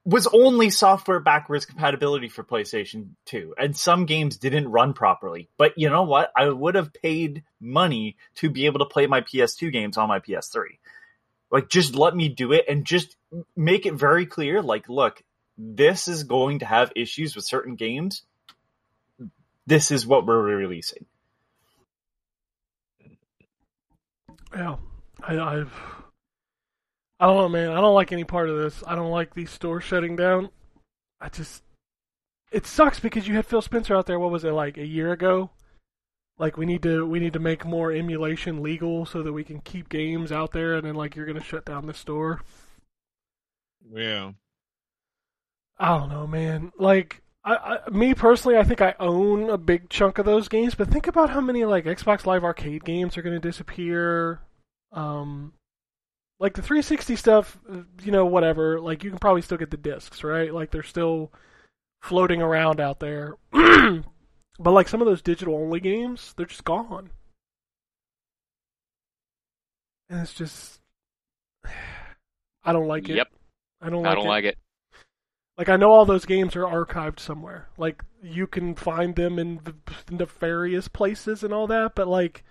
[0.07, 5.49] was only software backwards compatibility for PlayStation 2, and some games didn't run properly.
[5.57, 6.31] But you know what?
[6.33, 10.19] I would have paid money to be able to play my PS2 games on my
[10.19, 10.77] PS3.
[11.51, 13.17] Like, just let me do it and just
[13.55, 14.61] make it very clear.
[14.61, 15.21] Like, look,
[15.57, 18.23] this is going to have issues with certain games.
[19.65, 21.05] This is what we're releasing.
[24.55, 24.77] Yeah,
[25.21, 25.96] I, I've.
[27.19, 27.71] I don't know, man.
[27.71, 28.83] I don't like any part of this.
[28.85, 30.49] I don't like these stores shutting down.
[31.19, 31.63] I just.
[32.51, 34.19] It sucks because you had Phil Spencer out there.
[34.19, 35.49] What was it like a year ago?
[36.37, 39.59] Like we need to we need to make more emulation legal so that we can
[39.61, 42.41] keep games out there, and then like you're gonna shut down the store.
[43.91, 44.33] Yeah.
[45.79, 46.71] I don't know, man.
[46.77, 50.75] Like, I, I, me personally, I think I own a big chunk of those games.
[50.75, 54.41] But think about how many like Xbox Live Arcade games are going to disappear.
[54.91, 55.53] Um,
[56.39, 57.57] like the 360 stuff,
[58.03, 58.79] you know, whatever.
[58.79, 60.53] Like you can probably still get the discs, right?
[60.53, 61.31] Like they're still
[62.01, 63.35] floating around out there.
[63.51, 67.09] but like some of those digital only games, they're just gone.
[70.09, 70.79] And it's just
[72.63, 73.15] I don't like it.
[73.15, 73.27] Yep.
[73.81, 74.29] I don't like I don't it.
[74.29, 74.57] like it.
[75.57, 77.67] Like I know all those games are archived somewhere.
[77.77, 79.73] Like you can find them in the
[80.11, 82.43] nefarious places and all that, but like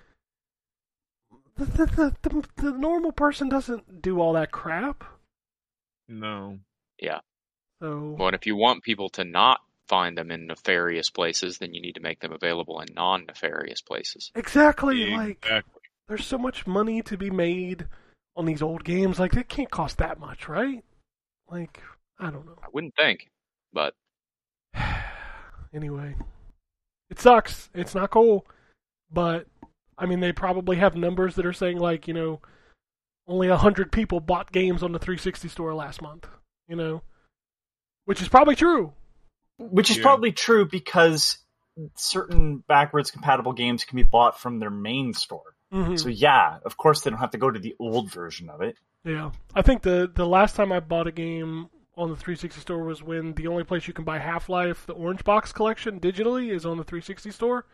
[1.57, 5.05] the the, the, the, the normal person doesn't do all that crap.
[6.09, 6.59] No.
[7.01, 7.21] Yeah.
[7.81, 11.73] So Well, and if you want people to not find them in nefarious places, then
[11.75, 14.31] you need to make them available in non-nefarious places.
[14.35, 15.83] exactly like Exactly.
[16.09, 17.87] there's so much money to be made
[18.37, 19.19] on these old games.
[19.19, 20.85] Like it can't cost that much, right?
[21.51, 21.83] Like
[22.19, 22.59] I don't know.
[22.63, 23.31] I wouldn't think,
[23.73, 23.95] but
[25.75, 26.17] anyway,
[27.11, 27.71] it sucks.
[27.75, 28.47] It's not cool,
[29.13, 29.47] but
[29.99, 32.41] I mean, they probably have numbers that are saying like you know,
[33.27, 36.27] only a hundred people bought games on the 360 store last month.
[36.69, 37.03] You know,
[38.05, 38.93] which is probably true.
[39.59, 40.03] Which is Yeah.
[40.03, 41.39] probably true because
[41.97, 45.55] certain backwards compatible games can be bought from their main store.
[45.71, 48.61] hmm So yeah, of course they don't have to go to the old version of
[48.63, 48.77] it.
[49.05, 52.85] Yeah, I think the the last time I bought a game on the 360 store
[52.85, 56.51] was when the only place you can buy Half Life, the Orange Box collection, digitally
[56.53, 57.65] is on the 360 store.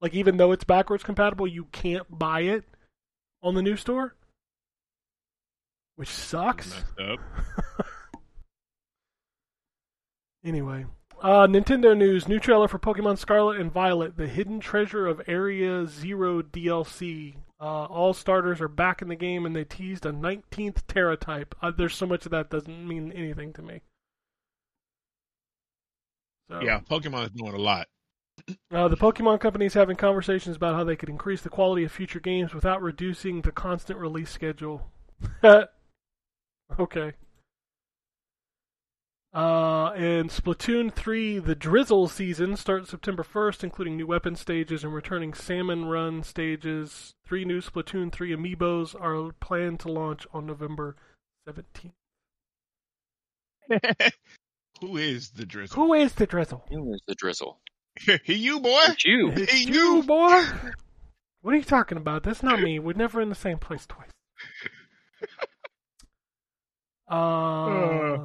[0.00, 2.64] Like even though it's backwards compatible, you can't buy it
[3.42, 4.14] on the new store,
[5.96, 6.84] which sucks.
[10.44, 10.86] Anyway,
[11.20, 15.84] uh, Nintendo news: new trailer for Pokemon Scarlet and Violet, the hidden treasure of Area
[15.86, 17.34] Zero DLC.
[17.60, 21.56] Uh, all starters are back in the game, and they teased a 19th Tera type.
[21.60, 23.80] Uh, there's so much of that doesn't mean anything to me.
[26.48, 27.88] So, Yeah, Pokemon is doing a lot.
[28.70, 31.92] Uh, the Pokemon Company is having conversations about how they could increase the quality of
[31.92, 34.90] future games without reducing the constant release schedule.
[36.78, 37.12] okay.
[39.34, 44.94] Uh, and Splatoon 3, the Drizzle season starts September 1st, including new weapon stages and
[44.94, 47.14] returning Salmon Run stages.
[47.26, 50.96] Three new Splatoon 3 amiibos are planned to launch on November
[51.48, 51.92] 17th.
[54.80, 55.74] Who is the drizzle?
[55.74, 56.64] Who is the Drizzle?
[56.70, 57.58] who is the drizzle?
[58.24, 58.80] he you boy?
[58.88, 59.32] It's you.
[59.34, 60.02] It's Hey, you, you.
[60.02, 60.44] boy.
[61.42, 62.22] What are you talking about?
[62.24, 62.78] That's not me.
[62.78, 64.10] We're never in the same place twice.
[67.10, 68.18] Uh,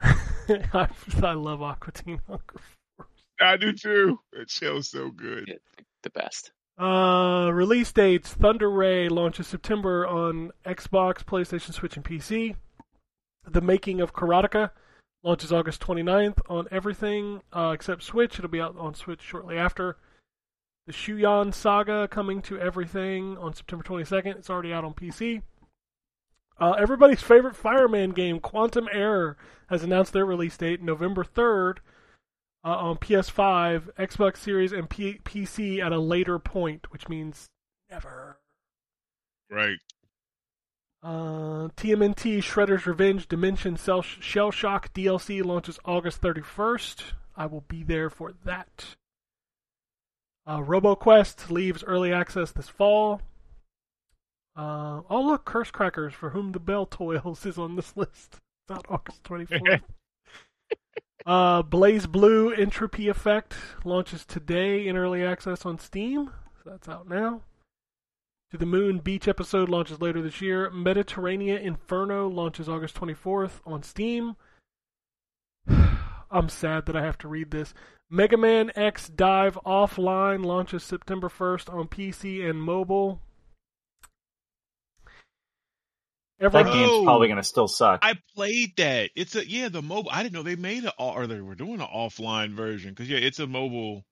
[0.02, 0.88] I,
[1.22, 2.60] I love Aqua Teen Hunger
[2.96, 3.08] Force.
[3.40, 4.20] I do too.
[4.32, 5.46] It shows so good.
[5.48, 5.54] Yeah,
[6.04, 6.52] the best.
[6.78, 12.54] Uh, release dates: Thunder Ray launches September on Xbox, PlayStation, Switch, and PC.
[13.50, 14.70] The Making of Karateka
[15.22, 18.38] launches August 29th on everything uh, except Switch.
[18.38, 19.96] It'll be out on Switch shortly after.
[20.86, 24.36] The Shuyan Saga coming to everything on September 22nd.
[24.36, 25.42] It's already out on PC.
[26.58, 29.36] Uh, everybody's favorite Fireman game, Quantum Error,
[29.68, 31.78] has announced their release date November 3rd
[32.64, 37.46] uh, on PS5, Xbox Series, and P- PC at a later point, which means
[37.90, 38.38] never.
[39.50, 39.78] Right.
[41.02, 47.02] Uh, TMNT Shredder's Revenge Dimension Cell Shell Shock DLC launches August 31st.
[47.36, 48.84] I will be there for that.
[50.46, 53.20] Uh, RoboQuest leaves early access this fall.
[54.54, 58.38] Uh, oh look, Curse Crackers, for whom the Belle toils, is on this list.
[58.68, 59.82] It's out August 24th.
[61.26, 63.54] uh, BlazBlue Entropy Effect
[63.84, 66.30] launches today in early access on Steam.
[66.62, 67.42] So that's out now.
[68.52, 70.68] To the Moon Beach episode launches later this year.
[70.70, 74.36] Mediterranean Inferno launches August 24th on Steam.
[76.30, 77.72] I'm sad that I have to read this.
[78.10, 83.22] Mega Man X Dive Offline launches September 1st on PC and mobile.
[86.38, 87.04] That game's Oh.
[87.04, 88.00] probably gonna still suck.
[88.02, 89.12] I played that.
[89.16, 90.10] It's a yeah, the mobile.
[90.10, 93.16] I didn't know they made it or they were doing an offline version because yeah,
[93.18, 94.04] it's a mobile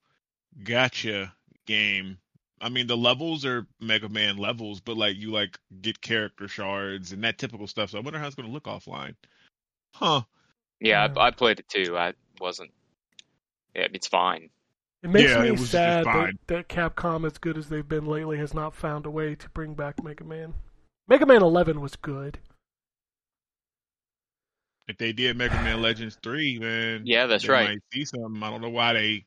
[0.62, 1.32] gacha
[1.66, 2.18] game.
[2.60, 7.12] I mean, the levels are Mega Man levels, but like you like get character shards
[7.12, 7.90] and that typical stuff.
[7.90, 9.14] So I wonder how it's going to look offline.
[9.94, 10.22] Huh?
[10.80, 11.14] Yeah, Yeah.
[11.16, 11.96] I, I played it too.
[11.96, 12.72] I wasn't.
[13.74, 14.50] Yeah, it's fine.
[15.02, 18.06] It makes Yeah, me it was sad that, that Capcom, as good as they've been
[18.06, 20.54] lately, has not found a way to bring back Mega Man.
[21.08, 22.38] Mega Man 11 was good.
[24.88, 27.68] If they did Mega Man Legends three, man, Yeah, that's they right.
[27.70, 28.42] Might see something.
[28.42, 29.24] I don't know why they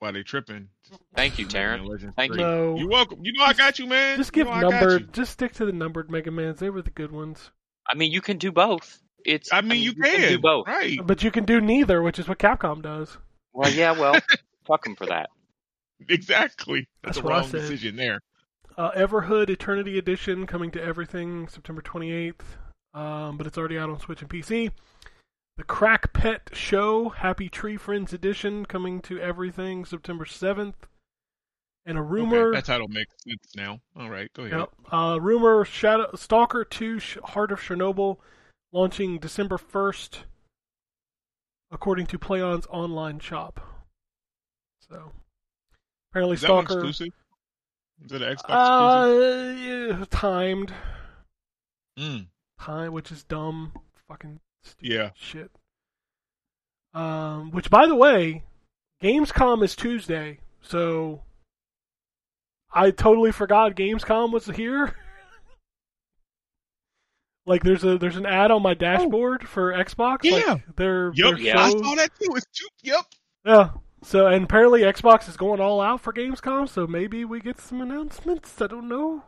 [0.00, 0.68] why they tripping.
[1.14, 2.14] Thank you, Mega Taryn.
[2.16, 2.38] Thank you.
[2.38, 2.76] No.
[2.76, 3.20] You're welcome.
[3.22, 4.16] You know I got you, man.
[4.16, 5.12] Just You give know numbered.
[5.12, 6.58] Just stick to the numbered Mega Mans.
[6.58, 7.50] They were the good ones.
[7.86, 9.00] I mean, you can do both.
[9.24, 9.52] It's.
[9.52, 10.66] I mean, you can, do both.
[10.66, 10.98] right?
[11.04, 13.18] But you can do neither, which is what Capcom does.
[13.52, 13.92] Well, yeah.
[13.92, 14.14] Well,
[14.66, 15.28] fuck them for that.
[16.08, 16.88] Exactly.
[17.02, 18.20] That's, That's a wrong decision there.
[18.78, 22.40] Uh, Everhood Eternity Edition coming to everything September 28th,
[22.94, 24.70] um, but it's already out on Switch and PC.
[25.60, 30.72] The Crackpet Show Happy Tree Friends Edition coming to everything September 7th.
[31.84, 32.48] And a rumor.
[32.48, 33.80] Okay, that title makes sense now.
[33.94, 34.58] All right, go ahead.
[34.58, 34.70] Yep.
[34.90, 38.16] Uh, rumor Shadow Stalker 2 Heart of Chernobyl
[38.72, 40.20] launching December 1st,
[41.70, 43.60] according to Plaion's online shop.
[44.88, 45.12] So,
[46.10, 46.72] apparently, Is Stalker.
[46.72, 47.12] exclusive?
[48.02, 50.72] Is it an Xbox Uh, yeah, timed.
[51.98, 52.22] exclusive?
[52.22, 52.28] Mm,
[52.58, 53.74] Time, which is dumb.
[54.08, 55.10] Fucking stupid yeah.
[55.14, 55.50] shit.
[56.92, 58.42] Um, which, by the way,
[59.02, 61.22] Gamescom is Tuesday, so
[62.72, 64.96] I totally forgot Gamescom was here.
[67.46, 70.18] like, there's a there's an ad on my dashboard for Xbox.
[70.24, 70.36] Oh.
[70.36, 70.52] Yeah.
[70.54, 71.34] like, they're, Yep.
[71.34, 71.60] they're Yeah.
[71.60, 72.32] I saw that too.
[72.34, 72.68] It's too.
[72.82, 73.04] Yep.
[73.44, 73.70] yeah.
[74.02, 77.82] So, and apparently Xbox is going all out for Gamescom, so maybe we get some
[77.82, 78.60] announcements.
[78.60, 79.24] I don't know.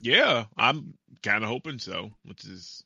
[0.00, 2.82] Yeah, I'm kind of hoping so, which is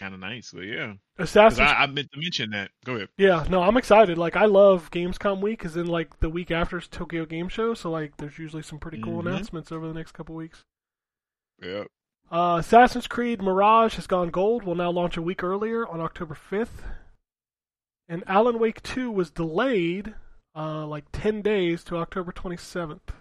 [0.00, 0.50] kind of nice.
[0.52, 2.70] But yeah, Assassin's I, I meant to mention that.
[2.84, 3.08] Go ahead.
[3.18, 4.18] Yeah, no, I'm excited.
[4.18, 7.74] Like, I love Gamescom week, because then like the week after is Tokyo Game Show,
[7.74, 9.26] so like there's usually some pretty cool Mhm.
[9.28, 10.64] announcements over the next couple weeks.
[11.62, 11.84] Yeah.
[12.32, 14.62] Uh, Assassin's Creed Mirage has gone gold.
[14.64, 16.82] Will now launch a week earlier on October 5th,
[18.08, 20.14] and Alan Wake 2 was delayed
[20.56, 23.14] uh, like 10 days to October 27th.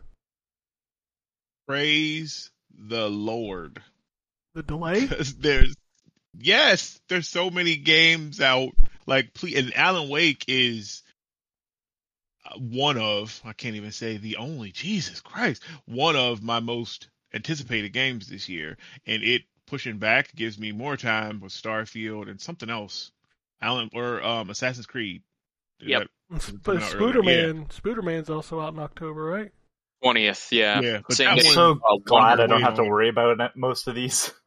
[1.67, 3.81] Praise the Lord.
[4.55, 5.05] The delay?
[5.39, 5.75] There's
[6.37, 8.69] yes, there's so many games out.
[9.05, 11.03] Like, please, and Alan Wake is
[12.45, 14.71] uh, one of I can't even say the only.
[14.71, 20.57] Jesus Christ, one of my most anticipated games this year, and it pushing back gives
[20.57, 23.11] me more time with Starfield and something else.
[23.61, 25.21] Alan or um Assassin's Creed.
[25.79, 26.01] Yep.
[26.01, 26.09] And
[26.63, 26.99] Coming Sp- out
[27.69, 29.51] Spooderman's also out in October, right?
[30.03, 30.79] Twentieth, yeah.
[30.79, 33.95] Yeah, but Same I'm so glad I don't have to worry about it, most of
[33.95, 34.31] these.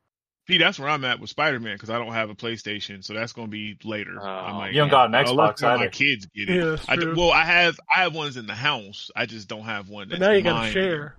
[0.52, 3.14] See, that's where I'm at with Spider Man because I don't have a PlayStation, so
[3.14, 4.18] that's going to be later.
[4.20, 5.90] Oh, I might, You don't got an Xbox let my either.
[5.90, 6.56] kids get it.
[6.56, 9.10] Yeah, that's I d- well, I have I have ones in the house.
[9.16, 10.08] I just don't have one.
[10.10, 10.72] But That's now you gotta mine.
[10.72, 11.16] share.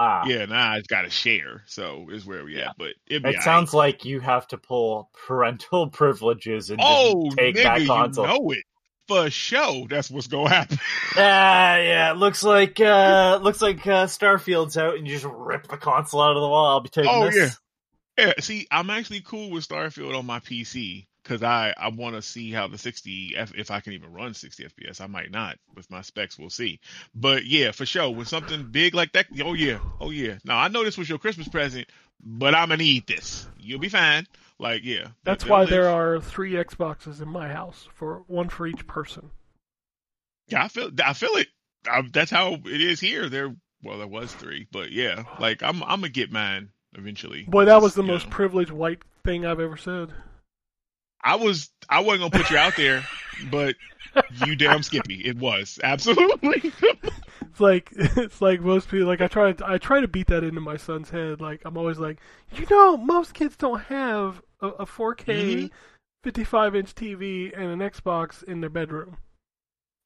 [0.00, 1.62] Ah, Yeah, now I've got to share.
[1.66, 2.70] So is where we Yeah.
[2.70, 2.78] at.
[2.78, 7.38] But it'd be it sounds like you have to pull parental privileges and oh just
[7.38, 8.26] take nigga, that you console.
[8.26, 8.64] know it
[9.06, 9.86] for sure.
[9.88, 10.78] That's what's gonna happen.
[11.16, 15.68] Ah, yeah, it looks like uh looks like uh, Starfield's out, and you just rip
[15.68, 16.66] the console out of the wall.
[16.72, 17.36] I'll be taking Oh, this.
[17.36, 17.50] yeah,
[18.40, 22.52] see, I'm actually cool with Starfield on my PC because I I want to see
[22.52, 25.00] how the 60 F, if I can even run 60 FPS.
[25.00, 26.38] I might not with my specs.
[26.38, 26.80] We'll see.
[27.14, 30.38] But yeah, for sure, with something big like that, oh yeah, oh yeah.
[30.44, 31.88] Now I know this was your Christmas present,
[32.22, 33.46] but I'm gonna need this.
[33.58, 34.26] You'll be fine.
[34.58, 35.70] Like yeah, That's why live.
[35.70, 39.30] there are three Xboxes in my house, for one for each person.
[40.46, 41.48] Yeah, I feel I feel it.
[41.90, 43.28] I, that's how it is here.
[43.28, 47.42] There, well, there was three, but yeah, like I'm I'm gonna get mine eventually.
[47.44, 48.32] Boy, that was the most know.
[48.32, 50.12] privileged white thing I've ever said.
[51.22, 53.02] I was I wasn't gonna put you out there,
[53.50, 53.76] but
[54.46, 56.72] you damn Skippy, it was absolutely.
[57.42, 59.06] It's like it's like most people.
[59.06, 61.40] Like I try, I try to beat that into my son's head.
[61.40, 62.18] Like I'm always like,
[62.56, 65.70] you know, most kids don't have a, a 4K, Mhm.
[66.24, 69.16] 55 inch TV and an Xbox in their bedroom.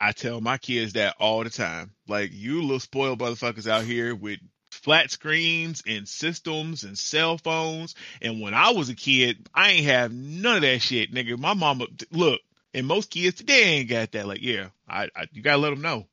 [0.00, 1.92] I tell my kids that all the time.
[2.06, 4.38] Like you little spoiled motherfuckers out here with
[4.70, 7.94] flat screens and systems and cell phones.
[8.22, 11.38] And when I was a kid, I ain't have none of that shit, nigga.
[11.38, 12.40] My mama, look,
[12.74, 14.26] and most kids today ain't got that.
[14.26, 16.06] Like, yeah, I, I you gotta let them know.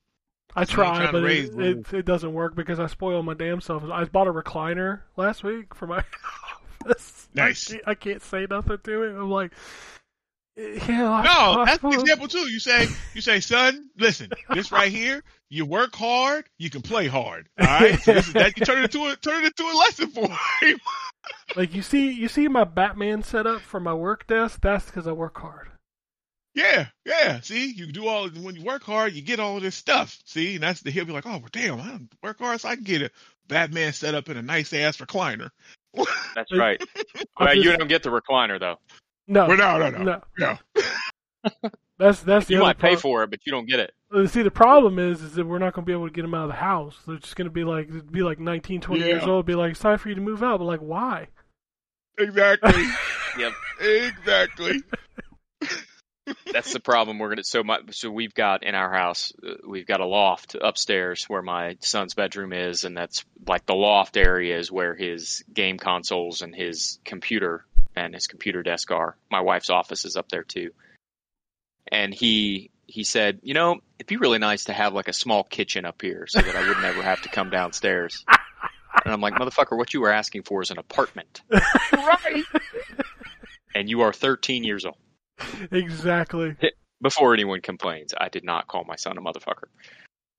[0.55, 3.59] I So try, but raise it, it, it doesn't work because I spoil my damn
[3.59, 3.83] self.
[3.83, 6.01] I bought a recliner last week for my
[6.81, 7.27] office.
[7.33, 7.69] Nice.
[7.69, 9.09] I can't, I can't say nothing to it.
[9.19, 9.51] I'm like,
[10.57, 11.21] eh, yeah.
[11.23, 11.29] No,
[11.61, 12.49] I that's the suppose- example too.
[12.49, 17.07] You say, you say, son, listen, this right here, you work hard, you can play
[17.07, 17.47] hard.
[17.59, 18.57] All right, so this is that.
[18.57, 20.27] You turn it into a turn it into a lesson for
[20.61, 20.79] him.
[21.55, 24.59] Like you see, you see my Batman setup for my work desk.
[24.61, 25.69] That's because I work hard.
[26.53, 27.39] Yeah, yeah.
[27.41, 30.19] See, you do all when you work hard, you get all of this stuff.
[30.25, 32.69] See, and that's the he'll be like, oh, well, damn, I don't work hard, so
[32.69, 33.11] I can get a
[33.47, 35.49] Batman set up in a nice ass recliner.
[36.35, 36.81] That's Like, right.
[37.37, 38.77] I'm Well, you don't get the recliner though.
[39.27, 40.21] no, Well, no, no, no, no.
[40.37, 41.69] no.
[41.97, 43.93] That's that's the You other might pay for it, but you don't get it.
[44.27, 46.33] See, the problem is, is that we're not going to be able to get them
[46.35, 46.95] out of the house.
[47.07, 49.45] They're just going to be like, be like 19, 20 years old.
[49.45, 50.59] Be like, it's time for you to move out.
[50.59, 51.27] But like, why?
[52.17, 52.85] Exactly,
[53.37, 53.53] Yep.
[53.81, 54.83] exactly.
[56.51, 57.19] That's the problem.
[57.19, 60.55] We're gonna so my so we've got in our house uh, we've got a loft
[60.59, 65.43] upstairs where my son's bedroom is, and that's like the loft area is where his
[65.53, 67.65] game consoles and his computer
[67.95, 69.15] and his computer desk are.
[69.29, 70.71] My wife's office is up there too.
[71.91, 75.43] And he he said, you know, it'd be really nice to have like a small
[75.43, 78.23] kitchen up here so that I would never have to come downstairs.
[79.03, 81.41] And I'm like, motherfucker, what you were asking for is an apartment,
[81.93, 82.43] right.
[83.75, 84.97] and you are 13 years old.
[85.71, 86.55] exactly.
[87.01, 89.67] Before anyone complains, I did not call my son a motherfucker.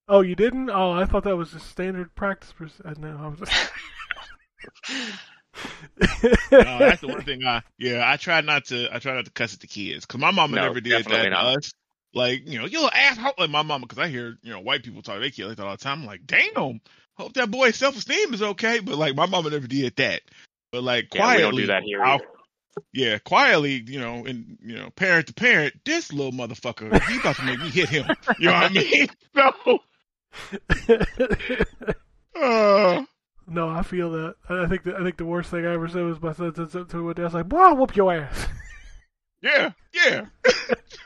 [0.09, 0.71] Oh, you didn't?
[0.71, 2.53] Oh, I thought that was a standard practice.
[2.53, 3.51] For, uh, no, I was.
[6.53, 9.31] No, that's the one thing I yeah I try not to I try not to
[9.31, 11.57] cuss at the kids because my mama No, never did that definitely to not.
[11.59, 11.71] us.
[12.17, 14.83] Like you know you little asshole like my mama because I hear you know white
[14.83, 16.01] people talk to their kids like that all the time.
[16.01, 16.81] I'm like damn,
[17.15, 18.81] hope that boy's self esteem is okay.
[18.81, 20.23] But like my mama never did that.
[20.73, 22.03] But like Yeah, we quietly, don't do that here.
[22.03, 22.21] I'll-
[22.95, 27.37] yeah, quietly, you know, and you know, parent to parent, this little motherfucker, he about
[27.37, 28.07] to make me hit him.
[28.39, 29.09] You know what I mean?
[32.37, 33.03] So, uh,
[33.47, 34.35] no, I feel that.
[34.49, 36.55] I I think the, I think the worst thing I ever said was my son
[36.55, 37.23] said something to my dad.
[37.23, 38.47] I was like, "Boy, I'll whoop your ass."
[39.43, 40.27] yeah, yeah.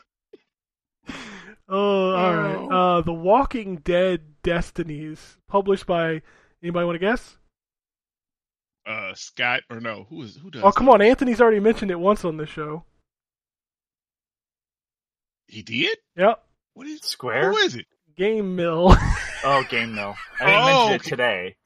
[1.72, 2.56] Oh, all right.
[2.98, 6.22] Uh, The Walking Dead Destinies, published by
[6.62, 7.36] anybody want to guess?
[8.84, 10.06] Uh, Scott or no?
[10.10, 10.62] Who is who does?
[10.64, 12.84] Oh, come on, Anthony's already mentioned it once on this show.
[15.46, 15.98] He did.
[16.16, 16.42] Yep,
[16.74, 17.00] What is?
[17.02, 17.52] Square?
[17.52, 17.86] Who is it?
[18.18, 18.96] GameMill.
[19.44, 20.14] Oh, GameMill.
[20.40, 21.08] I didn't Oh, mention it okay.
[21.10, 21.56] today.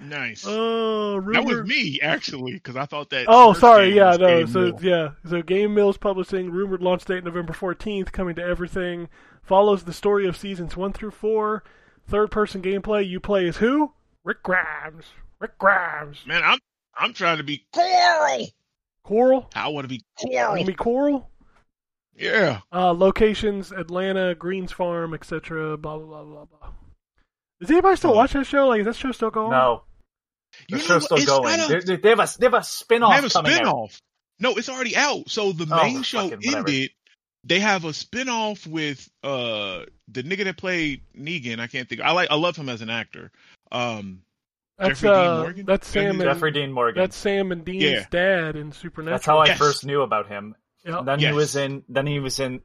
[0.00, 0.44] Nice.
[0.46, 1.32] oh, rumor.
[1.34, 3.26] that was me actually, because I thought that.
[3.28, 3.94] Oh, sorry.
[3.94, 4.26] Yeah, no.
[4.26, 4.78] Game So Mill.
[4.82, 9.08] yeah, so GameMill's publishing rumored launch date November fourteenth, coming to everything.
[9.42, 11.62] Follows the story of seasons one through four.
[12.08, 13.08] Third person gameplay.
[13.08, 13.92] You play as who?
[14.24, 15.04] Rick Grimes.
[15.40, 16.24] Rick Grimes.
[16.26, 16.58] man, I'm
[16.96, 18.46] I'm trying to be Coral.
[19.04, 19.50] Coral.
[19.54, 20.58] I want to be Coral.
[20.58, 21.28] You mean Coral?
[22.16, 22.60] Yeah.
[22.72, 25.76] Uh, locations: Atlanta, Greene's Farm, etc.
[25.76, 26.68] Blah blah blah blah blah.
[27.62, 28.16] Does anybody still Oh.
[28.16, 28.66] watch that show?
[28.68, 29.52] Like, is that show still going?
[29.52, 29.84] No,
[30.68, 31.20] You the know show's what?
[31.22, 31.56] still going.
[31.56, 33.52] not a- They, they- they have a they have a spin-off They have a coming
[33.52, 33.60] out.
[33.64, 34.00] spinoff.
[34.40, 35.30] No, it's already out.
[35.30, 36.58] So the Oh, main show fucking whatever.
[36.68, 36.90] ended.
[37.44, 41.58] They have a spinoff with uh the nigga that played Negan.
[41.60, 42.00] I can't think.
[42.00, 42.30] I like.
[42.30, 43.30] I love him as an actor.
[43.70, 44.22] Um,
[44.78, 45.66] that's Jeffrey Dean uh, Morgan?
[45.66, 47.00] that's Sam and Jeffrey Dean Morgan.
[47.02, 48.06] that's Sam and Dean's Yeah.
[48.10, 49.14] dad in Supernatural.
[49.14, 49.58] That's how I Yes.
[49.58, 50.54] first knew about him.
[50.84, 51.04] Yep.
[51.04, 51.84] Then he was in.
[51.88, 52.60] Then he was in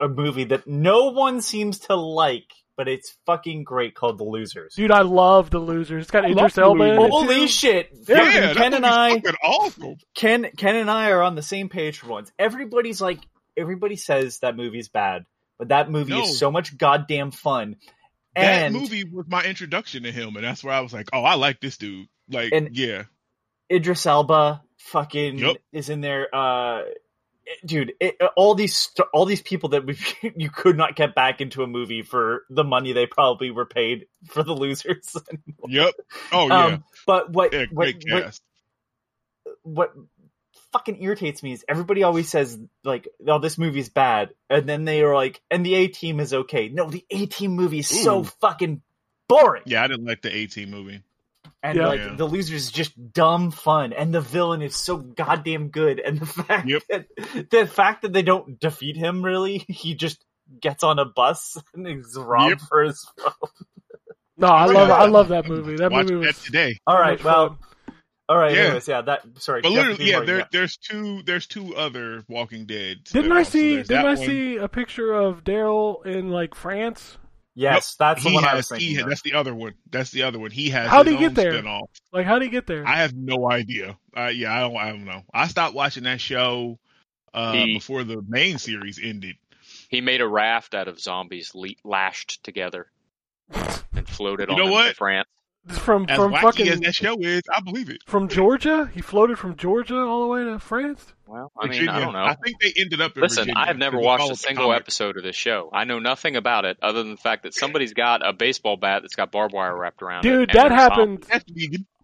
[0.00, 4.74] a movie that no one seems to like, but it's fucking great called The Losers.
[4.74, 6.02] Dude, I love the losers.
[6.02, 6.82] It's got I love Idris Elba.
[6.84, 7.48] in it, Holy too.
[7.48, 7.90] shit!
[8.08, 9.96] Yeah, Ken that and I, fucking awesome.
[10.14, 12.32] Ken, Ken and I are on the same page for once.
[12.38, 13.18] Everybody's like,
[13.56, 15.24] everybody says that movie's bad,
[15.58, 16.22] but that movie No.
[16.22, 17.76] is so much goddamn fun.
[18.34, 21.22] That And movie was my introduction to him, and that's where I was like, "Oh,
[21.22, 23.04] I like this dude." Like, And- yeah,
[23.70, 25.56] Idris Elba fucking Yep.
[25.72, 26.34] is in there.
[26.34, 26.82] Uh,
[27.64, 29.98] dude, it, all these all these people that we
[30.36, 34.06] you could not get back into a movie for the money they probably were paid
[34.26, 35.16] for the losers.
[35.68, 35.94] yep.
[36.32, 38.40] Oh yeah, Um, but what yeah, what, what
[39.62, 39.92] what
[40.72, 45.02] fucking irritates me is everybody always says like, "Oh, this movie's bad," and then they
[45.02, 48.24] are like, "And the A Team is okay." No, the A Team movie is so
[48.24, 48.82] fucking
[49.28, 49.62] boring.
[49.66, 51.02] Yeah, I didn't like the A Team movie.
[51.64, 51.86] And Yeah.
[51.88, 52.14] like Yeah.
[52.16, 56.00] the loser is just dumb fun, and the villain is so goddamn good.
[56.00, 56.82] And the fact Yep.
[56.90, 60.24] that the fact that they don't defeat him really, he just
[60.60, 62.60] gets on a bus and is robbed Yep.
[62.68, 63.32] for his phone.
[64.38, 64.94] No, I love yeah.
[64.94, 65.76] I love that movie.
[65.76, 66.78] That Watch movie that today.
[66.86, 67.58] All so right, much well, fun.
[68.28, 68.52] all right.
[68.54, 68.62] Yeah.
[68.62, 69.60] Anyways, yeah, that sorry.
[69.60, 73.04] But literally, yeah, Morgan, there, there's two, there's two other Walking Dead.
[73.04, 73.44] Didn't I spinoffs.
[73.46, 73.76] So see?
[73.76, 74.16] Didn't I one.
[74.16, 77.18] see a picture of Daryl in like France?
[77.54, 78.88] Yes, that's the He one I was thinking.
[78.88, 79.08] he, of.
[79.08, 79.74] that's the other one.
[79.90, 80.50] That's the other one.
[80.50, 80.88] He has.
[80.88, 81.52] How'd his he get own there?
[81.62, 81.88] Spinoff.
[82.12, 82.86] Like, how would he get there?
[82.86, 83.98] I have no idea.
[84.16, 84.76] Uh, yeah, I don't.
[84.76, 85.22] I don't know.
[85.34, 86.78] I stopped watching that show
[87.34, 89.36] uh, He- before the main series ended.
[89.90, 92.90] He made a raft out of zombies le- lashed together
[93.50, 94.88] and floated You on know what?
[94.90, 95.28] to France.
[95.68, 97.98] from As from wacky fucking as that show is, I believe it.
[98.06, 98.90] from Georgia.
[98.92, 101.12] He floated from Georgia all the way to France.
[101.26, 101.92] Well, I mean, Virginia.
[101.92, 102.24] I don't know.
[102.24, 104.80] I think they ended up in Listen, Virginia, I have never watched a single comic.
[104.80, 105.70] episode of this show.
[105.72, 109.02] I know nothing about it other than the fact that somebody's got a baseball bat
[109.02, 110.28] that's got barbed wire wrapped around it.
[110.28, 111.22] Dude, that there's happened.
[111.30, 111.44] That's.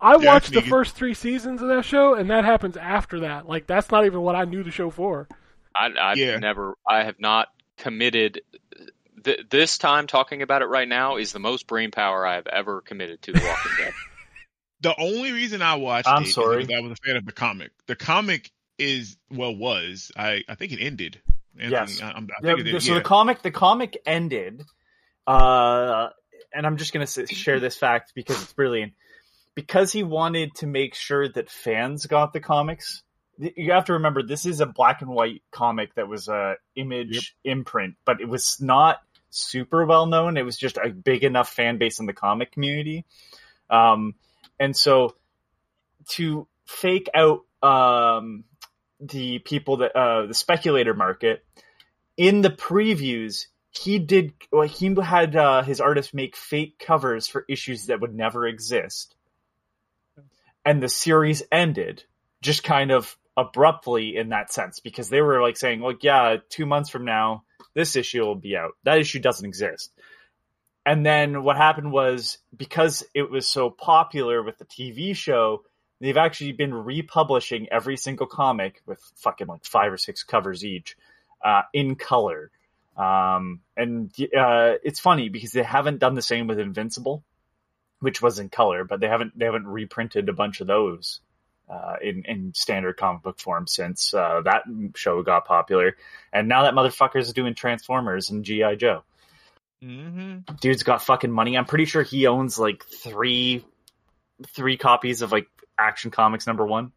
[0.00, 3.48] I Yeah, watched the first three seasons of that show, and that happens after that.
[3.48, 5.26] Like, that's not even what I knew the show for.
[5.74, 6.38] I, I've Yeah.
[6.38, 8.40] never, I have not committed.
[9.24, 12.46] Th- this time talking about it right now is the most brain power I have
[12.46, 13.92] ever committed to The Walking Dead.
[14.80, 16.58] The only reason I watched I'm it is sorry.
[16.64, 17.72] because I was a fan of the comic.
[17.88, 21.20] The comic is well was I I think it ended.
[21.58, 22.00] Anthony, Yes.
[22.00, 22.82] I, I'm- I Yeah, think it did.
[22.84, 22.98] so yeah.
[22.98, 24.62] the comic the comic ended
[25.26, 26.08] uh
[26.54, 28.92] and i'm just going to share this fact because it's brilliant
[29.56, 33.02] because he wanted to make sure that fans got the comics
[33.38, 37.34] you have to remember this is a black and white comic that was a image
[37.44, 38.98] imprint but it was not
[39.30, 40.36] super well known.
[40.36, 43.04] It was just a big enough fan base in the comic community.
[43.70, 44.14] Um
[44.58, 45.16] and so
[46.10, 48.44] to fake out um
[49.00, 51.44] the people that uh the speculator market
[52.16, 57.44] in the previews he did well, he had uh, his artist make fake covers for
[57.48, 59.14] issues that would never exist.
[60.64, 62.04] And the series ended
[62.42, 66.66] just kind of abruptly in that sense because they were like saying, "Like, yeah, two
[66.66, 69.92] months from now, this issue will be out." That issue doesn't exist.
[70.88, 75.64] And then what happened was because it was so popular with the TV show,
[76.00, 80.96] they've actually been republishing every single comic with fucking like five or six covers each
[81.44, 82.50] uh, in color.
[82.96, 87.22] Um, and uh, it's funny because they haven't done the same with Invincible,
[88.00, 91.20] which was in color, but they haven't they haven't reprinted a bunch of those
[91.70, 94.62] uh, in in standard comic book form since uh, that
[94.96, 95.96] show got popular.
[96.32, 99.02] And now that motherfucker's doing Transformers and GI Joe.
[99.84, 100.54] Mm-hmm.
[100.60, 101.56] Dude's got fucking money.
[101.56, 103.64] I'm pretty sure he owns like three
[104.48, 105.46] three copies of like
[105.78, 106.92] Action Comics number one.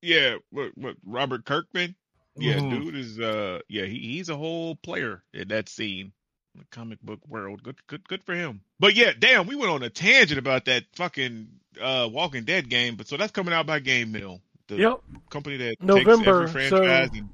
[0.00, 1.94] Yeah, what, what Robert Kirkman?
[2.36, 2.70] Yeah, Mhm.
[2.70, 6.12] dude is uh yeah, he, he's a whole player in that scene.
[6.58, 7.62] The comic book world.
[7.62, 8.60] Good good good for him.
[8.80, 11.48] But yeah, damn, we went on a tangent about that fucking
[11.80, 14.40] uh Walking Dead game, but so that's coming out by GameMill.
[14.66, 15.00] The Yep.
[15.30, 17.28] company that November, takes every so- franchise and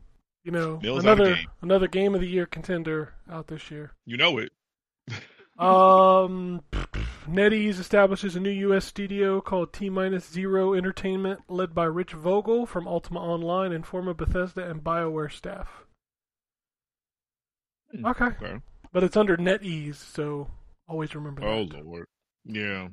[0.45, 1.47] You know, another game.
[1.63, 3.93] another game of the year contender out this year.
[4.05, 4.53] you know it.
[5.57, 6.63] Um,
[7.31, 8.85] NetEase establishes a new U.S.
[8.85, 14.13] studio called T Minus Zero Entertainment, led by Rich Vogel from Ultima Online and former
[14.15, 15.85] Bethesda and BioWare staff.
[17.93, 18.61] Hmm, Okay, Okay.
[18.95, 20.49] But it's under NetEase, so
[20.89, 21.49] always remember that.
[21.49, 22.07] Oh lord.
[22.47, 22.89] Yeah.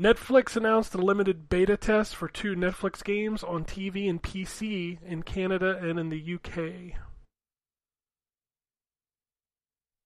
[0.00, 5.22] Netflix announced a limited beta test for two Netflix games on TV and PC in
[5.22, 6.98] Canada and in the UK.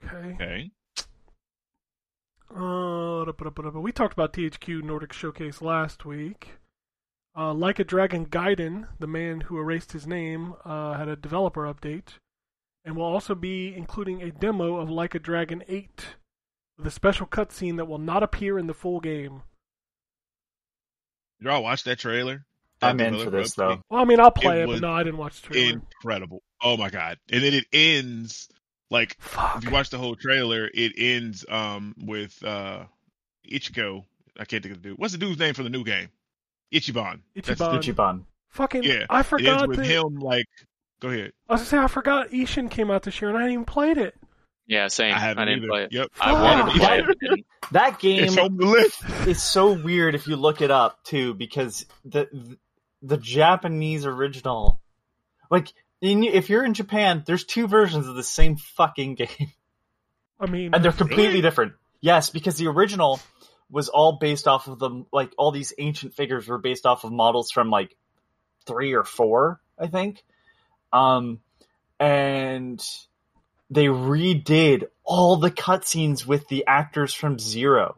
[0.04, 0.34] Okay.
[0.34, 0.70] Okay.
[2.50, 6.56] Uh, da- ba- da- ba- da- we talked about THQ Nordic Showcase last week.
[7.36, 11.62] Uh, like a Dragon Gaiden, the man who erased his name, uh, had a developer
[11.62, 12.14] update,
[12.88, 16.06] and we'll also be including a demo of Like a Dragon 8
[16.78, 19.42] with a special cutscene that will not appear in the full game.
[21.38, 22.44] Did y'all watch that trailer?
[22.80, 23.82] I'm That in for this, though.
[23.90, 25.72] Well, I mean, I'll play It it, but no, I didn't watch the trailer.
[25.74, 26.42] Incredible.
[26.62, 27.18] Oh my god.
[27.30, 28.48] And then it ends
[28.90, 29.58] like Fuck.
[29.58, 32.84] if you watch the whole trailer, it ends um with uh
[33.50, 34.04] Ichiko.
[34.38, 34.98] I can't think of the dude.
[34.98, 36.08] What's the dude's name for the new game?
[36.72, 37.20] Ichiban.
[37.34, 37.82] That's- Ichiban.
[37.82, 38.24] Ichiban.
[38.50, 39.04] Fucking, yeah.
[39.10, 39.86] I It ends forgot with that.
[39.86, 40.46] him like
[41.00, 41.32] go ahead.
[41.48, 43.64] I was gonna say I forgot Ishin came out this year, and I hadn't even
[43.64, 44.14] played it.
[44.66, 45.14] Yeah, same.
[45.14, 45.68] I I, didn't either.
[45.68, 45.92] play it.
[45.92, 46.08] Yep.
[46.20, 46.98] I wanted to play
[47.30, 47.44] it.
[47.72, 49.02] That game It's on the list.
[49.26, 52.56] is so weird if you look it up too, because the
[53.02, 54.80] the Japanese original,
[55.50, 55.68] like
[56.00, 59.52] in, if you're in Japan, there's two versions of the same fucking game,
[60.40, 61.40] I mean, and they're completely Really?
[61.42, 61.72] different.
[62.00, 63.20] Yes, because the original
[63.70, 67.12] was all based off of the like all these ancient figures were based off of
[67.12, 67.94] models from like
[68.66, 70.24] three or four, I think,
[70.92, 71.40] um,
[71.98, 72.82] and
[73.70, 77.96] they redid all the cutscenes with the actors from Zero.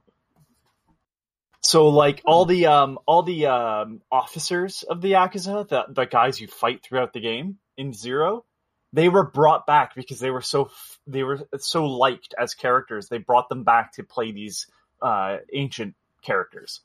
[1.63, 6.41] So like all the um all the um officers of the Yakuza, the the guys
[6.41, 8.45] you fight throughout the game in Zero,
[8.93, 10.71] they were brought back because they were so
[11.07, 13.09] they were so liked as characters.
[13.09, 14.67] They brought them back to play these
[15.03, 16.81] uh ancient characters.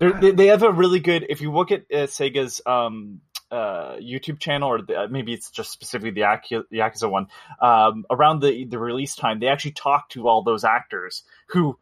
[0.00, 1.26] They're, they they have a really good.
[1.28, 5.70] If you look at uh, Sega's um, uh, YouTube channel, or the, maybe it's just
[5.70, 7.28] specifically the Yaku- Yakuza one,
[7.60, 11.78] um, around the the release time, they actually talk to all those actors who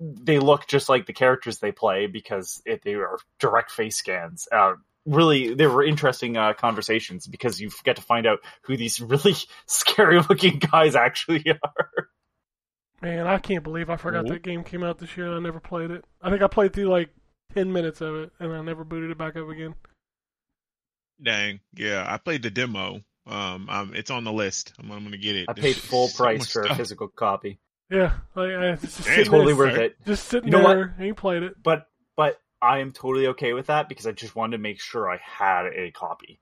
[0.00, 4.48] they look just like the characters they play because it, they are direct face scans.
[4.50, 4.74] Uh,
[5.06, 9.34] really, they were interesting uh, conversations because you get to find out who these really
[9.66, 12.08] scary looking guys actually are.
[13.00, 15.58] Man, I can't believe I forgot that game came out this year and I never
[15.58, 16.04] played it.
[16.20, 17.08] I think I played through like
[17.52, 19.74] ten minutes of it and I never booted it back up again.
[21.22, 21.60] Dang.
[21.74, 23.00] Yeah, I played the demo.
[23.26, 24.72] Um, um, it's on the list.
[24.78, 25.46] I'm, I'm gonna get it.
[25.48, 27.58] I paid full price much for a physical copy.
[27.90, 29.96] Yeah, like I it's just Hey, sitting Totally worth it.
[30.06, 30.74] just sitting You know what?
[30.74, 31.54] there and you played it.
[31.62, 31.86] but
[32.16, 35.18] but I am totally okay with that because I just wanted to make sure I
[35.22, 36.40] had a copy.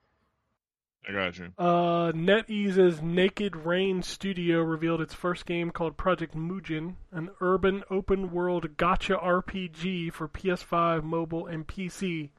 [1.09, 1.47] I got you.
[1.59, 8.31] Uh, NetEase's Naked Rain Studio revealed its first game called Project Mugen, an urban open
[8.31, 12.31] world gacha RPG for PS5, mobile, and PC.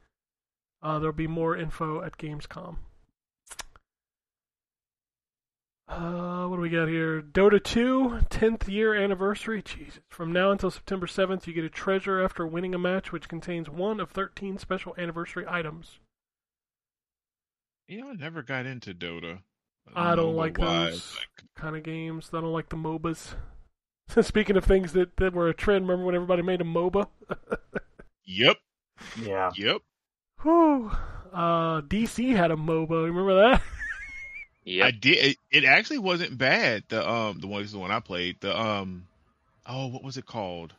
[0.81, 2.77] Uh, there'll be more info at Gamescom.
[5.87, 7.21] Uh, what do we got here?
[7.21, 9.61] Dota 2, 10th year anniversary.
[9.61, 9.99] Jesus.
[10.09, 13.69] From now until September 7th, you get a treasure after winning a match, which contains
[13.69, 15.99] one of 13 special anniversary items.
[17.87, 19.39] You know, I never got into Dota.
[19.93, 22.29] I don't like MOBA-wise, those like- kind of games.
[22.33, 23.35] I don't like the MOBAs.
[24.21, 27.07] Speaking of things that, that were a trend, remember when everybody made a MOBA?
[28.23, 28.57] Yep.
[29.21, 29.51] Yeah.
[29.57, 29.81] Yep.
[30.43, 30.91] Whew.
[31.33, 33.05] Uh, DC had a MOBA.
[33.05, 33.61] Remember that?
[34.65, 35.17] yeah, I did.
[35.17, 36.83] It, it actually wasn't bad.
[36.89, 38.37] The um, the one this is the one I played.
[38.41, 39.07] The um,
[39.65, 40.73] oh, what was it called?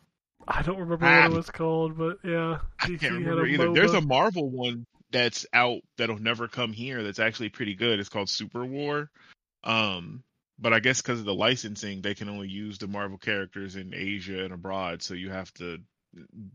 [0.47, 1.23] I don't remember Ah.
[1.23, 3.69] what it was called, but yeah, I DC can't had remember a either.
[3.69, 3.75] MOBA.
[3.75, 7.03] There's a Marvel one that's out that'll never come here.
[7.03, 8.01] That's actually pretty good.
[8.01, 9.11] It's called Super War.
[9.65, 10.23] Um,
[10.59, 13.95] but I guess because of the licensing, they can only use the Marvel characters in
[13.95, 15.03] Asia and abroad.
[15.03, 15.79] So you have to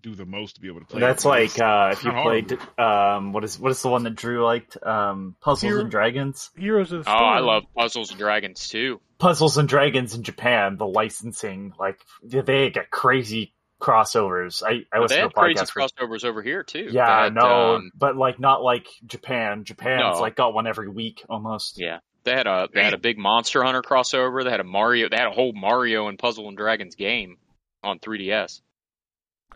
[0.01, 0.99] do the most to be able to play.
[0.99, 4.15] That's like uh, if you not played um, what is what is the one that
[4.15, 4.77] Drew liked?
[4.83, 6.51] Um, Puzzles Hero- and Dragons.
[6.57, 8.99] Heroes of the Oh, I love Puzzles and Dragons too.
[9.17, 10.77] Puzzles and Dragons in Japan.
[10.77, 14.61] The licensing, like they get crazy crossovers.
[14.63, 15.71] I I But listen they had a crazy podcast.
[15.71, 16.89] For, crossovers over here too.
[16.91, 19.63] yeah, had, no, um, but like not like Japan.
[19.63, 20.21] Japan's No.
[20.21, 21.79] like got one every week almost.
[21.79, 24.43] yeah, they had a they had a big Monster Hunter crossover.
[24.43, 25.09] They had a Mario.
[25.09, 27.37] They had a whole Mario and Puzzle and Dragons game
[27.83, 28.61] on 3DS.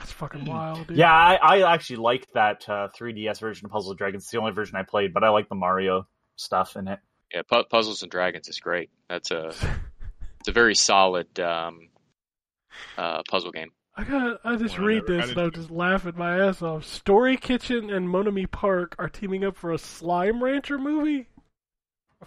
[0.02, 0.98] That's fucking wild, dude.
[0.98, 4.24] Yeah, I, I actually liked that uh, 3DS version of Puzzle Dragons.
[4.24, 6.08] It's the only version I played, but I like the Mario
[6.38, 6.98] stuff in it.
[7.32, 8.90] Yeah, Pu- Puzzles and Dragons is great.
[9.08, 9.48] That's a
[10.40, 11.90] it's a very solid um,
[12.98, 13.70] uh, puzzle game.
[13.96, 14.40] I got.
[14.44, 16.84] I just Well, read I this and I'm just laughing my ass off.
[16.84, 21.28] Story Kitchen and Monomi Park are teaming up for a Slime Rancher movie.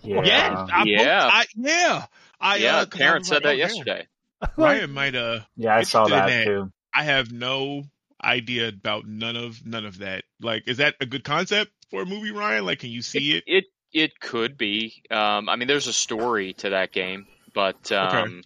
[0.02, 0.22] Yeah.
[0.24, 1.28] Yes, I, Yeah.
[1.32, 2.06] I, yeah.
[2.40, 4.06] I, yeah, uh, 'cause I Karen said like, that oh, yesterday.
[4.56, 6.44] Ryan might uh Yeah, I saw that that.
[6.44, 6.70] too.
[6.94, 7.84] I have no
[8.22, 10.24] idea about none of none of that.
[10.40, 12.64] Like, is that a good concept for a movie, Ryan?
[12.64, 13.44] Like, can you see it?
[13.46, 15.02] It it could be.
[15.10, 18.42] Um, I mean, there's a story to that game, but um,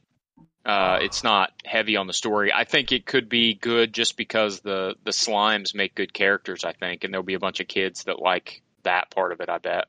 [0.64, 2.52] uh, it's not heavy on the story.
[2.52, 6.64] I think it could be good just because the the slimes make good characters.
[6.64, 9.48] I think, and there'll be a bunch of kids that like that part of it.
[9.48, 9.84] I bet.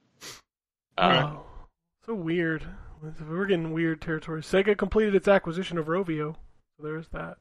[0.98, 1.46] Uh, Wow.
[2.06, 2.66] So weird.
[3.30, 4.42] We're getting weird territory.
[4.42, 6.36] Sega completed its acquisition of Rovio.
[6.76, 7.38] So there's that.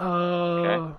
[0.00, 0.94] Uh, Okay.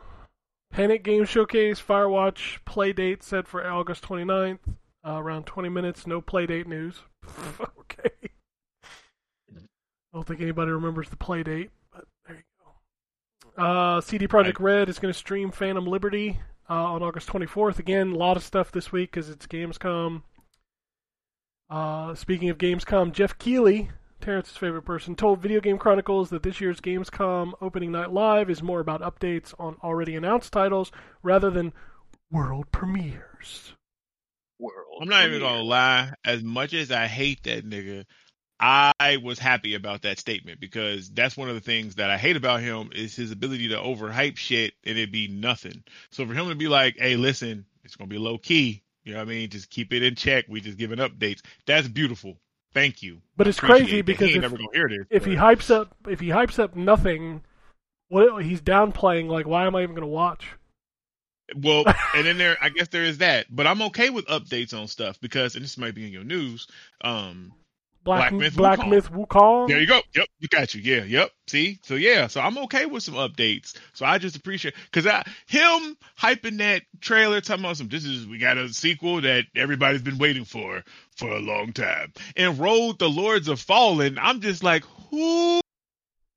[0.72, 4.60] Panic Game Showcase, Firewatch play date set for August 29th.
[5.06, 7.02] Uh, around 20 minutes, no play date news.
[7.80, 8.11] okay.
[9.52, 9.57] I
[10.14, 12.44] don't think anybody remembers the play date, but there you
[13.57, 13.64] go.
[13.64, 17.80] Uh, CD Projekt Red is going to stream Phantom Liberty uh, on August 24th.
[17.80, 20.22] Again, a lot of stuff this week because it's Gamescom.
[21.69, 23.90] Uh, speaking of Gamescom, Geoff Keighley,
[24.22, 28.64] Terrence's favorite person, told Video Game Chronicles that this year's Gamescom opening night live is
[28.64, 30.91] more about updates on already announced titles
[31.23, 31.73] rather than
[32.31, 33.73] world premieres.
[34.60, 34.99] world.
[35.02, 36.14] I'm not even gonna lie.
[36.23, 38.06] As much as I hate that nigga,
[38.60, 42.35] I was happy about that statement because that's one of the things that I hate
[42.35, 45.84] about him is his ability to overhype shit and it be nothing.
[46.11, 49.19] So for him to be like, "Hey, listen, it's gonna be low key," you know
[49.19, 49.49] what I mean?
[49.49, 50.45] Just keep it in check.
[50.48, 51.41] We just giving updates.
[51.65, 52.38] That's beautiful.
[52.73, 53.22] Thank you.
[53.35, 55.07] But it's crazy because if- never gonna this.
[55.10, 57.43] If he hypes up, if he hypes up nothing,
[58.11, 59.27] what he's downplaying.
[59.30, 60.45] Like, why am I even going to watch?
[61.56, 61.85] Well,
[62.15, 65.19] and then there, I guess there is that, but I'm okay with updates on stuff
[65.19, 66.68] because, and this might be in your news.
[67.02, 67.53] Um,
[68.03, 68.89] Black, Black Myth Black Wukong.
[68.89, 69.68] Myth Wukong.
[69.68, 70.02] there you go.
[70.15, 70.81] Yep, you got you.
[70.81, 71.30] Yeah, yep.
[71.48, 73.77] See, so yeah, so I'm okay with some updates.
[73.93, 77.89] So I just appreciate because I him hyping that trailer, talking about some.
[77.89, 80.84] This is we got a sequel that everybody's been waiting for
[81.22, 84.18] for a long time, and rolled the Lords of Fallen.
[84.19, 85.61] I'm just like, who?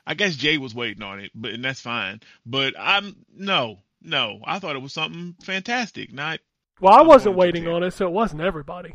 [0.07, 2.21] I guess Jay was waiting on it, but and that's fine.
[2.45, 4.41] But I'm no, no.
[4.45, 6.41] I thought it was something fantastic, not
[6.81, 8.95] well, I wasn't waiting on it, so it wasn't everybody.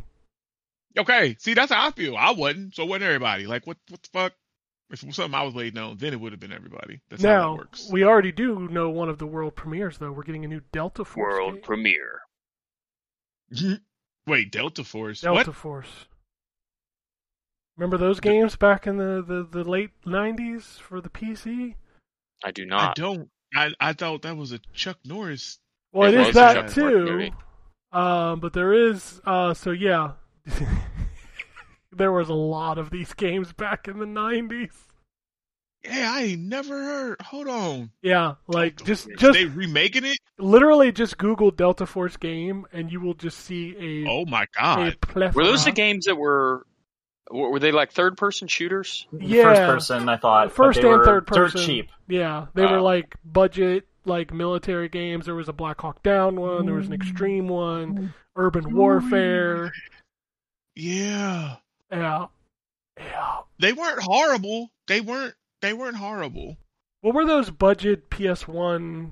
[0.98, 2.16] Okay, see, that's how I feel.
[2.18, 3.48] I wasn't, so it wasn't everybody.
[3.48, 4.34] Like, what, what the fuck?
[4.92, 7.00] If it was something I was waiting on, then it would have been everybody.
[7.10, 7.90] That's how now that works.
[7.92, 10.12] we already do know one of the world premieres, though.
[10.12, 11.34] We're getting a new Delta Force.
[11.34, 11.64] world game.
[11.64, 12.22] premiere.
[14.30, 15.22] Wait, Delta Force.
[15.22, 15.56] Delta what?
[15.56, 16.06] Force.
[17.78, 21.76] Remember those games back in the, the, the late '90s for the PC?
[22.44, 22.80] I do not.
[22.80, 22.96] I not.
[22.96, 23.30] don't.
[23.56, 25.60] I I thought that was a Chuck Norris.
[25.92, 27.32] Well, It it is that too.
[27.92, 29.20] Um, but there is.
[29.26, 30.12] Uh, so yeah,
[31.92, 34.89] there was a lot of these games back in the '90s.
[35.84, 37.22] Yeah, I ain't never heard.
[37.22, 37.92] Hold on.
[38.02, 39.20] Yeah, like Delta just Force.
[39.20, 40.18] just they remaking it.
[40.38, 43.76] literally just Google Delta Force game, and you will just see
[44.06, 45.00] a Oh my god.
[45.02, 45.32] plethora.
[45.34, 46.66] Were those the games that were?
[47.32, 49.08] Were were they like third person shooters?
[49.18, 49.44] Yeah.
[49.44, 50.52] First person, I thought.
[50.52, 51.62] First and were third dirt person.
[51.62, 51.90] cheap.
[52.10, 52.84] Yeah, they were Oh.
[52.84, 55.28] like budget, like military games.
[55.28, 56.66] There was a Black Hawk Down one.
[56.66, 58.14] There was an Extreme one.
[58.36, 59.72] Urban Warfare.
[60.76, 61.58] Yeah,
[61.92, 62.26] Yeah,
[62.98, 63.38] yeah.
[63.60, 64.72] they weren't horrible.
[64.88, 65.36] They weren't.
[65.62, 66.58] They weren't horrible.
[67.02, 69.12] What were those budget PS1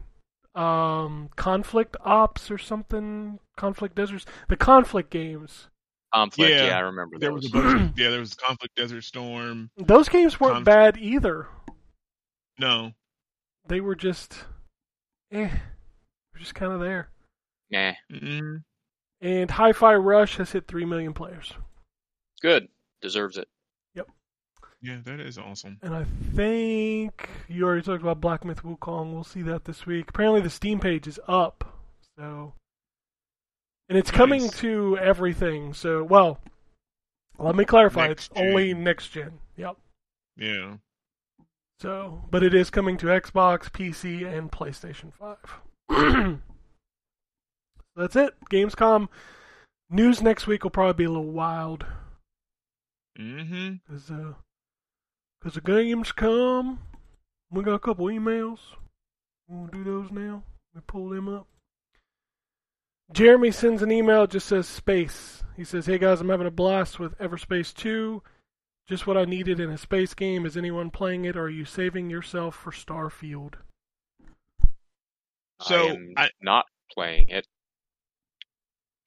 [0.55, 3.39] um conflict ops or something?
[3.57, 4.25] Conflict deserts.
[4.49, 5.67] The conflict games.
[6.13, 6.51] Conflict.
[6.51, 7.43] Yeah, Yeah, I remember There those.
[7.43, 7.81] was a bunch.
[7.91, 9.69] Of, yeah, there was Conflict Desert Storm.
[9.77, 11.47] Those games weren't Conf- bad either.
[12.59, 12.93] No,
[13.67, 14.33] They were just
[15.31, 15.47] eh.
[15.49, 17.09] They're just kind of there.
[17.69, 18.63] Nah, Mm-mm.
[19.21, 21.51] And Hi-Fi Rush has hit 3 million players.
[22.41, 22.67] good.
[23.01, 23.47] Deserves it.
[24.81, 25.77] Yeah, that is awesome.
[25.81, 26.05] And I
[26.35, 29.13] think you already talked about Black Myth Wukong.
[29.13, 30.09] We'll see that this week.
[30.09, 31.63] Apparently, the Steam page is up.
[32.17, 32.53] So
[33.89, 35.73] and it's coming to everything.
[35.73, 36.39] So, well,
[37.39, 39.39] let me clarify: Next it's only next gen.
[39.55, 39.77] Yep.
[40.35, 40.73] Yeah.
[41.79, 45.59] So, but it is coming to Xbox, PC, and PlayStation Five.
[47.95, 48.33] That's it.
[48.51, 49.07] Gamescom
[49.89, 51.85] news next week will probably be a little wild
[53.19, 53.75] Mm-hmm.
[53.87, 54.33] because uh,
[55.41, 56.79] 'cause the games come.
[57.49, 58.59] We got a couple emails.
[59.47, 60.43] We'll do those now.
[60.73, 61.47] We pull them up.
[63.13, 64.23] Jeremy sends an email.
[64.23, 65.43] It just says space.
[65.55, 68.21] He says, "Hey guys, I'm having a blast with Everspace 2.
[68.87, 70.45] Just what I needed in a space game.
[70.45, 73.55] Is anyone playing it, or are you saving yourself for Starfield?"
[75.61, 77.47] So, I am I- not playing it.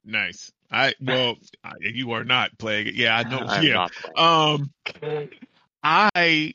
[0.05, 0.51] Nice.
[0.71, 2.95] I well, I, you are not playing it.
[2.95, 3.39] Yeah, I know.
[3.47, 3.75] I'm yeah.
[3.75, 4.17] not playing.
[4.17, 4.73] Um,
[5.83, 6.53] I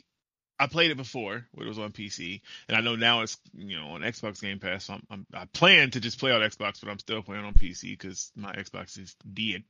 [0.58, 3.78] I played it before when it was on PC, and I know now it's you
[3.78, 4.86] know on Xbox Game Pass.
[4.86, 7.54] So I'm, I'm I plan to just play on Xbox, but I'm still playing on
[7.54, 9.64] PC because my Xbox is dead.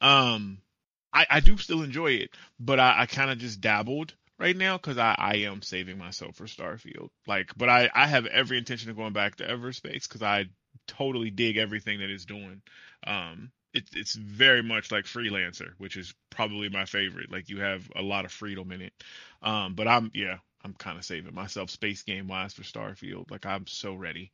[0.00, 0.58] Um,
[1.12, 4.76] I I do still enjoy it, but I, I kind of just dabbled right now
[4.76, 7.10] because I I am saving myself for Starfield.
[7.26, 10.46] Like, but I I have every intention of going back to Everspace because I
[10.88, 12.62] totally dig everything that it's doing.
[13.06, 17.30] Um, it's it's very much like freelancer, which is probably my favorite.
[17.30, 18.92] Like you have a lot of freedom in it.
[19.42, 23.30] Um, but I'm yeah, I'm kind of saving myself space game wise for Starfield.
[23.30, 24.32] Like I'm so ready.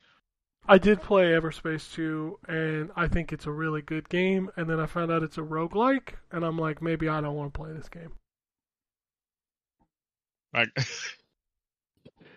[0.69, 4.51] I did play Everspace 2, and I think it's a really good game.
[4.57, 7.55] And then I found out it's a roguelike, and I'm like, maybe I don't want
[7.55, 8.13] to play this game.
[10.53, 10.69] Like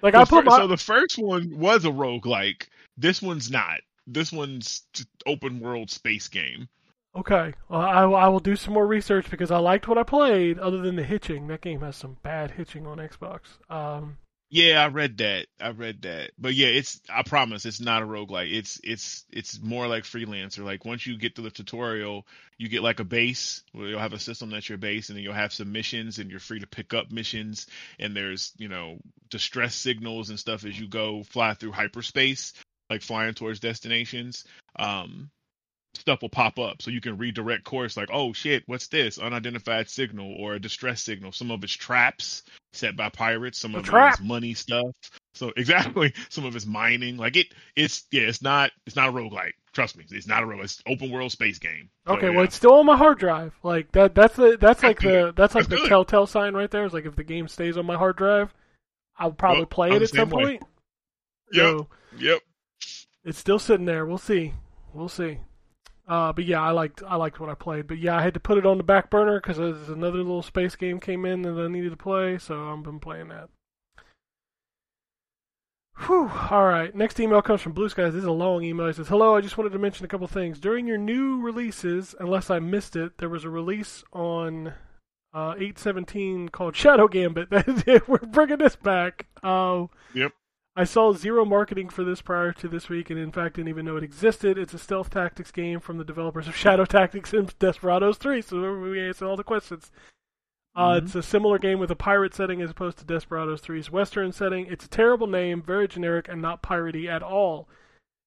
[0.04, 2.68] Like the I put my so the first one was a roguelike.
[2.98, 3.80] This one's not.
[4.06, 4.84] This one's
[5.26, 6.68] open world space game.
[7.16, 10.58] Okay, well, I, I will do some more research because I liked what I played.
[10.58, 13.42] Other than the hitching, that game has some bad hitching on Xbox.
[13.70, 14.18] Um,
[14.50, 15.48] Yeah, I read that.
[15.60, 16.32] I read that.
[16.38, 18.52] But yeah, it's I promise it's not a roguelike.
[18.54, 20.64] It's it's it's more like freelancer.
[20.64, 22.28] Like once you get to the tutorial,
[22.58, 25.24] you get like a base where you'll have a system that's your base and then
[25.24, 27.68] you'll have some missions and you're free to pick up missions
[28.00, 28.98] and there's, you know,
[29.30, 32.54] distress signals and stuff as you go fly through hyperspace,
[32.90, 34.46] like flying towards destinations.
[34.78, 35.32] Um
[35.96, 39.90] stuff will pop up so you can redirect course like oh shit what's this unidentified
[39.90, 42.44] signal or a distress signal some of it's traps
[42.74, 44.16] set by pirates some of trap.
[44.16, 44.86] it is money stuff
[45.34, 49.12] so exactly some of it's mining like it it's yeah it's not it's not a
[49.12, 52.36] roguelike trust me it's not a rogue it's open world space game okay, yeah.
[52.36, 53.54] well, it's still on my hard drive.
[53.64, 54.14] Like that.
[54.14, 55.90] That's the that's like the that's like That's the good.
[55.90, 56.86] telltale sign right there.
[56.86, 58.54] Is like if the game stays on my hard drive,
[59.18, 60.44] I'll probably Well, play it at some way.
[60.44, 60.64] point.
[61.54, 61.64] Yep.
[61.64, 61.88] So
[62.18, 62.42] yep
[63.24, 64.06] it's still sitting there.
[64.06, 64.54] We'll see.
[64.94, 65.40] We'll see.
[66.08, 67.88] Uh, but yeah, I liked I liked what I played.
[67.88, 70.76] But yeah, I had to put it on the back burner because another little space
[70.76, 73.50] game came in that I needed to play, so I've been playing that.
[76.08, 76.30] Whew.
[76.50, 76.94] All right.
[76.94, 78.14] Next email comes from Blue Skies.
[78.14, 78.88] This is a long email.
[78.88, 79.36] He says, "Hello.
[79.36, 80.60] I just wanted to mention a couple things.
[80.60, 84.74] During your new releases, unless I missed it, there was a release on
[85.34, 87.50] uh, 817 called Shadow Gambit.
[88.08, 89.28] We're bringing this back.
[89.42, 90.32] Uh, Yep.
[90.76, 93.86] I saw zero marketing for this prior to this week, and in fact didn't even
[93.86, 94.58] know it existed.
[94.58, 98.42] It's a stealth tactics game from the developers of Shadow Tactics and Desperados 3.
[98.42, 99.92] So we answered all the questions.
[100.76, 101.04] Uh, Mhm.
[101.04, 104.66] It's a similar game with a pirate setting as opposed to Desperados 3's Western setting.
[104.66, 107.70] It's a terrible name, very generic, and not piratey at all.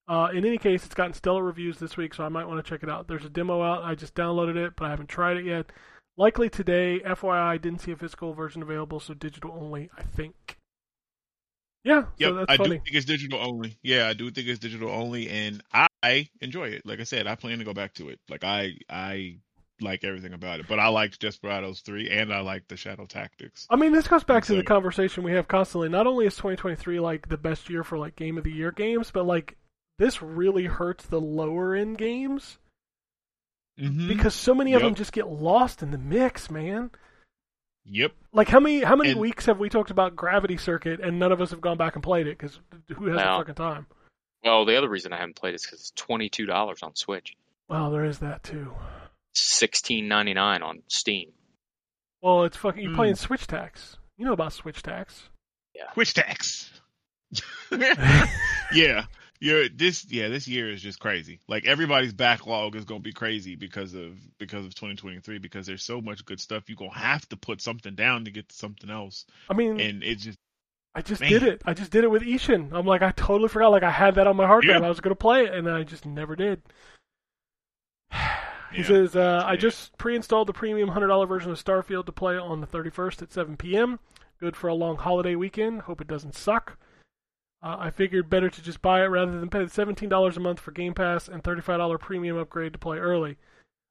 [0.07, 2.71] Uh, in any case, it's gotten stellar reviews this week, so I might want to
[2.71, 3.09] check it out.
[3.09, 3.83] There's a demo out.
[3.83, 5.73] I just downloaded it, but I haven't tried it yet.
[6.17, 7.01] Likely today.
[7.05, 10.59] FYI, didn't see a physical version available, so digital only, I think.
[11.87, 12.69] Yeah, Yep, so that's I funny.
[12.79, 13.77] do think it's digital only.
[13.83, 15.63] Yeah, I do think it's digital only, and
[16.03, 16.85] I enjoy it.
[16.85, 18.19] Like I said, I plan to go back to it.
[18.29, 19.37] Like I, I
[19.81, 20.67] like everything about it.
[20.69, 23.67] But I liked Desperados three, and I liked the Shadow Tactics.
[23.71, 25.89] I mean, this goes back to the conversation we have constantly.
[25.89, 29.11] Not only is 2023 like the best year for like game of the year games,
[29.13, 29.57] but like
[29.99, 32.59] this really hurts the lower end games
[33.79, 34.09] Mm-hmm.
[34.09, 34.87] because so many of Yep.
[34.89, 36.91] them just get lost in the mix, man.
[37.89, 38.13] Yep.
[38.33, 41.31] Like how many how many And- weeks have we talked about Gravity Circuit and none
[41.33, 42.59] of us have gone back and played it because
[42.97, 43.87] who has the fucking time?
[44.45, 47.35] Well, the other reason I haven't played is because it's twenty two dollars on Switch,
[47.69, 48.73] Well, there is that too.
[49.35, 51.31] sixteen ninety nine on Steam.
[52.23, 52.97] Well, it's fucking you're Hmm.
[52.97, 53.99] playing Switch Tax.
[54.17, 55.29] You know about Switch Tax.
[55.75, 55.93] Yeah.
[55.93, 56.71] Switch tax.
[58.73, 59.05] yeah.
[59.41, 61.41] You're this yeah, this year is just crazy.
[61.49, 65.67] Like everybody's backlog is gonna be crazy because of because of twenty twenty three because
[65.67, 68.55] there's so much good stuff you're gonna have to put something down to get to
[68.57, 69.27] something else.
[69.49, 70.39] I mean, And it just
[70.95, 71.31] I just Man.
[71.31, 71.63] did it.
[71.67, 72.73] I just did it with Ishin.
[72.73, 73.69] I'm like, I totally forgot.
[73.71, 74.83] Like, I had that on my hard drive.
[74.83, 74.87] Yeah.
[74.87, 76.63] I was going to play it, and I just never did.
[78.73, 78.83] he Yeah.
[78.83, 82.67] says, uh, I just pre-installed the premium $100 version of Starfield to play on the
[82.67, 83.99] 31st at 7 p.m.
[84.41, 85.83] Good for a long holiday weekend.
[85.83, 86.79] Hope it doesn't suck.
[87.63, 90.61] Uh, I figured better to just buy it rather than pay the $17 a month
[90.61, 93.37] for Game Pass and $35 premium upgrade to play early.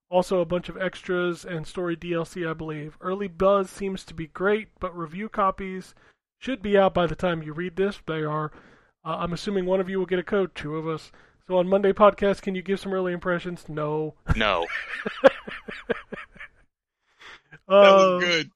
[0.09, 2.97] Also, a bunch of extras and story DLC, I believe.
[3.01, 5.95] Early buzz seems to be great, but review copies
[6.37, 7.99] should be out by the time you read this.
[8.05, 8.51] They are.
[9.03, 11.11] Uh, I'm assuming one of you will get a code, two of us.
[11.47, 13.65] So on Monday podcast, can you give some early impressions?
[13.67, 14.13] No.
[14.35, 14.65] No.
[17.67, 18.51] That was good.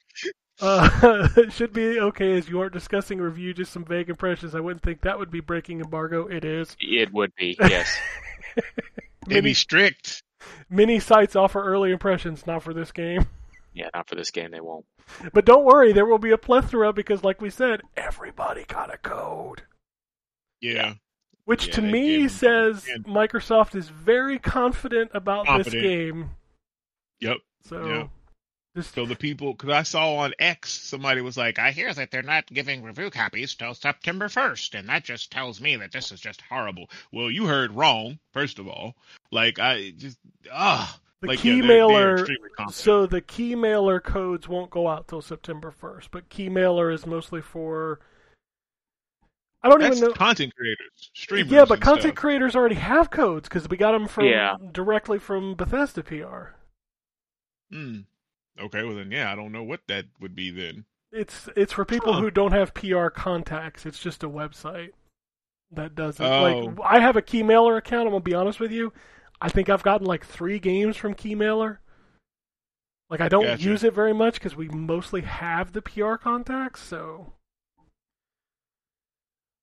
[0.61, 4.56] Uh, it should be okay as you aren't discussing review, just some vague impressions.
[4.56, 6.27] I wouldn't think that would be breaking embargo.
[6.27, 6.76] It is.
[6.80, 7.98] It would be, yes.
[9.27, 10.23] Maybe Many, strict.
[10.69, 13.26] many sites offer early impressions, not for this game.
[13.73, 14.86] Yeah, not for this game, they won't.
[15.34, 18.98] But don't worry, there will be a plethora because, like we said, everybody got a
[18.98, 19.61] code.
[20.61, 20.95] Yeah.
[21.45, 26.31] Which Yeah, to me gave 'em says and- Microsoft is very confident about this game.
[27.22, 27.38] Yep.
[27.64, 28.07] So, Yeah.
[28.76, 32.12] Just So the people, because I saw on X, somebody was like, "I hear that
[32.12, 36.12] they're not giving review copies till September 1st, and that just tells me that this
[36.12, 38.20] is just horrible." Well, you heard wrong.
[38.32, 38.96] First of all,
[39.32, 40.20] like I just
[40.52, 42.72] ah, the like key yeah, they're- they're mailer.
[42.72, 48.00] So the Keymailer codes won't go out till September 1st, but Keymailer is mostly for.
[49.64, 50.16] I don't That's even know.
[50.16, 51.52] content creators, streamers.
[51.52, 52.16] Yeah, but content stuff.
[52.16, 54.56] creators already have codes because we got them from Yeah.
[54.72, 56.56] directly from Bethesda PR.
[57.70, 58.02] Hmm.
[58.60, 60.86] Okay, well then, yeah, I don't know what that would be then.
[61.11, 63.86] It's it's for people who don't have PR contacts.
[63.86, 64.91] It's just a website
[65.72, 66.23] that does it.
[66.23, 66.41] Oh.
[66.41, 68.07] Like I have a Keymailer account.
[68.07, 68.94] I'm gonna be honest with you.
[69.41, 71.77] I think I've gotten like three games from Keymailer.
[73.10, 73.64] Like I don't Gotcha.
[73.64, 76.81] use it very much because we mostly have the PR contacts.
[76.81, 77.34] So,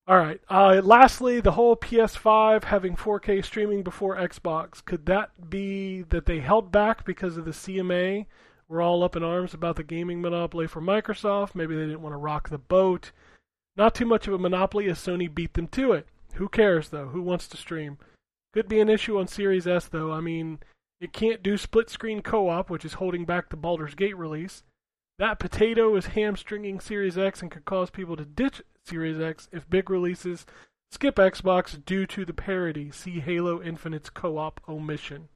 [0.08, 0.40] all right.
[0.48, 4.84] Uh, lastly, the whole PS5 having 4K streaming before Xbox.
[4.84, 8.26] Could that be that they held back because of the CMA?
[8.68, 11.54] We're all up in arms about the gaming monopoly for Microsoft.
[11.54, 13.12] Maybe they didn't want to rock the boat.
[13.76, 16.08] Not too much of a monopoly as Sony beat them to it.
[16.34, 17.08] Who cares though?
[17.08, 17.98] Who wants to stream?
[18.52, 20.12] Could be an issue on Series S though.
[20.12, 20.58] I mean,
[21.00, 24.62] it can't do split screen co op, which is holding back the Baldur's Gate release.
[25.18, 29.68] That potato is hamstringing Series X and could cause people to ditch Series X if
[29.68, 30.46] big releases
[30.90, 32.90] skip Xbox due to the parity.
[32.90, 35.28] See Halo Infinite's co op omission.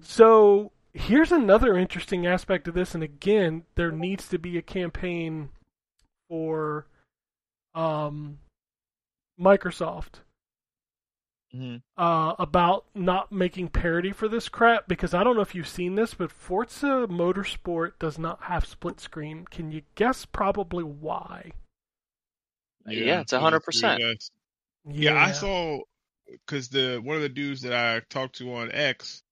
[0.00, 5.50] So, here's another interesting aspect of this, and again, there needs to be a campaign
[6.28, 6.86] for
[7.74, 8.38] um,
[9.40, 10.20] Microsoft
[11.52, 11.78] Mm-hmm.
[12.00, 15.96] uh, about not making parity for this crap because I don't know if you've seen
[15.96, 19.46] this, but Forza Motorsport does not have split screen.
[19.50, 21.50] Can you guess probably why?
[22.86, 23.64] Yeah, it's so 100%.
[23.64, 24.30] the three of us-
[24.88, 25.80] Yeah, I saw
[26.28, 29.24] because the one of the dudes that I talked to on X,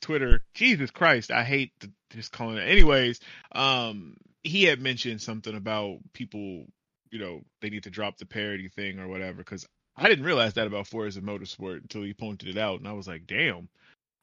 [0.00, 2.68] Twitter, Jesus Christ, I hate to just calling it.
[2.68, 3.20] Anyways,
[3.52, 6.66] um, he had mentioned something about people,
[7.10, 9.38] you know, they need to drop the parody thing or whatever.
[9.38, 9.66] Because
[9.96, 13.08] I didn't realize that about Forza Motorsport until he pointed it out, and I was
[13.08, 13.68] like, damn.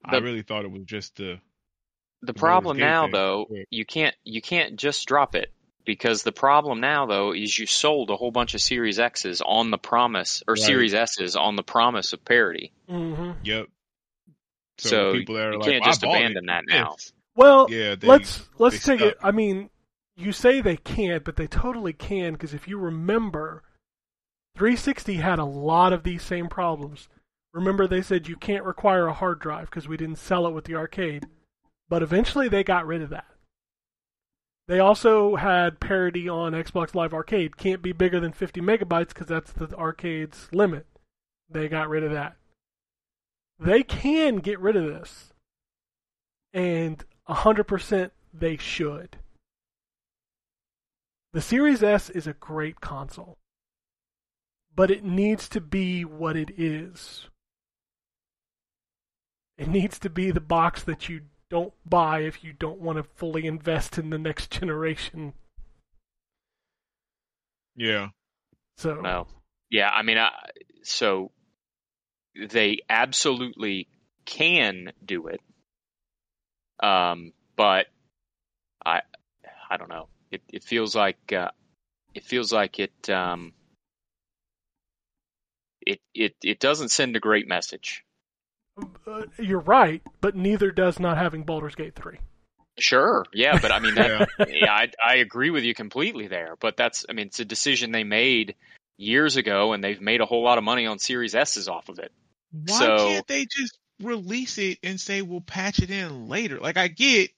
[0.05, 1.39] I really thought it was just the
[2.21, 3.11] The Baldur's problem now, thing.
[3.11, 3.63] though, Yeah.
[3.69, 5.51] you can't you can't just drop it
[5.85, 9.69] because the problem now, though, is you sold a whole bunch of Series X's on
[9.71, 10.61] the promise or Right.
[10.61, 12.71] Series S's on the promise of parity.
[12.87, 13.67] hmm yep.
[14.77, 16.95] So people that are you like, can't "Well, just bought it abandon that now."
[17.35, 19.17] Well, Yeah, they, let's let's they take it.
[19.21, 19.69] I mean,
[20.15, 23.61] you say they can't, but they totally can because if you remember,
[24.55, 27.09] 360 had a lot of these same problems.
[27.53, 30.65] Remember, they said you can't require a hard drive because we didn't sell it with
[30.65, 31.27] the arcade,
[31.87, 33.27] but eventually they got rid of that.
[34.67, 37.55] They also had parity on Xbox Live Arcade.
[37.55, 40.85] Can't be bigger than 50 megabytes because that's the arcade's limit.
[41.49, 42.35] They got rid of that.
[43.59, 45.33] They can get rid of this.
[46.53, 49.17] And 100% they should.
[51.33, 53.37] The Series S is a great console.
[54.75, 57.27] But it needs to be what it is.
[59.57, 63.03] It needs to be the box that you don't buy if you don't want to
[63.03, 65.33] fully invest in the next generation.
[67.75, 68.09] Yeah.
[68.77, 69.27] So No.
[69.69, 70.31] Yeah, I mean, I,
[70.83, 71.31] so
[72.49, 73.87] they absolutely
[74.25, 75.41] can do it.
[76.81, 77.87] Um, but
[78.85, 79.01] I,
[79.69, 80.07] I don't know.
[80.31, 81.51] It it feels like uh,
[82.13, 83.53] it feels like it um,
[85.81, 88.03] it it it doesn't send a great message.
[89.07, 92.17] uh, you're right, but neither does not having Baldur's Gate 3.
[92.79, 94.45] Sure, yeah, but I mean, that, Yeah.
[94.49, 96.55] yeah, I, I agree with you completely there.
[96.59, 98.55] But that's, I mean, it's a decision they made
[98.97, 101.97] years ago, and they've made a whole lot of money on Series S's off of
[101.97, 102.11] it.
[102.51, 106.59] Why So- can't they just release it and say we'll patch it in later?
[106.59, 107.31] Like I get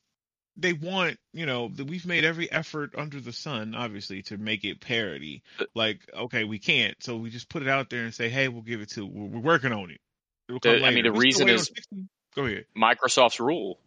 [0.58, 4.66] they want you know that we've made every effort under the sun, obviously, to make
[4.66, 5.42] it parody.
[5.74, 8.62] Like, okay, we can't, so we just put it out there and say, hey, we'll
[8.64, 9.06] give it to.
[9.06, 10.02] We're, we're working on it.
[10.50, 12.66] It'll come The- I mean, the We still reason is- Go ahead.
[12.78, 13.80] Microsoft's rule.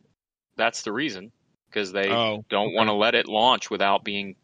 [0.57, 1.31] That's the reason
[1.69, 2.75] because they Oh, don't okay.
[2.77, 4.37] want to let it launch without being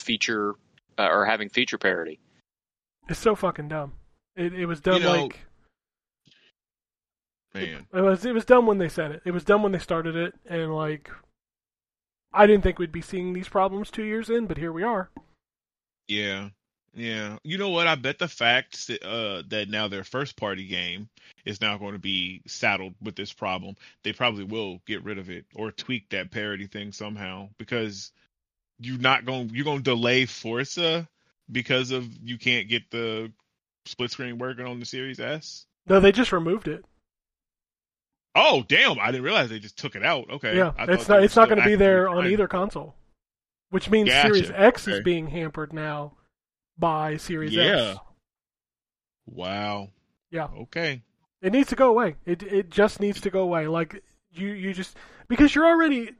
[0.00, 0.54] feature
[0.98, 2.20] uh, or having feature parity.
[3.08, 3.94] It's so fucking dumb.
[4.36, 5.40] It it was dumb You know- like
[7.54, 7.86] man.
[7.92, 9.22] it was it was dumb when they said it.
[9.24, 11.10] It was dumb when they started it, and like
[12.32, 15.10] I didn't think we'd be seeing these problems two years in, but here we are.
[16.08, 16.50] Yeah.
[16.94, 17.38] Yeah.
[17.44, 17.86] You know what?
[17.86, 21.08] I bet the fact that, uh, that now their first party game
[21.44, 25.30] is now going to be saddled with this problem, they probably will get rid of
[25.30, 28.12] it or tweak that parody thing somehow because
[28.78, 31.08] you're not going you're going to delay Forza
[31.50, 33.32] because of you can't get the
[33.86, 35.66] split screen working on the Series S.
[35.86, 36.84] No, they just removed it.
[38.34, 38.98] Oh, damn.
[38.98, 40.30] I didn't realize they just took it out.
[40.30, 40.56] Okay.
[40.56, 41.22] yeah, it's not.
[41.22, 42.94] It's not going to be there on either console,
[43.70, 44.34] which means Gotcha.
[44.34, 46.12] Series X is being hampered now
[46.78, 47.90] by Series Yeah.
[47.92, 48.00] X.
[49.26, 49.90] Wow.
[50.30, 50.48] Yeah.
[50.62, 51.02] Okay.
[51.42, 52.16] It needs to go away.
[52.26, 53.66] It it just needs to go away.
[53.66, 54.02] Like
[54.32, 54.96] you you just
[55.28, 56.10] because you're already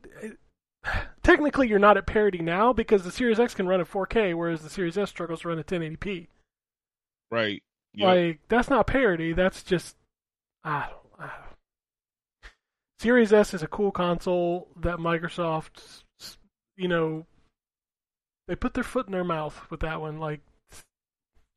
[1.22, 4.62] technically you're not at parity now because the Series X can run at 4K whereas
[4.62, 6.28] the Series S struggles to run at 1080p.
[7.30, 7.62] Right.
[7.94, 8.06] Yep.
[8.06, 9.32] Like that's not parity.
[9.32, 9.96] That's just
[10.64, 11.49] I don't, I don't.
[13.00, 16.02] Series S is a cool console that Microsoft,
[16.76, 17.24] you know,
[18.46, 20.18] they put their foot in their mouth with that one.
[20.18, 20.42] Like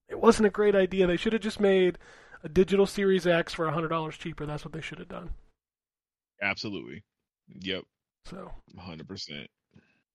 [0.08, 1.06] it wasn't a great idea.
[1.06, 1.98] They should have just made
[2.46, 4.46] a digital Series X for hundred dollars cheaper.
[4.46, 5.32] That's what they should have done.
[6.42, 7.04] Absolutely.
[7.60, 7.84] Yep.
[8.24, 8.50] So.
[8.80, 9.48] 100%.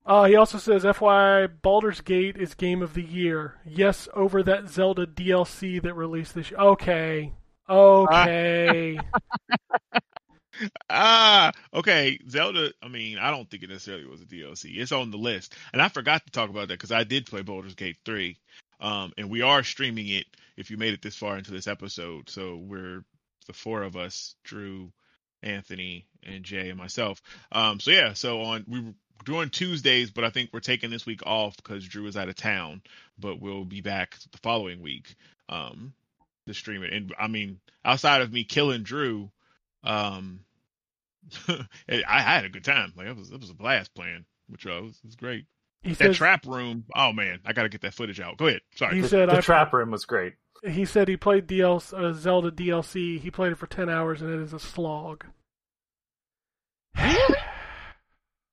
[0.06, 3.56] Uh, he also says, FYI, Baldur's Gate is game of the year.
[3.66, 6.59] Yes, over that Zelda DLC that released this year.
[6.59, 7.34] Okay.
[7.68, 8.98] Okay.
[10.90, 12.18] Ah, okay.
[12.28, 12.72] Zelda.
[12.82, 14.76] I mean, I don't think it necessarily was a DLC.
[14.76, 17.43] It's on the list, and I forgot to talk about that because I did play
[17.43, 18.39] Baldur's Gate three,
[18.80, 20.26] um, and we are streaming it.
[20.56, 23.05] If you made it this far into this episode, so we're
[23.47, 24.93] the four of us: Drew,
[25.43, 27.22] Anthony, and Jay, and myself.
[27.52, 28.94] Um, so yeah, so on we were
[29.24, 32.36] doing Tuesdays, but I think we're taking this week off because Drew is out of
[32.36, 32.82] town.
[33.18, 35.14] But we'll be back the following week
[35.48, 35.93] um,
[36.47, 36.93] to stream it.
[36.93, 39.30] And I mean, outside of me killing Drew,
[39.85, 40.40] um,
[41.48, 42.92] I, I had a good time.
[42.96, 44.78] Like it was, it was a blast playing with y'all.
[44.78, 45.46] It was, it was great.
[45.82, 46.84] he That says, trap room.
[46.94, 48.36] Oh man, I got to get that footage out.
[48.38, 48.60] Go ahead.
[48.76, 48.96] Sorry.
[48.96, 50.34] he The, said, the I, trap room was great.
[50.68, 53.20] he said he played DLC, uh, Zelda DLC.
[53.20, 55.24] He played it for 10 hours and it is a slog.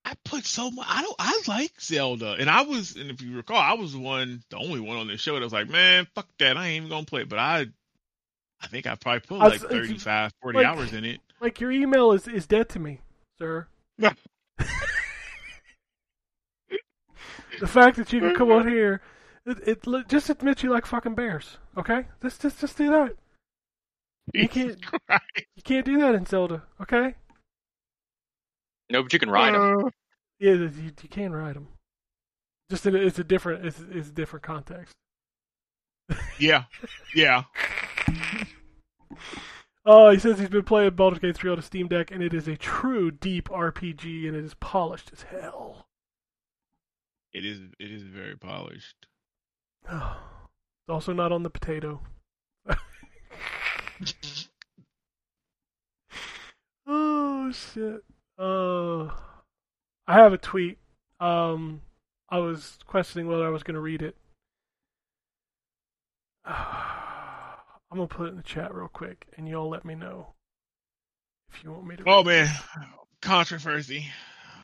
[0.07, 0.85] I put so much.
[0.87, 1.15] I don't.
[1.17, 4.57] I like Zelda, and I was, and if you recall, I was the one, the
[4.57, 6.57] only one on this show that was like, man, fuck that.
[6.57, 7.29] I ain't even gonna play it.
[7.29, 7.65] But I,
[8.61, 11.21] I think I probably put like was- 35, 40 like- hours in it.
[11.41, 13.01] Like, your email is, is dead to me,
[13.37, 13.67] sir.
[17.59, 19.01] the fact that you can come on here,
[19.45, 22.05] it, it just admit you like fucking bears, okay?
[22.21, 23.15] Just, just, just do that.
[24.33, 24.77] You can't,
[25.55, 27.15] you can't do that in Zelda, okay?
[28.89, 29.85] No, but you can ride them.
[29.85, 29.89] Uh,
[30.39, 31.67] Yeah, you, you can ride them.
[32.69, 34.93] Just in a, it's a different, it's, it's a different context.
[36.39, 36.63] yeah,
[37.13, 37.43] yeah.
[39.87, 42.33] Oh, he says he's been playing Baldur's Gate 3 on a Steam Deck, and it
[42.33, 45.85] is a true deep RPG, and it is polished as hell.
[47.31, 47.59] It is.
[47.79, 49.05] It is very polished.
[49.91, 50.17] Oh,
[50.87, 52.01] it's also not on the potato.
[56.87, 58.03] oh shit.
[58.39, 59.03] Uh,
[60.07, 60.79] I have a tweet.
[61.19, 61.81] Um,
[62.29, 64.15] I was questioning whether I was going to read it.
[67.91, 70.33] I'm gonna put it in the chat real quick, and y'all let me know
[71.53, 72.03] if you want me to.
[72.07, 72.49] Oh man,
[73.21, 74.07] controversy.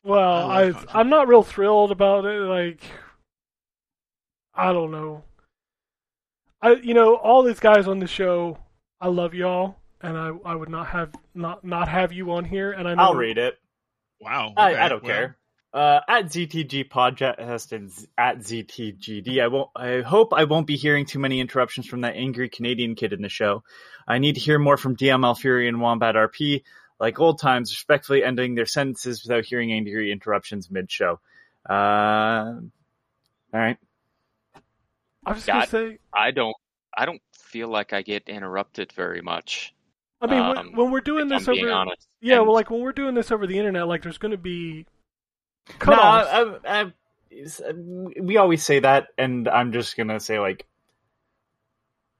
[0.04, 2.40] Well, I, I I'm not real thrilled about it.
[2.40, 2.82] Like,
[4.54, 5.22] I don't know.
[6.60, 8.58] I you know all these guys on the show.
[9.00, 12.72] I love y'all, and I I would not have not not have you on here.
[12.72, 13.58] And I know I'll read it.
[14.22, 14.54] Wow.
[14.56, 15.36] I, I don't well, care.
[15.72, 19.42] Uh, at ZTG podcast and at ZTGD.
[19.42, 19.70] I won't.
[19.74, 23.22] I hope I won't be hearing too many interruptions from that angry Canadian kid in
[23.22, 23.62] the show.
[24.06, 26.62] I need to hear more from DM Fury and Wombat RP,
[27.00, 31.20] like old times, respectfully ending their sentences without hearing angry interruptions mid-show.
[31.68, 32.60] Uh, all
[33.54, 33.78] right.
[35.24, 35.98] I was gonna say.
[36.12, 36.56] I don't.
[36.94, 39.74] I don't feel like I get interrupted very much.
[40.20, 42.06] I mean, when, Um, when we're doing this over, honest.
[42.20, 44.84] yeah, And well, like when we're doing this over the internet, like there's gonna be
[45.68, 46.60] No, cutoffs.
[46.64, 46.92] I, I, I,
[48.20, 50.66] we always say that, and I'm just gonna say like,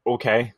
[0.06, 0.52] okay.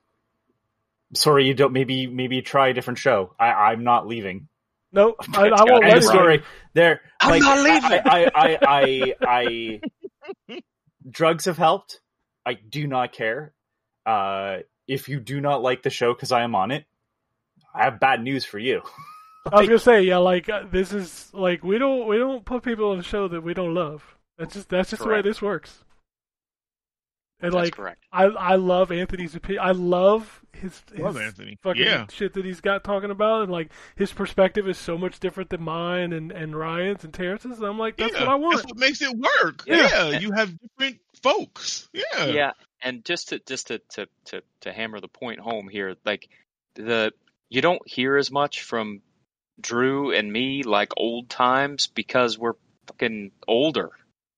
[1.15, 1.73] Sorry, you don't.
[1.73, 3.35] Maybe maybe try a different show.
[3.39, 4.48] I, I'm not leaving.
[4.93, 5.90] No, I, I won't it.
[5.90, 6.02] End it.
[6.02, 6.43] story.
[6.73, 8.01] There, I'm like, not leaving.
[8.05, 9.81] I, I, I, I,
[10.48, 10.61] I,
[11.09, 12.01] drugs have helped.
[12.47, 13.52] I do not care.
[14.06, 16.85] Uh, if you do not like the show because I am on it,
[17.74, 18.82] I have bad news for you.
[19.53, 22.62] I was gonna say, yeah, like uh, this is like we don't we don't put
[22.62, 24.16] people on the show that we don't love.
[24.39, 25.85] That's just that's just the way this works.
[27.41, 28.03] And That's like correct.
[28.12, 29.65] I I love Anthony's opinion.
[29.65, 31.59] I love his, his Love Anthony.
[31.62, 32.07] fucking Yeah.
[32.09, 35.62] shit that he's got talking about, and like his perspective is so much different than
[35.62, 37.59] mine and and Ryan's and Terrence's.
[37.59, 38.57] And I'm like, that's yeah, what I want.
[38.57, 39.65] That's what makes it work.
[39.66, 39.89] Yeah.
[40.11, 41.89] Yeah, you have different folks.
[41.93, 42.27] Yeah.
[42.27, 42.53] yeah
[42.85, 46.29] and just to just to, to to to hammer the point home here like
[46.77, 47.12] the
[47.49, 49.01] you don't hear as much from
[49.60, 52.55] drew and me like old times because we're
[52.86, 53.90] fucking older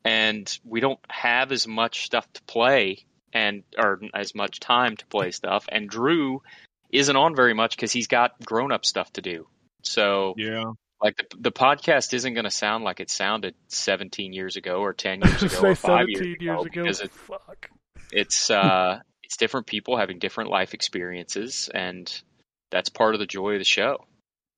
[0.04, 2.98] and we don't have as much stuff to play
[3.32, 6.42] and or as much time to play stuff and drew
[6.90, 9.46] isn't on very much because he's got grown-up stuff to do
[9.82, 10.72] so Yeah.
[11.02, 14.92] like the, the podcast isn't going to sound like it sounded 17 years ago or
[14.92, 16.82] 10 years ago or 5 17 years, years ago ago.
[16.82, 17.70] because it, Fuck.
[18.12, 22.22] it's uh it's different people having different life experiences and
[22.70, 24.04] that's part of the joy of the show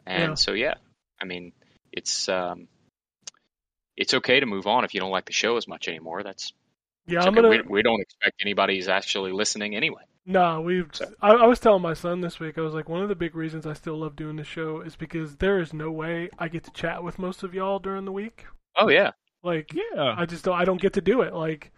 [0.09, 0.35] and Yeah.
[0.35, 0.75] so yeah
[1.21, 1.53] i mean
[1.93, 2.67] it's um
[3.97, 6.53] it's okay to move on if you don't like the show as much anymore that's
[7.07, 7.37] Yeah, I'm okay.
[7.37, 7.49] gonna.
[7.49, 10.91] we, we don't expect anybody's actually listening anyway Nah, we've.
[10.93, 12.59] So- I, I was telling my son this week.
[12.59, 14.95] I was like, one of the big reasons I still love doing this show is
[14.95, 18.13] because there is no way I get to chat with most of y'all during the
[18.13, 18.45] week.
[18.77, 19.13] oh yeah
[19.43, 20.15] Like, Yeah.
[20.19, 20.55] I just don't.
[20.61, 21.33] I don't get to do it.
[21.33, 21.73] Like,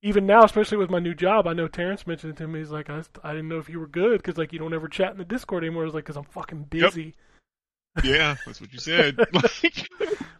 [0.00, 2.60] even now, especially with my new job, I know Terrence mentioned it to me.
[2.60, 4.86] He's like, I, I didn't know if you were good because like you don't ever
[4.86, 5.82] chat in the Discord anymore.
[5.82, 6.92] I was like, because I'm fucking Yep.
[8.02, 8.14] Busy.
[8.14, 8.36] Yeah.
[8.46, 9.18] That's what you said.
[9.32, 9.88] like,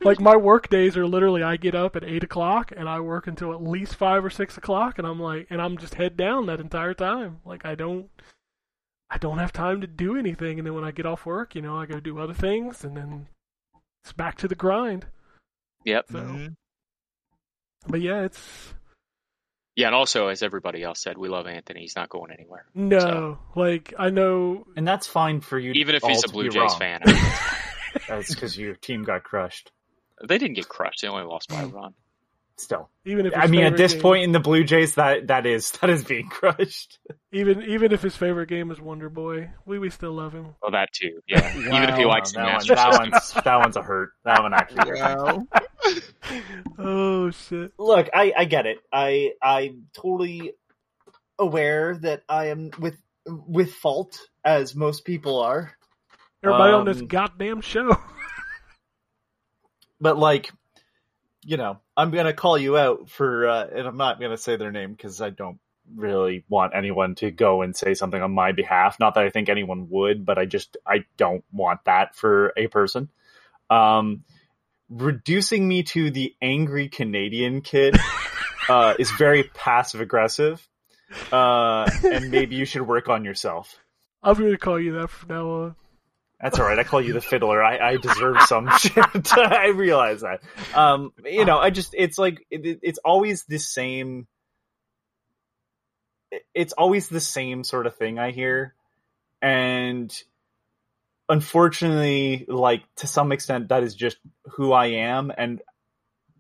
[0.05, 3.27] Like my work days are literally I get up at eight o'clock and I work
[3.27, 6.47] until at least five or six o'clock, and I'm like, and I'm just head down
[6.47, 7.41] that entire time.
[7.45, 8.09] Like I don't,
[9.11, 10.59] I don't have time to do anything.
[10.59, 12.97] And then when I get off work, you know, I go do other things, and
[12.97, 13.27] then
[14.05, 15.07] it's back to the grind.
[15.85, 16.57] yep So, mhm.
[17.89, 18.75] but yeah, it's
[19.79, 22.99] yeah and also as everybody else said we love anthony he's not going anywhere no,
[22.99, 25.73] So- like I know And that's fine for you.
[25.73, 26.79] even if all he's a blue jays wrong.
[26.79, 27.23] fan I mean,
[28.09, 29.71] That's because your team got crushed.
[30.27, 31.73] they didn't get crushed they only lost by a mm.
[31.73, 31.95] run
[32.61, 35.47] Still, even if I mean, at this game- point in the Blue Jays, that that
[35.47, 36.99] is that is being crushed.
[37.33, 40.57] even even if his favorite game is Wonder Boy, we we still love him.
[40.61, 43.83] well that too yeah even if he likes that, one, that one's that one's a
[43.83, 44.11] hurt.
[44.25, 44.99] That one actually.
[44.99, 45.41] hurt.
[46.79, 47.73] oh shit!
[47.79, 48.79] Look, I I get it.
[48.93, 50.55] I I'm totally
[51.39, 55.73] aware that I am with with fault, as most people are.
[56.43, 57.97] Everybody on this Um, goddamn show.
[60.01, 60.51] But like,
[61.49, 64.71] you know, I'm gonna call you out for, uh, and I'm not gonna say their
[64.71, 65.59] name because I don't
[65.97, 69.01] really want anyone to go and say something on my behalf.
[69.01, 72.67] Not that I think anyone would, but I just I don't want that for a
[72.67, 73.09] person.
[73.71, 74.25] Um,
[74.91, 77.97] reducing me to the angry Canadian kid
[78.69, 80.69] uh, is very passive aggressive,
[81.33, 83.75] uh, and maybe you should work on yourself.
[84.23, 85.77] I'm gonna call you that from now on.
[86.41, 86.79] That's all right.
[86.79, 87.63] I call you the fiddler.
[87.63, 88.97] I, I deserve some shit.
[89.37, 90.41] I realize that.
[90.75, 94.29] Um, you know, I just it's like it, it's always the same.
[96.55, 98.75] It's always the same sort of thing I hear,
[99.43, 100.15] and
[101.29, 104.19] unfortunately, like to some extent, that is just
[104.53, 105.61] who I am, and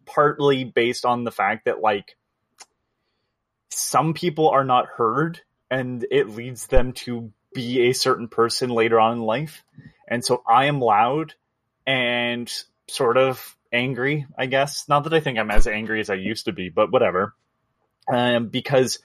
[0.06, 2.16] partly based on the fact that like
[3.70, 9.00] some people are not heard, and it leads them to be a certain person later
[9.00, 9.64] on in life.
[10.08, 11.34] And so I am loud
[11.86, 12.50] and
[12.88, 14.88] sort of angry, I guess.
[14.88, 17.34] Not that I think I'm as angry as I used to be, but whatever.
[18.10, 18.98] Um, because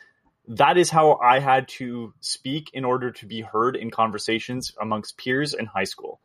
[0.48, 5.18] that is how I had to speak in order to be heard in conversations amongst
[5.18, 6.20] peers in high school.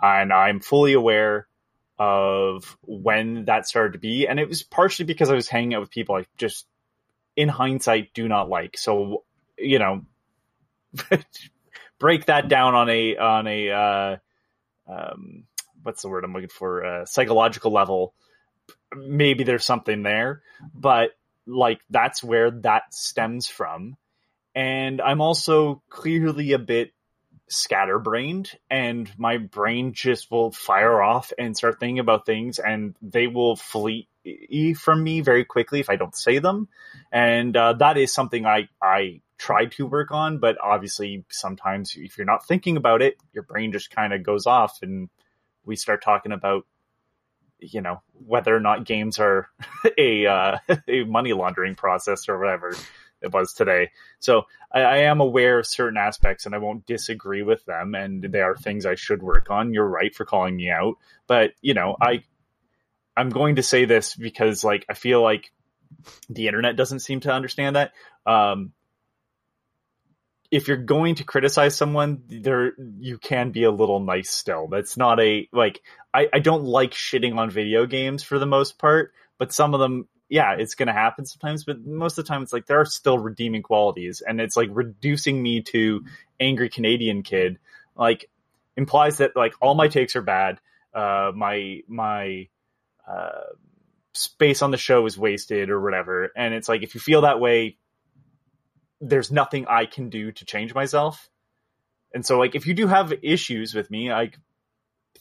[0.00, 1.46] And I'm fully aware
[1.98, 4.26] of when that started to be.
[4.26, 6.66] And it was partially because I was hanging out with people I just,
[7.36, 8.76] in hindsight, do not like.
[8.76, 9.24] So,
[9.56, 10.02] you know,
[12.02, 14.16] break that down on a on a uh,
[14.88, 15.44] um,
[15.84, 18.12] what's the word I'm looking for uh, psychological level.
[18.94, 20.42] Maybe there's something there,
[20.74, 21.10] but
[21.46, 23.96] like that's where that stems from.
[24.52, 26.92] And I'm also clearly a bit
[27.48, 33.28] scatterbrained, and my brain just will fire off and start thinking about things, and they
[33.28, 34.08] will flee
[34.74, 36.68] from me very quickly if I don't say them.
[37.12, 42.16] And uh, that is something I I try to work on, but obviously sometimes if
[42.16, 45.08] you're not thinking about it, your brain just kind of goes off and
[45.64, 46.64] we start talking about
[47.58, 49.48] you know whether or not games are
[49.98, 50.58] a uh,
[50.88, 52.76] a money laundering process or whatever.
[53.20, 53.90] it was today.
[54.20, 54.42] So
[54.72, 57.96] I, I am aware of certain aspects, and I won't disagree with them.
[57.96, 59.74] And they are things I should work on.
[59.74, 60.94] You're right for calling me out,
[61.26, 62.22] but you know, I
[63.16, 65.50] I'm going to say this because like I feel like
[66.28, 67.92] the internet doesn't seem to understand that.
[68.24, 68.72] Um,
[70.52, 74.68] if you're going to criticize someone, there you can be a little nice still.
[74.68, 75.80] That's not a like
[76.12, 79.80] I, I don't like shitting on video games for the most part, but some of
[79.80, 82.84] them, yeah, it's gonna happen sometimes, but most of the time it's like there are
[82.84, 86.04] still redeeming qualities and it's like reducing me to
[86.38, 87.58] angry Canadian kid,
[87.96, 88.28] like
[88.76, 90.60] implies that like all my takes are bad.
[90.92, 92.46] Uh my my
[93.08, 93.40] uh
[94.12, 96.30] space on the show is wasted or whatever.
[96.36, 97.78] And it's like if you feel that way,
[99.02, 101.28] there's nothing I can do to change myself.
[102.14, 104.38] And so like if you do have issues with me, like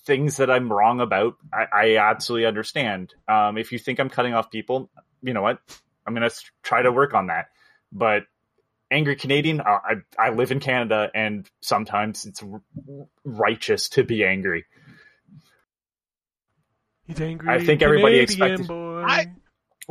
[0.05, 3.13] things that I'm wrong about, I, I absolutely understand.
[3.27, 4.89] Um, if you think I'm cutting off people,
[5.23, 5.59] you know what?
[6.05, 6.29] I'm gonna
[6.63, 7.47] try to work on that.
[7.91, 8.23] But
[8.91, 12.61] angry Canadian, uh, I I live in Canada, and sometimes it's r-
[13.23, 14.65] righteous to be angry.
[17.07, 17.49] He's angry.
[17.49, 19.03] I think everybody Canadian expected- Boy.
[19.07, 19.33] I-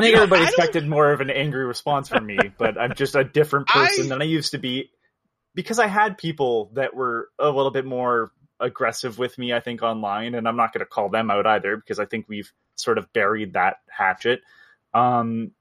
[0.01, 2.79] I think know, everybody I don't- expected more of an angry response from me, but
[2.79, 4.91] I'm just a different person I- than I used to be
[5.55, 9.83] because I had people that were a little bit more aggressive with me, I think,
[9.83, 12.99] online, and I'm not going to call them out either because I think we've sort
[12.99, 14.43] of buried that hatchet.
[14.95, 15.53] Um,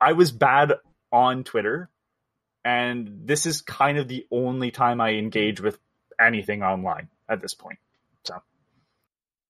[0.00, 0.74] I was bad
[1.10, 1.88] on Twitter,
[2.64, 5.78] and this is kind of the only time I engage with
[6.20, 7.78] anything online at this point.
[8.24, 8.36] So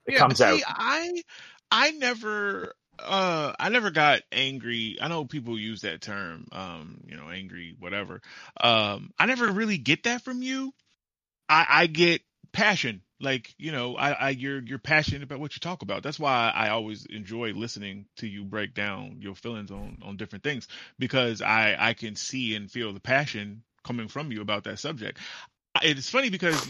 [0.07, 0.61] it Yeah, comes see, out.
[0.67, 1.23] I
[1.71, 4.99] I never uh I never got angry.
[5.01, 8.21] I know people use that term, um, you know, angry, whatever.
[8.61, 10.73] Um, I never really get that from you.
[11.49, 12.23] I I get
[12.53, 13.03] passion.
[13.21, 16.03] Like, you know, I, I you're you're passionate about what you talk about.
[16.03, 20.45] That's why I always enjoy listening to you break down your feelings on on different
[20.45, 20.69] things
[20.99, 25.19] because I I can see and feel the passion coming from you about that subject.
[25.83, 26.67] It's funny because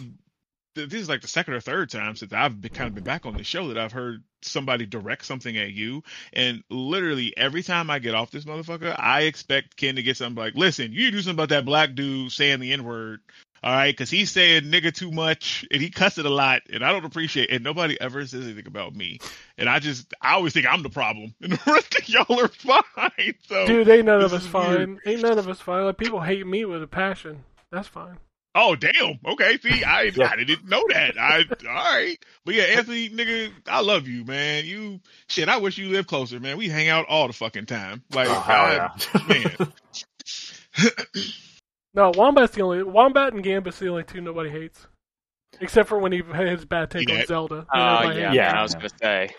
[0.74, 3.26] this is like the second or third time since I've been kind of been back
[3.26, 6.02] on the show that I've heard somebody direct something at you,
[6.32, 10.42] and literally every time I get off this motherfucker, I expect Ken to get something
[10.42, 13.20] like, "Listen, you do something about that black dude saying the n word."
[13.62, 16.84] All right, because he's saying nigga too much and he cussed it a lot, and
[16.84, 17.48] I don't appreciate.
[17.48, 17.54] it.
[17.54, 19.20] And nobody ever says anything about me,
[19.56, 22.48] and I just I always think I'm the problem, and the rest of y'all are
[22.48, 23.34] fine.
[23.48, 24.76] So, Dude, ain't none of us is weird.
[24.76, 25.00] fine.
[25.06, 25.86] Ain't none of us fine.
[25.86, 27.42] Like people hate me with a passion.
[27.70, 28.18] That's fine.
[28.54, 29.18] Oh damn.
[29.26, 29.58] Okay.
[29.58, 30.30] See, I Yeah.
[30.32, 31.18] I didn't know that.
[31.18, 32.16] I all right.
[32.44, 34.64] But yeah, Anthony, nigga, I love you, man.
[34.64, 35.48] You shit.
[35.48, 36.56] I wish you lived closer, man.
[36.56, 38.02] We hang out all the fucking time.
[38.12, 38.90] Like, Oh, hell I-
[39.28, 39.48] yeah.
[39.58, 39.72] man.
[41.96, 44.84] No, Wombat's the only Wombat and Gambit's the only two nobody hates.
[45.60, 47.20] Except for when he had his bad take Yeah.
[47.20, 47.66] on Zelda.
[47.72, 48.58] Oh Everybody yeah, Yeah.
[48.58, 49.30] I was gonna say.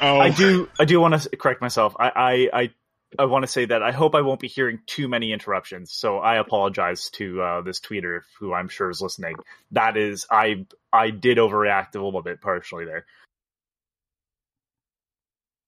[0.00, 0.68] Oh, I do.
[0.80, 1.94] I do want to correct myself.
[2.00, 2.10] I
[2.52, 2.70] I I,
[3.18, 5.92] I want to say that I hope I won't be hearing too many interruptions.
[5.92, 9.36] So I apologize to uh, this tweeter who I'm sure is listening.
[9.72, 13.04] That is, I I did overreact a little bit partially there.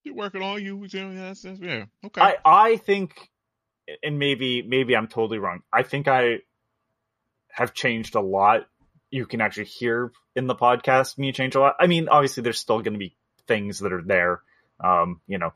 [0.05, 0.85] You're working on you.
[0.89, 1.85] Yeah, that's, that's, yeah.
[2.05, 2.21] Okay.
[2.21, 3.31] I I think,
[4.03, 5.63] and maybe maybe I'm totally wrong.
[5.73, 6.41] I think I
[7.51, 8.67] have changed a lot.
[9.11, 11.77] You can actually hear in the podcast me change a lot.
[11.79, 13.17] I mean, obviously, there's still going to be
[13.47, 14.43] things that are there.
[14.81, 15.53] Um, you know,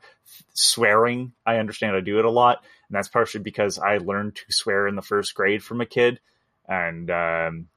[0.53, 1.33] swearing.
[1.45, 4.87] I understand I do it a lot, and that's partially because I learned to swear
[4.87, 6.19] in the first grade from a kid,
[6.67, 7.67] and um,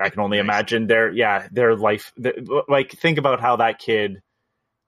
[0.00, 0.44] I can only Nice.
[0.44, 2.12] imagine their yeah their life.
[2.16, 4.22] The, like think about how that kid,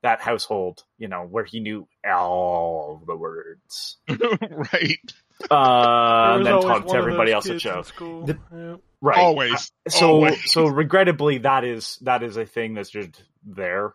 [0.03, 5.15] that household, you know, where he knew all the words, right.
[5.51, 8.25] uh, and then always taught one to everybody else at kids show.
[8.27, 8.77] The- Yeah.
[9.03, 9.17] Right.
[9.19, 9.73] Always.
[9.89, 10.53] so Always.
[10.53, 13.95] so regrettably that is that is a thing that's just there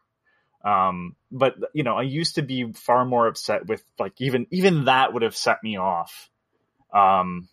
[0.66, 4.86] um but you know i used to be far more upset with like even even
[4.86, 6.30] that would have set me off.
[6.92, 7.48] Um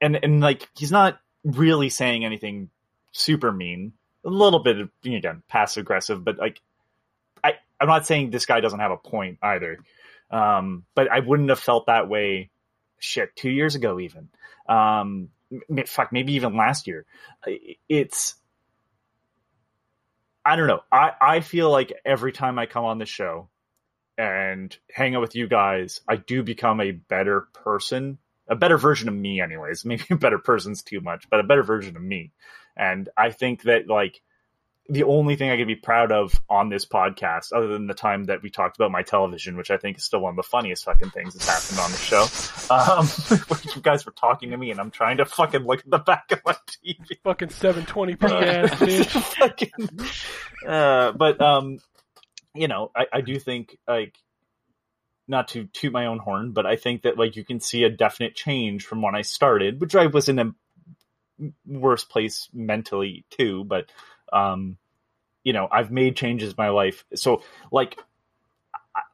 [0.00, 2.70] and and like he's not really saying anything
[3.12, 3.92] super mean.
[4.24, 6.60] A little bit of again passive aggressive but like
[7.44, 9.78] i i'm not saying this guy doesn't have a point either.
[10.30, 12.48] Um but i wouldn't have felt that way
[12.98, 14.30] shit two years ago even.
[14.68, 15.28] Um
[15.86, 17.04] fuck maybe even last year.
[17.88, 18.34] It's
[20.48, 20.80] I don't know.
[20.90, 23.50] I, I feel like every time I come on the show
[24.16, 28.16] and hang out with you guys, I do become a better person,
[28.48, 29.84] a better version of me, anyways.
[29.84, 32.32] Maybe a better person's too much, but a better version of me.
[32.78, 34.22] And I think that like
[34.90, 38.24] the only thing I can be proud of on this podcast, other than the time
[38.24, 40.84] that we talked about my television, which I think is still one of the funniest
[40.84, 42.24] fucking things that's happened on the show,
[42.74, 45.98] um, you guys were talking to me and I'm trying to fucking look at the
[45.98, 47.18] back of my TV.
[47.22, 49.22] Fucking 720p ass bitch.
[49.36, 50.00] Fucking-
[50.66, 51.78] uh, but um,
[52.54, 54.16] you know, I, I do think like
[55.28, 57.90] not to toot my own horn, but I think that like you can see a
[57.90, 60.54] definite change from when I started, which I was in a
[61.66, 63.64] worse place mentally too.
[63.64, 63.90] But
[64.32, 64.76] um,
[65.44, 67.98] you know, I've made changes in my life, so like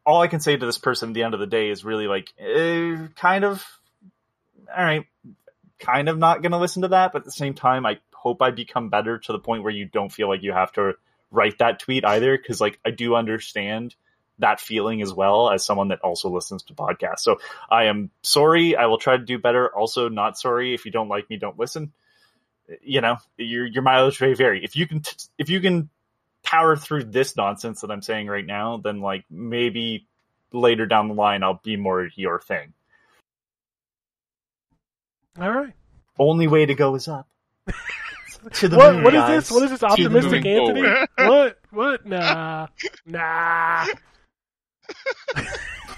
[0.07, 2.07] all I can say to this person at the end of the day is really
[2.07, 3.65] like, eh, kind of,
[4.75, 5.07] all right,
[5.79, 8.43] kind of not going to listen to that, but at the same time, I hope
[8.43, 10.95] I become better to the point where you don't feel like you have to
[11.31, 13.95] write that tweet either, because like I do understand
[14.39, 17.21] that feeling as well as someone that also listens to podcasts.
[17.21, 17.39] So
[17.71, 18.77] I am sorry.
[18.77, 19.69] I will try to do better.
[19.69, 21.93] Also, not sorry if you don't like me, don't listen.
[22.83, 24.65] You know, your your mileage may vary.
[24.65, 25.91] If you can, t- if you can
[26.43, 30.07] power through this nonsense that I'm saying right now, then like maybe
[30.53, 32.73] later down the line I'll be more your thing.
[35.41, 35.73] All right.
[36.19, 37.29] Only way to go is up.
[38.53, 39.51] to the What moon, what is this?
[39.51, 40.83] What is this optimistic Anthony?
[40.83, 41.09] forward.
[41.17, 41.59] what?
[41.71, 42.07] What?
[42.07, 42.69] Nah.
[43.05, 43.87] Nah.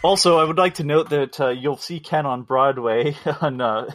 [0.02, 3.90] Also, I would like to note that uh, you'll see Ken on Broadway on uh,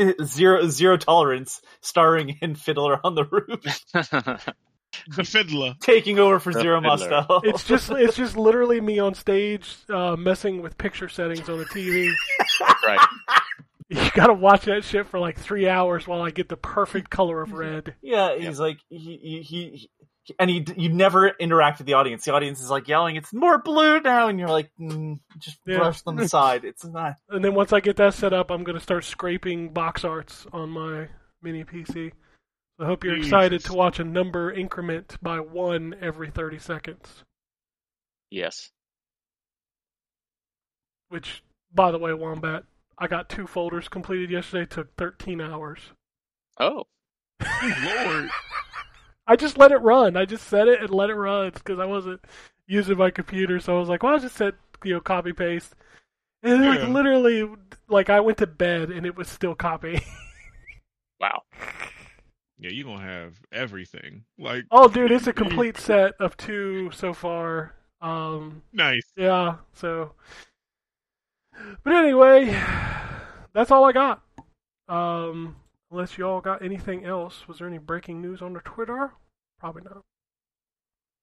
[0.24, 3.60] Zero Zero Tolerance, starring in Fiddler on the Roof,
[5.16, 5.74] The fiddler.
[5.80, 7.10] taking over for The Zero Fiddler.
[7.10, 7.40] Mostel.
[7.44, 11.64] It's just it's just literally me on stage uh, messing with picture settings on the
[11.66, 12.12] TV.
[12.86, 12.98] right.
[13.92, 17.42] You gotta watch that shit for like three hours while I get the perfect color
[17.42, 17.96] of red.
[18.00, 19.90] Yeah, he's like he he, he he-
[20.38, 22.24] and he you never interact with the audience.
[22.24, 25.78] The audience is like yelling, "It's more blue now," and you're like, mm, "Just Yeah.
[25.78, 27.16] brush them aside." It's not.
[27.28, 30.70] And then once I get that set up, I'm gonna start scraping box arts on
[30.70, 31.08] my
[31.42, 32.12] mini PC.
[32.78, 37.24] I hope you're excited to watch a number increment by one every 30 seconds.
[38.30, 38.70] Yes.
[41.08, 41.42] Which,
[41.74, 42.64] by the way, Wombat,
[42.96, 44.64] I got two folders completed yesterday.
[44.66, 45.80] Took 13 hours.
[46.58, 46.84] Oh.
[47.84, 48.30] Lord.
[49.30, 50.16] I just let it run.
[50.16, 52.20] I just set it and let it run because I wasn't
[52.66, 53.60] using my computer.
[53.60, 55.74] So I was like, well, I'll just set, you know, copy paste.
[56.42, 56.88] And like Yeah.
[56.88, 57.48] literally,
[57.88, 60.02] like I went to bed and it was still copy.
[61.20, 61.42] Wow.
[62.58, 64.24] Yeah, you're gonna have everything.
[64.38, 67.74] Like oh, dude, it's a complete set of two so far.
[68.00, 69.04] Um, nice.
[69.16, 69.56] yeah.
[69.74, 70.12] So,
[71.84, 72.46] but anyway,
[73.52, 74.22] that's all I got.
[74.88, 75.56] Um,
[75.90, 79.12] unless y'all got anything else, was there any breaking news on the Twitter?
[79.58, 80.02] Probably not.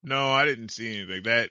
[0.02, 1.24] No, I didn't see anything.
[1.24, 1.50] That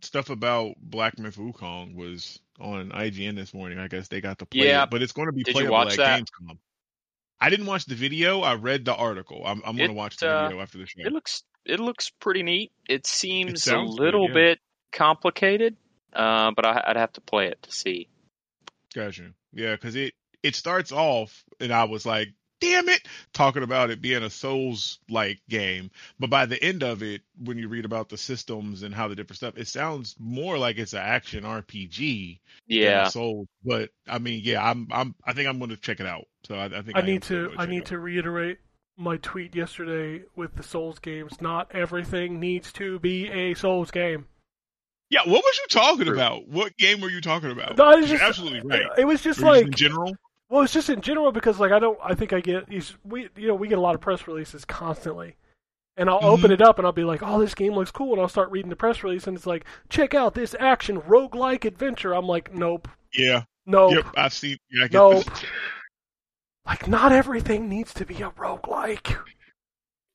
[0.00, 3.78] stuff about Black Myth Wukong was on IGN this morning.
[3.78, 4.84] I guess they got to play Yeah.
[4.84, 6.20] it, but it's going to be Did you playable watch at that?
[6.20, 6.58] Gamescom.
[7.40, 8.40] I didn't watch the video.
[8.40, 9.42] I read the article.
[9.44, 11.00] I'm, I'm going to watch the uh, video after the show.
[11.04, 12.72] It looks it looks pretty neat.
[12.88, 14.34] It seems a sounds good, little yeah.
[14.34, 14.58] bit
[14.92, 15.76] complicated,
[16.12, 18.08] uh, but I, I'd have to play it to see.
[18.94, 19.32] Gotcha.
[19.52, 22.28] Yeah, because it it starts off, and I was like,
[22.62, 27.02] "Damn it!" talking about it being a Souls like game, but by the end of
[27.02, 30.56] it, when you read about the systems and how the different stuff, it sounds more
[30.58, 33.06] like it's an action RPG than Yeah.
[33.06, 33.48] a Souls.
[33.64, 36.24] But I mean, yeah, I'm I'm I think I'm going to check it out.
[36.44, 38.58] So I, I think I am need to gonna I need to reiterate
[38.96, 41.40] my tweet yesterday with the Souls games.
[41.40, 44.26] Not everything needs to be a Souls game.
[45.10, 46.14] Yeah, what was you talking True.
[46.14, 46.48] about?
[46.48, 47.76] What game were you talking about?
[47.76, 48.86] No, it's You're just- absolutely right.
[48.98, 50.14] It was just Were you like in general.
[50.52, 53.30] Well, it's just in general because like I don't I think I get these we
[53.36, 55.36] you know we get a lot of press releases constantly.
[55.96, 56.54] And I'll open Mhm.
[56.54, 58.70] it up and I'll be like, "Oh, this game looks cool," and I'll start reading
[58.70, 62.88] the press release, and it's like, "Check out this action roguelike adventure." I'm like, "Nope,
[63.14, 63.44] Yeah.
[63.66, 64.06] nope, Yep.
[64.16, 64.56] I've seen.
[64.70, 65.44] Yeah, I get nope." this.
[66.64, 69.18] Like, not everything needs to be a roguelike.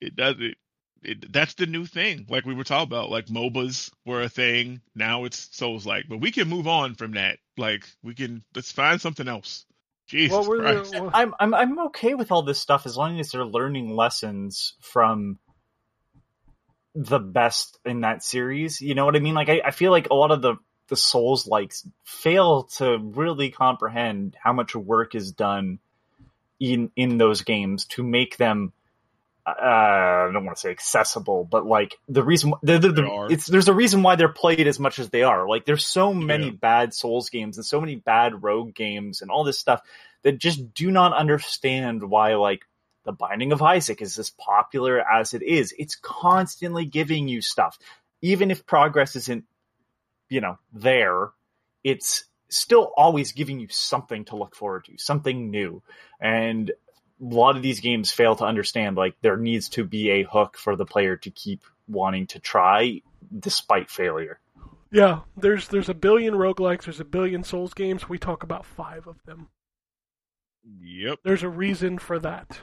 [0.02, 0.56] it does it,
[1.04, 4.82] it that's the new thing like we were talking about like mobas were a thing
[4.96, 8.72] now it's souls like but we can move on from that like we can let's
[8.72, 9.66] find something else
[10.08, 10.92] jesus What were Christ.
[10.92, 14.74] the, I'm I'm I'm okay with all this stuff as long as they're learning lessons
[14.82, 15.40] from
[16.96, 18.82] the best in that series.
[18.82, 19.36] You know what I mean?
[19.36, 20.56] Like I, I feel like a lot of the
[20.88, 25.80] the Souls likes fail to really comprehend how much work is done
[26.60, 28.74] in in those games to make them
[29.48, 33.46] uh, I don't want to say accessible, but like the reason the, the, the, it's
[33.46, 35.48] there's a reason why they're played as much as they are.
[35.48, 36.52] Like there's so many Yeah.
[36.52, 39.82] bad Souls games and so many bad Rogue games and all this stuff
[40.24, 42.64] that just do not understand why like
[43.06, 45.74] the Binding of Isaac is as popular as it is.
[45.80, 47.80] It's constantly giving you stuff,
[48.22, 49.46] even if progress isn't,
[50.28, 51.30] you know, there.
[51.86, 55.82] It's still always giving you something to look forward to, something new,
[56.20, 56.72] and
[57.20, 60.58] a lot of these games fail to understand like there needs to be a hook
[60.58, 63.02] for the player to keep wanting to try
[63.38, 64.40] despite failure.
[64.92, 68.08] Yeah, there's there's a billion roguelikes, there's a billion Souls games.
[68.08, 69.50] We talk about five of them.
[70.80, 72.60] yep There's a reason for that.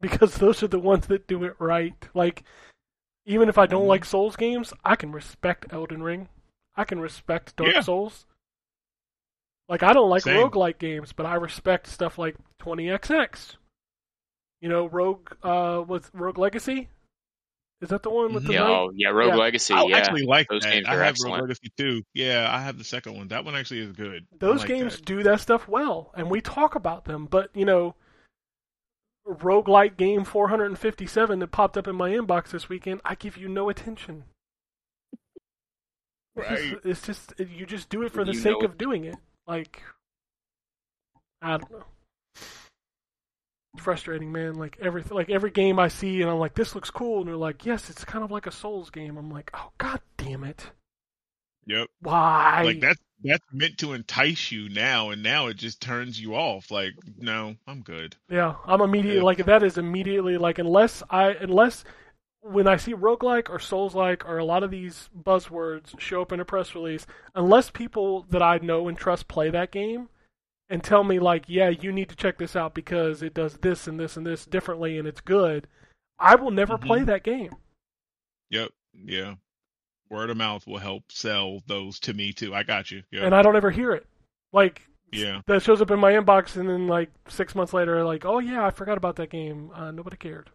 [0.00, 1.94] Because those are the ones that do it right.
[2.14, 2.42] Like,
[3.24, 3.88] even if I don't Mhm.
[3.88, 6.28] like Souls games, I can respect Elden Ring.
[6.76, 7.80] I can respect Dark Yeah.
[7.80, 8.26] Souls.
[9.68, 10.36] Like I don't like Same.
[10.48, 13.56] roguelike games, but I respect stuff like 20XX.
[14.60, 16.88] You know, Rogue uh what's Rogue Legacy?
[17.80, 18.70] Is that the one with the Yeah, knight?
[18.70, 19.34] oh, yeah, Rogue Yeah.
[19.36, 19.74] Legacy.
[19.74, 20.72] I yeah, actually like those that.
[20.72, 21.32] games I are have excellent.
[21.34, 22.02] Rogue Legacy too.
[22.14, 23.28] Yeah, I have the second one.
[23.28, 24.26] That one actually is good.
[24.38, 25.04] Those like games that.
[25.04, 27.26] do that stuff well, and we talk about them.
[27.26, 27.94] But you know,
[29.28, 33.68] roguelike game 457 that popped up in my inbox this weekend, I give you no
[33.68, 34.24] attention.
[36.36, 36.80] It's just- Right.
[36.84, 39.16] It's just you just do it for the You sake know of doing it.
[39.46, 39.82] Like
[41.42, 41.84] I don't know.
[43.78, 44.54] Frustrating, man.
[44.54, 47.36] Like every like every game I see, and I'm like, this looks cool, and they're
[47.36, 49.16] like, yes, it's kind of like a Souls game.
[49.16, 50.70] I'm like, oh god damn it,
[51.66, 51.88] Yep.
[52.00, 52.62] why?
[52.62, 56.70] Like that's that's meant to entice you now, and now it just turns you off.
[56.70, 58.16] Like, no, I'm good.
[58.30, 59.22] Yeah, I'm immediately Yeah.
[59.22, 61.84] like that is immediately like unless I unless
[62.46, 66.30] when I see roguelike or souls like or a lot of these buzzwords show up
[66.30, 70.10] in a press release, unless people that I know and trust play that game
[70.68, 73.86] and tell me like, yeah, you need to check this out because it does this
[73.86, 75.66] and this and this differently and it's good,
[76.18, 76.82] I will never Mhm.
[76.86, 77.56] play that game.
[78.50, 78.72] Yep.
[78.92, 79.34] Yeah.
[80.10, 82.54] Word of mouth will help sell those to me too.
[82.54, 83.02] I got you.
[83.10, 83.24] Yeah.
[83.24, 84.06] And I don't ever hear it.
[84.52, 85.40] Like yeah.
[85.46, 88.66] that shows up in my inbox and then like 6 months later like, "Oh yeah,
[88.66, 89.70] I forgot about that game.
[89.74, 90.50] Uh, nobody cared."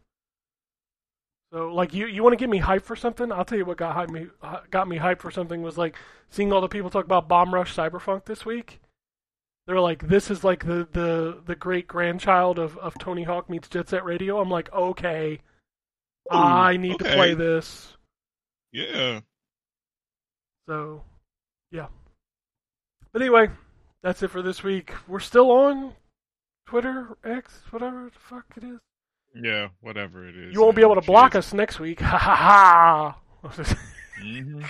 [1.51, 3.31] So like you you want to get me hyped for something?
[3.31, 5.95] I'll tell you what got hyped me uh, got me hyped for something was like
[6.30, 8.80] seeing all the people talk about Bomb Rush Cyberpunk this week.
[9.65, 13.67] They're like, this is like the the the great grandchild of of Tony Hawk meets
[13.67, 14.39] Jet Set Radio.
[14.39, 15.39] I'm like, okay,
[16.30, 17.95] hmm, I need to play this.
[18.71, 19.21] Yeah.
[20.67, 21.03] So,
[21.71, 21.88] yeah.
[23.11, 23.49] But anyway,
[24.03, 24.93] that's it for this week.
[25.07, 25.93] We're still on
[26.67, 28.80] Twitter, X, whatever the fuck it is.
[29.41, 29.69] Yeah.
[29.81, 30.53] Whatever it is.
[30.53, 31.99] You won't be able to block us next week.
[32.09, 33.17] Ha ha ha.
[34.21, 34.61] hmm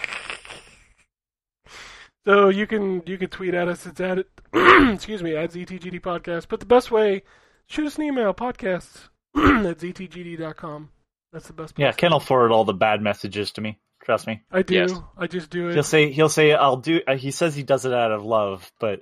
[2.26, 3.86] So you can you can tweet at us.
[3.86, 4.20] It's at
[4.94, 6.48] excuse me at ZTGD podcast.
[6.50, 7.24] But the best way,
[7.68, 10.90] shoot us an email podcasts at ztgd.com.
[11.32, 11.74] That's the best.
[11.78, 11.96] Yeah, place.
[11.96, 13.80] Ken will forward all the bad messages to me.
[14.04, 14.44] Trust me.
[14.52, 14.74] I do.
[14.76, 14.94] Yes.
[15.18, 15.74] I just do it.
[15.74, 17.02] He'll say he'll say I'll do.
[17.08, 19.02] Uh, he says he does it out of love, but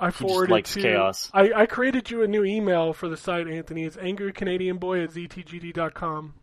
[0.00, 0.82] I just forwarded likes to.
[0.82, 1.30] chaos.
[1.32, 3.84] I, I created you a new email for the site, Anthony.
[3.84, 6.34] It's angrycanadianboy at ztgd.com.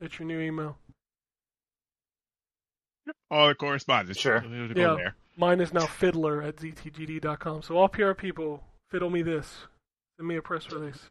[0.00, 0.78] That's your new email.
[3.30, 4.18] All the correspondence.
[4.18, 4.42] Sure.
[4.74, 4.94] Yeah.
[4.96, 5.14] there.
[5.36, 7.62] Mine is now fiddler at ztgd.com.
[7.62, 9.66] So all PR people, fiddle me this.
[10.16, 11.08] Send me a press release.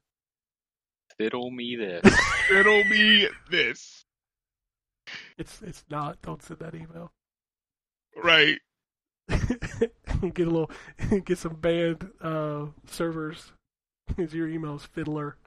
[1.18, 2.20] Fiddle me this.
[2.52, 4.06] It'll be this.
[5.38, 6.22] It's it's not.
[6.22, 7.12] Don't send that email.
[8.16, 8.60] Right.
[10.34, 10.72] get a little,
[11.26, 13.52] get some band uh, servers.
[14.18, 15.38] Is your emails fiddler?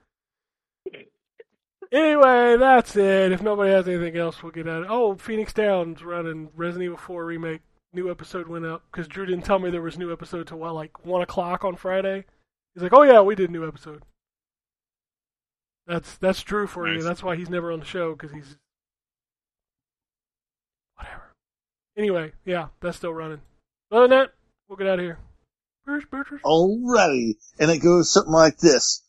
[1.93, 3.33] Anyway, that's it.
[3.33, 4.87] If nobody has anything else, we'll get at it.
[4.89, 7.61] Oh, Phoenix Downs running Resident Evil 4 remake.
[7.93, 10.75] New episode went up because Drew didn't tell me there was new episode till what,
[10.75, 12.25] like one o'clock on Friday.
[12.73, 14.03] He's like, "Oh yeah, we did new episode."
[15.87, 17.03] That's that's Drew for you.
[17.03, 18.57] That's why he's never on the show because he's
[20.95, 21.33] whatever.
[21.99, 23.43] Anyway, yeah, that's still running.
[23.93, 24.33] Other than that,
[24.69, 25.19] we'll get out of here.
[26.43, 27.35] Alrighty.
[27.61, 29.03] And it goes something like this.